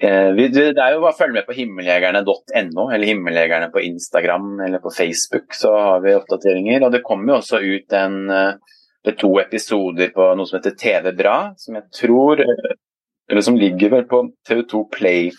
det 0.00 0.76
er 0.76 0.92
jo 0.92 1.00
bare 1.00 1.14
å 1.14 1.16
følge 1.16 1.38
med 1.38 1.46
på 1.46 1.56
himmeljegerne.no, 1.56 2.86
eller 2.92 3.08
himmeljegerne 3.08 3.70
på 3.72 3.80
Instagram 3.80 4.60
eller 4.66 4.82
på 4.84 4.92
Facebook, 4.92 5.54
så 5.56 5.72
har 5.72 6.02
vi 6.04 6.16
oppdateringer. 6.18 6.84
Og 6.84 6.92
det 6.92 7.04
kommer 7.06 7.32
jo 7.32 7.38
også 7.40 7.62
ut 7.64 7.96
en, 7.96 8.18
to 9.16 9.30
episoder 9.40 10.10
på 10.12 10.28
noe 10.34 10.48
som 10.48 10.58
heter 10.58 10.76
TV 10.76 11.12
Bra, 11.16 11.36
som 11.56 11.78
jeg 11.78 11.86
tror 11.94 12.42
Eller 12.42 13.42
som 13.42 13.56
ligger 13.58 13.90
vel 13.90 14.04
på 14.06 14.20
TV2 14.46 14.80
Play 14.94 15.30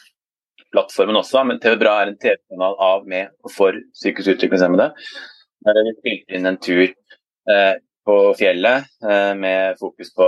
plattformen 0.72 1.20
også, 1.20 1.44
men 1.48 1.60
TV 1.64 1.78
Bra 1.80 1.98
er 2.02 2.12
en 2.12 2.20
TV-kanal 2.20 2.78
av, 2.84 3.06
med 3.08 3.32
og 3.46 3.54
for 3.54 3.78
psykisk 3.96 4.36
utviklingshemmede. 4.36 4.90
Der 5.66 5.80
har 5.80 5.88
vi 5.88 5.96
spilt 5.98 6.36
inn 6.36 6.50
en 6.50 6.60
tur 6.62 6.84
eh, 6.86 7.74
på 8.08 8.18
fjellet 8.40 8.88
eh, 9.04 9.34
med 9.36 9.80
fokus 9.80 10.14
på 10.16 10.28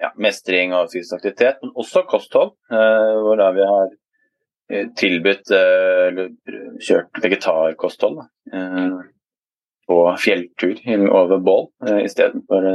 ja, 0.00 0.10
mestring 0.20 0.72
og 0.76 0.92
fysisk 0.92 1.18
aktivitet, 1.18 1.60
men 1.62 1.74
også 1.76 2.04
kosthold. 2.08 2.54
Eh, 2.72 3.10
hvor 3.24 3.40
da 3.40 3.50
vi 3.56 3.66
har 3.68 3.90
eh, 4.72 4.86
tilbudt 4.96 5.52
kjørt 6.84 7.20
vegetarkosthold 7.24 8.22
eh, 8.52 8.96
på 9.84 9.98
fjelltur 10.16 10.80
over 11.12 11.42
bål 11.44 11.66
istedenfor 12.06 12.70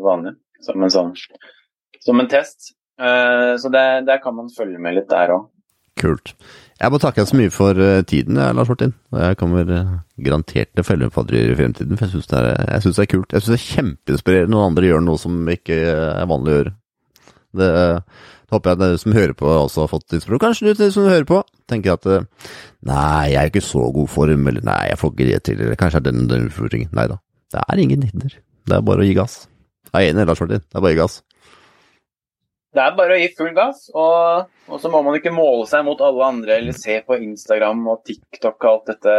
vanlig, 0.00 0.32
som 0.64 0.80
en, 0.80 0.92
sånn, 0.92 1.12
som 2.00 2.22
en 2.22 2.30
test. 2.30 2.72
så 2.96 3.70
det, 3.70 3.84
der 4.08 4.20
kan 4.22 4.34
man 4.34 4.48
følge 4.48 4.80
med 4.80 4.96
litt 4.96 5.10
der 5.12 5.34
òg. 5.34 5.44
Kult. 6.00 6.32
Jeg 6.78 6.94
må 6.94 7.00
takke 7.02 7.24
deg 7.24 7.30
så 7.30 7.38
mye 7.38 7.50
for 7.50 7.80
uh, 7.82 8.00
tiden, 8.06 8.38
Lars 8.38 8.70
Martin. 8.70 8.92
Jeg 9.18 9.38
kommer 9.40 9.70
uh, 9.72 9.94
garantert 10.22 10.70
til 10.70 10.84
å 10.84 10.86
følge 10.86 11.08
med 11.08 11.14
på 11.16 11.24
i 11.34 11.56
fremtiden, 11.58 11.98
for 11.98 12.06
jeg 12.06 12.14
syns 12.14 12.30
det, 12.30 12.42
det, 12.86 12.92
er 13.02 13.10
kult. 13.10 13.34
Jeg 13.34 13.42
syns 13.42 13.50
det 13.50 13.58
er 13.58 13.64
kjempeinspirerende 13.64 14.54
når 14.54 14.66
andre 14.68 14.90
gjør 14.92 15.02
noe 15.06 15.18
som 15.18 15.40
ikke 15.50 15.78
er 15.88 16.30
vanlig 16.30 16.52
å 16.52 16.58
gjøre. 16.60 16.74
Det, 17.58 17.68
det 17.74 18.54
håper 18.54 18.70
jeg 18.70 18.80
dere 18.84 19.00
som 19.02 19.16
hører 19.18 19.34
på 19.36 19.50
også 19.50 19.84
har 19.84 19.90
fått 19.90 20.14
inspirasjon. 20.16 20.44
Kanskje 20.44 20.74
du 20.78 20.84
som 20.94 21.10
hører 21.10 21.26
på 21.28 21.42
tenker 21.68 21.98
at 21.98 22.06
nei, 22.86 23.34
jeg 23.34 23.40
er 23.42 23.50
ikke 23.50 23.64
så 23.64 23.88
god 23.92 24.12
form, 24.12 24.46
eller 24.52 24.64
nei, 24.64 24.82
jeg 24.92 25.00
får 25.02 25.14
ikke 25.14 25.30
det 25.32 25.40
til, 25.48 25.64
eller 25.64 25.80
kanskje 25.80 26.00
er 26.00 26.06
den 26.06 26.28
den 26.30 26.46
utfordringen. 26.46 26.94
Nei 26.96 27.08
da, 27.10 27.18
det 27.52 27.64
er 27.66 27.82
ingen 27.82 28.06
hinder. 28.06 28.38
Det 28.68 28.78
er 28.78 28.86
bare 28.86 29.02
å 29.02 29.08
gi 29.08 29.18
gass. 29.18 29.40
Jeg 29.90 29.98
er 29.98 30.12
enig, 30.14 30.28
Lars 30.28 30.40
Martin. 30.44 30.62
Det 30.62 30.78
er 30.78 30.84
bare 30.84 30.92
å 30.92 30.94
gi 30.94 31.02
gass. 31.02 31.22
Det 32.76 32.82
er 32.84 32.96
bare 32.98 33.16
å 33.16 33.18
gi 33.18 33.28
full 33.32 33.54
gass, 33.56 33.86
og, 33.96 34.48
og, 34.68 34.76
så 34.82 34.90
må 34.92 35.00
man 35.06 35.16
ikke 35.16 35.32
måle 35.32 35.64
seg 35.70 35.86
mot 35.86 36.00
alle 36.04 36.26
andre 36.26 36.58
eller 36.60 36.76
se 36.76 36.98
på 37.06 37.16
Instagram 37.16 37.80
og 37.88 38.02
TikTok 38.04 38.56
og 38.58 38.68
alt 38.70 38.90
dette 38.92 39.14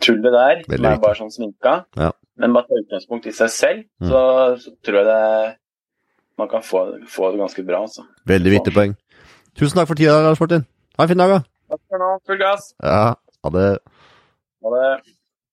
tullet 0.00 0.32
der, 0.32 0.62
Veldig 0.64 0.78
som 0.78 0.88
er 0.88 1.02
bare 1.02 1.18
sånn 1.20 1.34
sminka. 1.34 1.74
Ja. 2.00 2.08
Men 2.40 2.56
bare 2.56 2.70
ta 2.70 2.80
utgangspunkt 2.80 3.28
i 3.28 3.34
seg 3.36 3.52
selv, 3.52 3.84
mm. 4.00 4.08
så, 4.08 4.22
så, 4.62 4.72
tror 4.80 5.02
jeg 5.02 5.08
det 5.10 5.20
man 6.40 6.48
kan 6.48 6.64
få, 6.64 6.86
få, 7.12 7.28
det 7.34 7.42
ganske 7.42 7.64
bra. 7.68 7.84
Altså. 7.84 8.06
Veldig 8.26 8.54
viktig 8.56 8.72
poeng. 8.74 8.96
Tusen 9.60 9.76
takk 9.76 9.90
for 9.92 10.00
tida, 10.00 10.16
Lars 10.24 10.40
Martin. 10.40 10.64
Ha 10.96 11.04
en 11.04 11.12
fin 11.12 11.20
dag, 11.20 11.36
da. 11.36 11.42
Takk 11.74 11.82
for 11.92 12.00
nå. 12.00 12.12
Full 12.28 12.40
gass. 12.40 12.72
Ja, 12.80 13.02
ha 13.44 13.52
det. 13.52 13.68
Ha 14.64 14.72
det. 14.78 14.88